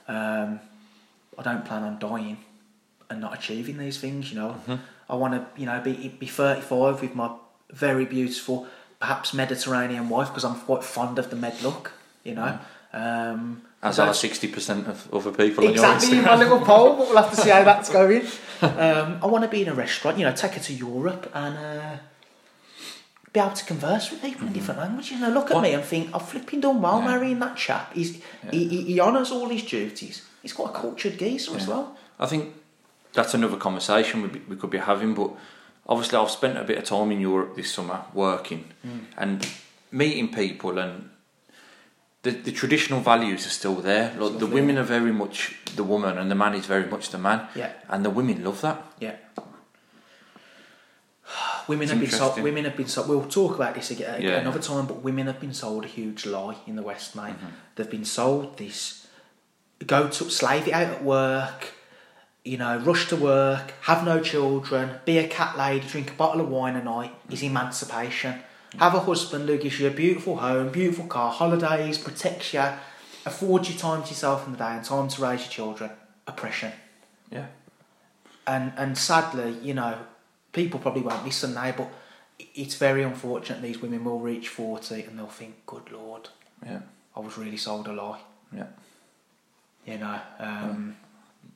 Um, 0.06 0.60
I 1.36 1.42
don't 1.42 1.64
plan 1.64 1.82
on 1.82 1.98
dying 1.98 2.36
and 3.10 3.20
not 3.20 3.34
achieving 3.34 3.78
these 3.78 3.98
things. 3.98 4.30
You 4.32 4.38
know, 4.38 4.60
I 5.08 5.14
want 5.16 5.34
to 5.34 5.60
you 5.60 5.66
know 5.66 5.80
be 5.80 6.08
be 6.08 6.26
thirty 6.26 6.60
five 6.60 7.00
with 7.02 7.14
my 7.14 7.30
very 7.70 8.04
beautiful, 8.04 8.66
perhaps 9.00 9.32
Mediterranean 9.34 10.08
wife 10.08 10.28
because 10.28 10.44
I'm 10.44 10.56
quite 10.60 10.84
fond 10.84 11.18
of 11.18 11.30
the 11.30 11.36
med 11.36 11.60
look. 11.62 11.92
You 12.24 12.34
know, 12.34 12.58
Um, 12.92 13.62
As 13.82 13.98
are 13.98 14.14
sixty 14.14 14.48
percent 14.48 14.86
of 14.86 15.12
other 15.12 15.32
people 15.32 15.66
exactly 15.68 16.18
on 16.18 16.24
my 16.24 16.36
little 16.36 16.60
poll, 16.60 16.96
but 16.96 17.08
we'll 17.08 17.16
have 17.22 17.30
to 17.30 17.36
see 17.40 17.50
how 17.50 17.64
that's 17.64 17.88
going. 18.00 18.22
Um, 18.62 19.18
I 19.22 19.26
want 19.26 19.42
to 19.44 19.48
be 19.50 19.62
in 19.62 19.68
a 19.68 19.74
restaurant, 19.74 20.18
you 20.18 20.24
know, 20.24 20.32
take 20.32 20.52
her 20.52 20.60
to 20.60 20.72
Europe 20.72 21.28
and 21.34 21.56
uh, 21.58 21.96
be 23.32 23.40
able 23.40 23.52
to 23.56 23.64
converse 23.64 24.10
with 24.10 24.20
people 24.22 24.46
in 24.46 24.52
different 24.52 24.78
languages. 24.80 25.12
You 25.12 25.20
know, 25.20 25.30
look 25.30 25.50
at 25.50 25.54
What- 25.54 25.62
me 25.62 25.72
and 25.72 25.82
think, 25.84 26.14
I've 26.14 26.28
flipping 26.28 26.60
done 26.60 26.80
well 26.82 27.00
Yeah. 27.00 27.06
marrying 27.06 27.38
that 27.40 27.56
chap. 27.56 27.92
He's, 27.94 28.22
He, 28.50 28.68
he, 28.68 28.82
he 28.82 29.00
honours 29.00 29.32
all 29.32 29.48
his 29.48 29.62
duties. 29.64 30.22
He's 30.42 30.52
quite 30.52 30.70
a 30.70 30.78
cultured 30.78 31.18
geezer 31.18 31.56
as 31.56 31.66
well. 31.66 31.96
I 32.20 32.26
think 32.26 32.54
that's 33.12 33.34
another 33.34 33.56
conversation 33.56 34.22
we, 34.22 34.28
we 34.48 34.56
could 34.56 34.70
be 34.70 34.78
having. 34.78 35.14
But 35.14 35.30
obviously, 35.88 36.18
I've 36.18 36.30
spent 36.30 36.58
a 36.58 36.64
bit 36.64 36.78
of 36.78 36.84
time 36.84 37.10
in 37.12 37.20
Europe 37.20 37.56
this 37.56 37.70
summer 37.72 38.02
working 38.14 38.64
and 39.16 39.46
meeting 39.90 40.32
people, 40.32 40.78
and 40.78 41.10
the, 42.22 42.30
the 42.30 42.52
traditional 42.52 43.00
values 43.00 43.46
are 43.46 43.50
still 43.50 43.74
there. 43.76 44.14
Like 44.18 44.38
the 44.38 44.46
women 44.46 44.78
are 44.78 44.84
very 44.84 45.12
much 45.12 45.56
the 45.76 45.84
woman, 45.84 46.18
and 46.18 46.30
the 46.30 46.34
man 46.34 46.54
is 46.54 46.66
very 46.66 46.86
much 46.86 47.10
the 47.10 47.18
man. 47.18 47.48
Yeah. 47.54 47.72
And 47.88 48.04
the 48.04 48.10
women 48.10 48.44
love 48.44 48.60
that. 48.62 48.82
Yeah. 49.00 49.16
Women 51.68 51.84
It's 51.84 51.92
have 51.92 52.00
been 52.00 52.10
sold. 52.10 52.40
Women 52.42 52.64
have 52.64 52.76
been 52.76 52.88
sold. 52.88 53.08
We'll 53.08 53.24
talk 53.24 53.54
about 53.54 53.74
this 53.74 53.90
again 53.90 54.20
Yeah. 54.20 54.40
another 54.40 54.58
time. 54.60 54.86
But 54.86 55.02
women 55.02 55.26
have 55.26 55.40
been 55.40 55.54
sold 55.54 55.84
a 55.84 55.88
huge 55.88 56.26
lie 56.26 56.56
in 56.66 56.76
the 56.76 56.82
West, 56.82 57.14
mate. 57.16 57.34
Mm-hmm. 57.34 57.46
They've 57.76 57.90
been 57.90 58.04
sold 58.04 58.58
this: 58.58 59.06
go 59.86 60.08
to 60.08 60.30
slave 60.30 60.66
it 60.68 60.74
out 60.74 60.88
at 60.88 61.04
work, 61.04 61.72
you 62.44 62.56
know, 62.58 62.78
rush 62.78 63.08
to 63.08 63.16
work, 63.16 63.72
have 63.82 64.04
no 64.04 64.20
children, 64.20 64.90
be 65.04 65.18
a 65.18 65.28
cat 65.28 65.56
lady, 65.56 65.86
drink 65.86 66.10
a 66.10 66.14
bottle 66.14 66.40
of 66.40 66.48
wine 66.48 66.74
a 66.76 66.82
night 66.82 67.14
is 67.30 67.42
emancipation. 67.42 68.40
Have 68.78 68.94
a 68.94 69.00
husband 69.00 69.48
who 69.48 69.58
gives 69.58 69.78
you 69.78 69.86
a 69.86 69.90
beautiful 69.90 70.36
home, 70.38 70.70
beautiful 70.70 71.06
car, 71.06 71.30
holidays, 71.30 71.98
protects 71.98 72.54
you, 72.54 72.64
affords 73.26 73.70
you 73.70 73.78
time 73.78 74.02
to 74.02 74.08
yourself 74.08 74.46
in 74.46 74.52
the 74.52 74.58
day 74.58 74.72
and 74.72 74.84
time 74.84 75.08
to 75.08 75.22
raise 75.22 75.40
your 75.40 75.50
children. 75.50 75.90
Oppression 76.26 76.72
Yeah. 77.30 77.46
and 78.46 78.72
and 78.76 78.96
sadly, 78.96 79.56
you 79.62 79.74
know, 79.74 79.98
people 80.52 80.78
probably 80.80 81.02
won't 81.02 81.24
listen 81.24 81.54
now, 81.54 81.72
but 81.72 81.88
it's 82.54 82.74
very 82.76 83.02
unfortunate 83.02 83.60
these 83.60 83.80
women 83.82 84.04
will 84.04 84.20
reach 84.20 84.48
forty 84.48 85.02
and 85.02 85.18
they'll 85.18 85.26
think, 85.26 85.66
"Good 85.66 85.90
Lord, 85.92 86.28
Yeah. 86.64 86.80
I 87.16 87.20
was 87.20 87.36
really 87.36 87.56
sold 87.56 87.88
a 87.88 87.92
lie." 87.92 88.20
Yeah. 88.52 88.66
You 89.86 89.98
know, 89.98 90.20
um, 90.38 90.96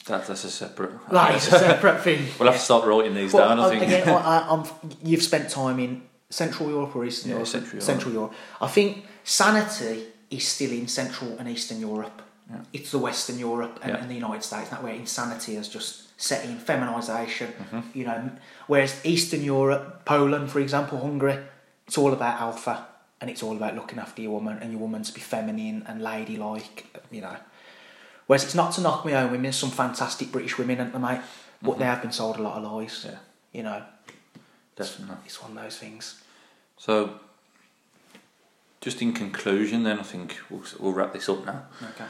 That, 0.06 0.26
that's 0.26 0.44
a 0.44 0.50
separate. 0.50 0.92
that 1.10 1.34
is 1.34 1.48
a 1.48 1.58
separate 1.58 2.00
thing. 2.02 2.26
We'll 2.38 2.48
have 2.48 2.58
to 2.60 2.64
start 2.64 2.86
writing 2.86 3.14
these 3.14 3.32
But, 3.32 3.48
down. 3.48 3.58
I 3.60 3.70
think. 3.70 3.82
again, 3.82 4.08
I, 4.08 4.46
I'm, 4.50 4.64
you've 5.02 5.22
spent 5.22 5.50
time 5.50 5.80
in 5.80 6.02
Central 6.30 6.68
Europe 6.70 6.94
or 6.94 7.04
Eastern 7.04 7.30
Yeah, 7.30 7.36
Europe? 7.36 7.48
Central 7.48 7.72
Europe. 7.72 7.82
Central 7.84 8.12
Europe. 8.12 8.32
I 8.60 8.68
think 8.68 9.04
sanity 9.24 10.04
is 10.30 10.46
still 10.46 10.70
in 10.70 10.86
Central 10.86 11.36
and 11.38 11.48
Eastern 11.48 11.80
Europe. 11.80 12.22
Yeah. 12.50 12.58
It's 12.72 12.90
the 12.92 12.98
Western 12.98 13.38
Europe 13.40 13.80
and, 13.82 13.92
Yeah. 13.94 14.00
and 14.00 14.08
the 14.10 14.14
United 14.14 14.44
States. 14.44 14.70
That 14.70 14.82
where 14.82 14.94
insanity 14.94 15.56
has 15.56 15.68
just 15.68 16.18
set 16.20 16.44
in 16.44 16.56
feminisation. 16.58 17.52
Mm-hmm. 17.54 17.80
You 17.94 18.04
know, 18.04 18.30
whereas 18.68 19.00
Eastern 19.04 19.42
Europe, 19.42 20.04
Poland, 20.04 20.50
for 20.52 20.60
example, 20.60 20.98
Hungary, 21.00 21.38
it's 21.88 21.98
all 21.98 22.12
about 22.12 22.40
alpha 22.40 22.86
and 23.20 23.28
it's 23.30 23.42
all 23.42 23.56
about 23.56 23.74
looking 23.74 23.98
after 23.98 24.22
your 24.22 24.32
woman 24.32 24.58
and 24.60 24.70
your 24.70 24.80
woman 24.80 25.02
to 25.02 25.12
be 25.12 25.20
feminine 25.20 25.82
and 25.88 26.00
ladylike. 26.02 26.86
You 27.10 27.22
know. 27.22 27.36
Whereas 28.26 28.44
it's 28.44 28.54
not 28.54 28.72
to 28.74 28.80
knock 28.80 29.04
my 29.04 29.14
own 29.14 29.30
women, 29.30 29.52
some 29.52 29.70
fantastic 29.70 30.32
British 30.32 30.58
women, 30.58 30.80
aren't 30.80 30.92
there, 30.92 31.00
mate? 31.00 31.20
But 31.62 31.78
they 31.78 31.84
have 31.84 32.02
been 32.02 32.12
sold 32.12 32.38
a 32.38 32.42
lot 32.42 32.58
of 32.62 32.72
lies. 32.72 32.92
Mm-hmm. 32.92 33.08
Yeah. 33.08 33.18
You 33.52 33.62
know, 33.62 33.82
Definitely. 34.74 35.16
it's 35.24 35.40
one 35.42 35.56
of 35.56 35.62
those 35.62 35.78
things. 35.78 36.22
So, 36.76 37.18
just 38.80 39.00
in 39.00 39.12
conclusion, 39.12 39.84
then 39.84 39.98
I 39.98 40.02
think 40.02 40.36
we'll, 40.50 40.62
we'll 40.78 40.92
wrap 40.92 41.12
this 41.12 41.28
up 41.28 41.46
now. 41.46 41.62
Okay. 41.82 42.04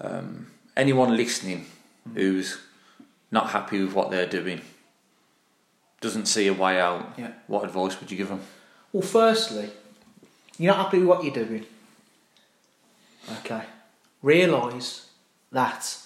Um, 0.00 0.46
anyone 0.76 1.16
listening 1.16 1.66
who's 2.14 2.58
not 3.30 3.50
happy 3.50 3.82
with 3.82 3.92
what 3.92 4.10
they're 4.10 4.26
doing, 4.26 4.60
doesn't 6.00 6.26
see 6.26 6.46
a 6.46 6.52
way 6.54 6.80
out, 6.80 7.12
Yeah. 7.18 7.32
what 7.48 7.64
advice 7.64 7.98
would 8.00 8.10
you 8.10 8.16
give 8.16 8.28
them? 8.28 8.40
Well, 8.92 9.02
firstly, 9.02 9.70
you're 10.58 10.74
not 10.74 10.84
happy 10.86 10.98
with 11.00 11.08
what 11.08 11.24
you're 11.24 11.34
doing. 11.44 11.66
Okay. 13.40 13.62
Realise 14.22 15.05
that 15.56 15.98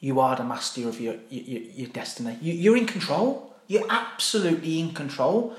you 0.00 0.20
are 0.20 0.36
the 0.36 0.44
master 0.44 0.86
of 0.86 1.00
your 1.00 1.16
your, 1.30 1.62
your 1.80 1.88
destiny. 1.88 2.38
You, 2.40 2.52
you're 2.52 2.76
in 2.76 2.86
control. 2.86 3.54
You're 3.66 3.90
absolutely 3.90 4.80
in 4.80 4.94
control. 4.94 5.56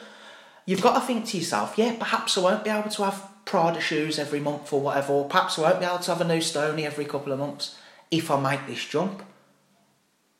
You've 0.66 0.82
got 0.82 0.94
to 1.00 1.02
think 1.02 1.26
to 1.28 1.38
yourself, 1.38 1.78
yeah, 1.78 1.96
perhaps 1.98 2.38
I 2.38 2.42
won't 2.42 2.64
be 2.64 2.70
able 2.70 2.90
to 2.90 3.04
have 3.04 3.28
Prada 3.46 3.82
shoes 3.82 4.20
every 4.20 4.40
month 4.40 4.72
or 4.72 4.82
whatever, 4.82 5.14
or 5.14 5.26
perhaps 5.28 5.58
I 5.58 5.64
won't 5.64 5.80
be 5.80 5.86
able 5.86 6.00
to 6.00 6.12
have 6.14 6.22
a 6.22 6.28
new 6.34 6.42
Stony 6.42 6.86
every 6.86 7.06
couple 7.06 7.34
of 7.34 7.40
months 7.40 7.78
if 8.12 8.30
I 8.30 8.40
make 8.40 8.68
this 8.68 8.86
jump. 8.86 9.24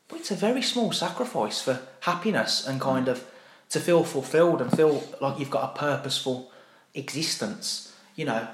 But 0.08 0.20
it's 0.20 0.30
a 0.30 0.36
very 0.36 0.62
small 0.62 0.92
sacrifice 0.92 1.60
for 1.60 1.80
happiness 2.00 2.66
and 2.66 2.80
kind 2.80 3.08
of 3.08 3.24
to 3.70 3.80
feel 3.80 4.04
fulfilled 4.04 4.60
and 4.60 4.70
feel 4.70 5.02
like 5.20 5.38
you've 5.38 5.50
got 5.50 5.70
a 5.70 5.78
purposeful 5.78 6.52
existence. 6.94 7.92
You 8.14 8.26
know, 8.26 8.48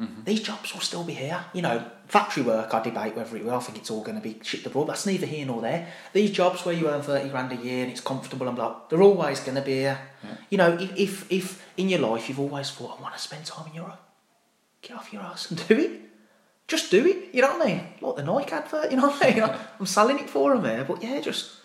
mm-hmm. 0.00 0.24
these 0.24 0.42
jobs 0.42 0.72
will 0.72 0.80
still 0.80 1.04
be 1.04 1.14
here. 1.14 1.44
You 1.52 1.62
know, 1.62 1.90
factory 2.06 2.42
work, 2.42 2.72
I 2.74 2.82
debate 2.82 3.16
whether 3.16 3.36
it 3.36 3.44
will. 3.44 3.54
I 3.54 3.60
think 3.60 3.78
it's 3.78 3.90
all 3.90 4.02
going 4.02 4.16
to 4.16 4.22
be 4.22 4.38
shit 4.42 4.64
abroad. 4.66 4.88
That's 4.88 5.06
neither 5.06 5.26
here 5.26 5.46
nor 5.46 5.60
there. 5.62 5.88
These 6.12 6.32
jobs 6.32 6.64
where 6.64 6.74
you 6.74 6.88
earn 6.88 7.02
30 7.02 7.28
grand 7.30 7.52
a 7.52 7.56
year 7.56 7.82
and 7.82 7.92
it's 7.92 8.00
comfortable 8.00 8.46
and 8.46 8.56
blah, 8.56 8.76
they're 8.88 9.02
always 9.02 9.40
going 9.40 9.56
to 9.56 9.62
be 9.62 9.72
here. 9.72 9.98
You 10.50 10.58
know, 10.58 10.76
if, 10.78 10.96
if, 10.96 11.32
if 11.32 11.66
in 11.76 11.88
your 11.88 12.00
life 12.00 12.28
you've 12.28 12.40
always 12.40 12.70
thought, 12.70 12.98
I 12.98 13.02
want 13.02 13.14
to 13.14 13.20
spend 13.20 13.44
time 13.44 13.68
in 13.68 13.74
Europe, 13.74 14.00
get 14.82 14.96
off 14.96 15.12
your 15.12 15.22
ass 15.22 15.50
and 15.50 15.68
do 15.68 15.78
it. 15.78 16.00
Just 16.66 16.90
do 16.90 17.06
it, 17.06 17.34
you 17.34 17.42
know 17.42 17.58
what 17.58 17.66
I 17.66 17.74
mean? 17.74 17.86
Like 18.00 18.16
the 18.16 18.22
Nike 18.22 18.52
advert, 18.52 18.90
you 18.90 18.96
know 18.96 19.08
what 19.08 19.22
I 19.22 19.34
mean? 19.34 19.50
I'm 19.78 19.84
selling 19.84 20.18
it 20.18 20.30
for 20.30 20.54
them 20.54 20.64
here, 20.64 20.82
but 20.88 21.02
yeah, 21.02 21.20
just, 21.20 21.56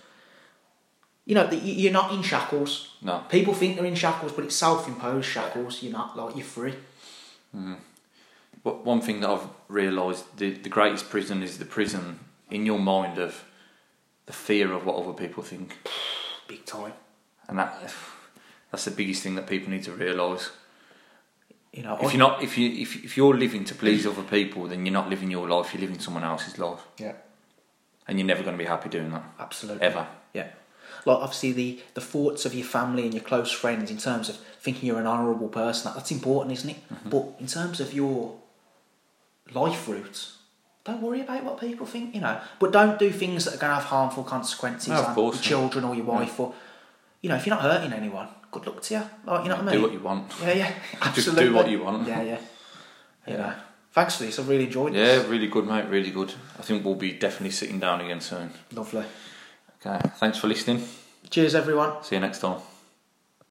you 1.25 1.35
know, 1.35 1.49
you're 1.51 1.93
not 1.93 2.11
in 2.11 2.21
shackles. 2.21 2.95
No. 3.01 3.23
People 3.29 3.53
think 3.53 3.77
they're 3.77 3.85
in 3.85 3.95
shackles, 3.95 4.33
but 4.33 4.43
it's 4.43 4.57
self-imposed 4.57 5.25
shackles. 5.25 5.81
You're 5.81 5.93
not, 5.93 6.17
like, 6.17 6.35
you're 6.35 6.43
free. 6.43 6.73
But 7.53 7.77
one 8.63 9.01
thing 9.01 9.21
that 9.21 9.29
I've 9.29 9.47
realised, 9.67 10.25
the, 10.37 10.51
the 10.51 10.69
greatest 10.69 11.09
prison 11.09 11.41
is 11.43 11.57
the 11.57 11.65
prison 11.65 12.19
in 12.49 12.65
your 12.65 12.79
mind 12.79 13.17
of 13.17 13.43
the 14.25 14.33
fear 14.33 14.73
of 14.73 14.85
what 14.85 14.95
other 14.95 15.13
people 15.13 15.43
think. 15.43 15.77
Big 16.47 16.65
time. 16.65 16.93
And 17.47 17.57
that 17.57 17.91
that's 18.71 18.85
the 18.85 18.91
biggest 18.91 19.23
thing 19.23 19.35
that 19.35 19.47
people 19.47 19.71
need 19.71 19.83
to 19.83 19.91
realise. 19.91 20.51
You 21.73 21.83
know, 21.83 21.97
If 22.01 22.13
you're 22.13 22.19
not, 22.19 22.43
if 22.43 22.57
you 22.57 22.69
if, 22.69 23.03
if 23.03 23.17
you're 23.17 23.35
living 23.37 23.63
to 23.65 23.75
please 23.75 24.05
other 24.05 24.23
people, 24.23 24.67
then 24.67 24.85
you're 24.85 24.93
not 24.93 25.09
living 25.09 25.29
your 25.31 25.47
life. 25.47 25.73
You're 25.73 25.81
living 25.81 25.99
someone 25.99 26.23
else's 26.23 26.57
life, 26.57 26.81
Yeah, 26.97 27.13
and 28.07 28.17
you're 28.19 28.27
never 28.27 28.43
going 28.43 28.57
to 28.57 28.63
be 28.63 28.67
happy 28.67 28.89
doing 28.89 29.11
that 29.11 29.23
absolutely. 29.39 29.81
ever. 29.83 30.07
Yeah. 30.33 30.47
Like 31.05 31.17
obviously 31.19 31.51
the 31.53 31.79
the 31.93 32.01
thoughts 32.01 32.45
of 32.45 32.53
your 32.53 32.65
family 32.65 33.03
and 33.03 33.13
your 33.13 33.23
close 33.23 33.51
friends 33.51 33.89
in 33.91 33.97
terms 33.97 34.29
of 34.29 34.37
thinking 34.59 34.87
you're 34.87 34.99
an 34.99 35.07
honourable 35.07 35.47
person 35.47 35.85
that, 35.85 35.95
that's 35.95 36.11
important, 36.11 36.53
isn't 36.53 36.71
it? 36.71 36.89
Mm-hmm. 36.93 37.09
But 37.09 37.35
in 37.39 37.47
terms 37.47 37.79
of 37.79 37.93
your 37.93 38.35
life 39.53 39.87
route, 39.87 40.29
don't 40.83 41.01
worry 41.01 41.21
about 41.21 41.43
what 41.43 41.59
people 41.59 41.85
think, 41.85 42.15
you 42.15 42.21
know. 42.21 42.39
But 42.59 42.71
don't 42.71 42.97
do 42.99 43.11
things 43.11 43.45
that 43.45 43.55
are 43.55 43.57
going 43.57 43.69
to 43.71 43.75
have 43.75 43.83
harmful 43.85 44.23
consequences 44.23 44.89
No, 44.89 45.03
on 45.03 45.15
your 45.15 45.33
not. 45.33 45.41
children 45.41 45.83
or 45.85 45.95
your 45.95 46.05
wife 46.05 46.39
or 46.39 46.53
you 47.21 47.29
know 47.29 47.35
if 47.35 47.45
you're 47.45 47.55
not 47.55 47.63
hurting 47.63 47.91
anyone, 47.93 48.27
good 48.51 48.65
luck 48.65 48.81
to 48.83 48.93
you. 48.95 49.01
Like 49.25 49.43
you 49.43 49.49
know 49.49 49.55
what 49.55 49.63
I 49.63 49.71
mean? 49.71 49.75
Do 49.75 49.81
what 49.83 49.91
you 49.93 49.99
want. 49.99 50.31
Yeah, 50.41 50.53
yeah, 50.53 50.67
Just 50.91 51.17
absolutely. 51.27 51.45
do 51.45 51.53
what 51.53 51.69
you 51.69 51.83
want. 51.83 52.07
Yeah, 52.07 52.21
yeah. 52.21 52.39
You 53.27 53.33
Yeah. 53.33 53.37
know. 53.37 53.53
Thanks 53.91 54.15
for 54.17 54.23
this. 54.23 54.37
I've 54.39 54.47
really 54.47 54.65
enjoyed 54.65 54.93
Yeah, 54.93 55.17
this. 55.17 55.25
really 55.27 55.47
good, 55.47 55.65
mate. 55.67 55.85
Really 55.89 56.11
good. 56.11 56.31
I 56.57 56.61
think 56.61 56.85
we'll 56.85 56.95
be 56.95 57.11
definitely 57.13 57.51
sitting 57.51 57.79
down 57.79 57.99
again 58.01 58.21
soon. 58.21 58.51
Lovely. 58.71 59.03
Okay, 59.85 59.99
thanks 60.17 60.37
for 60.37 60.47
listening. 60.47 60.83
Cheers, 61.29 61.55
everyone. 61.55 62.03
See 62.03 62.15
you 62.15 62.21
next 62.21 62.39
time. 62.39 62.59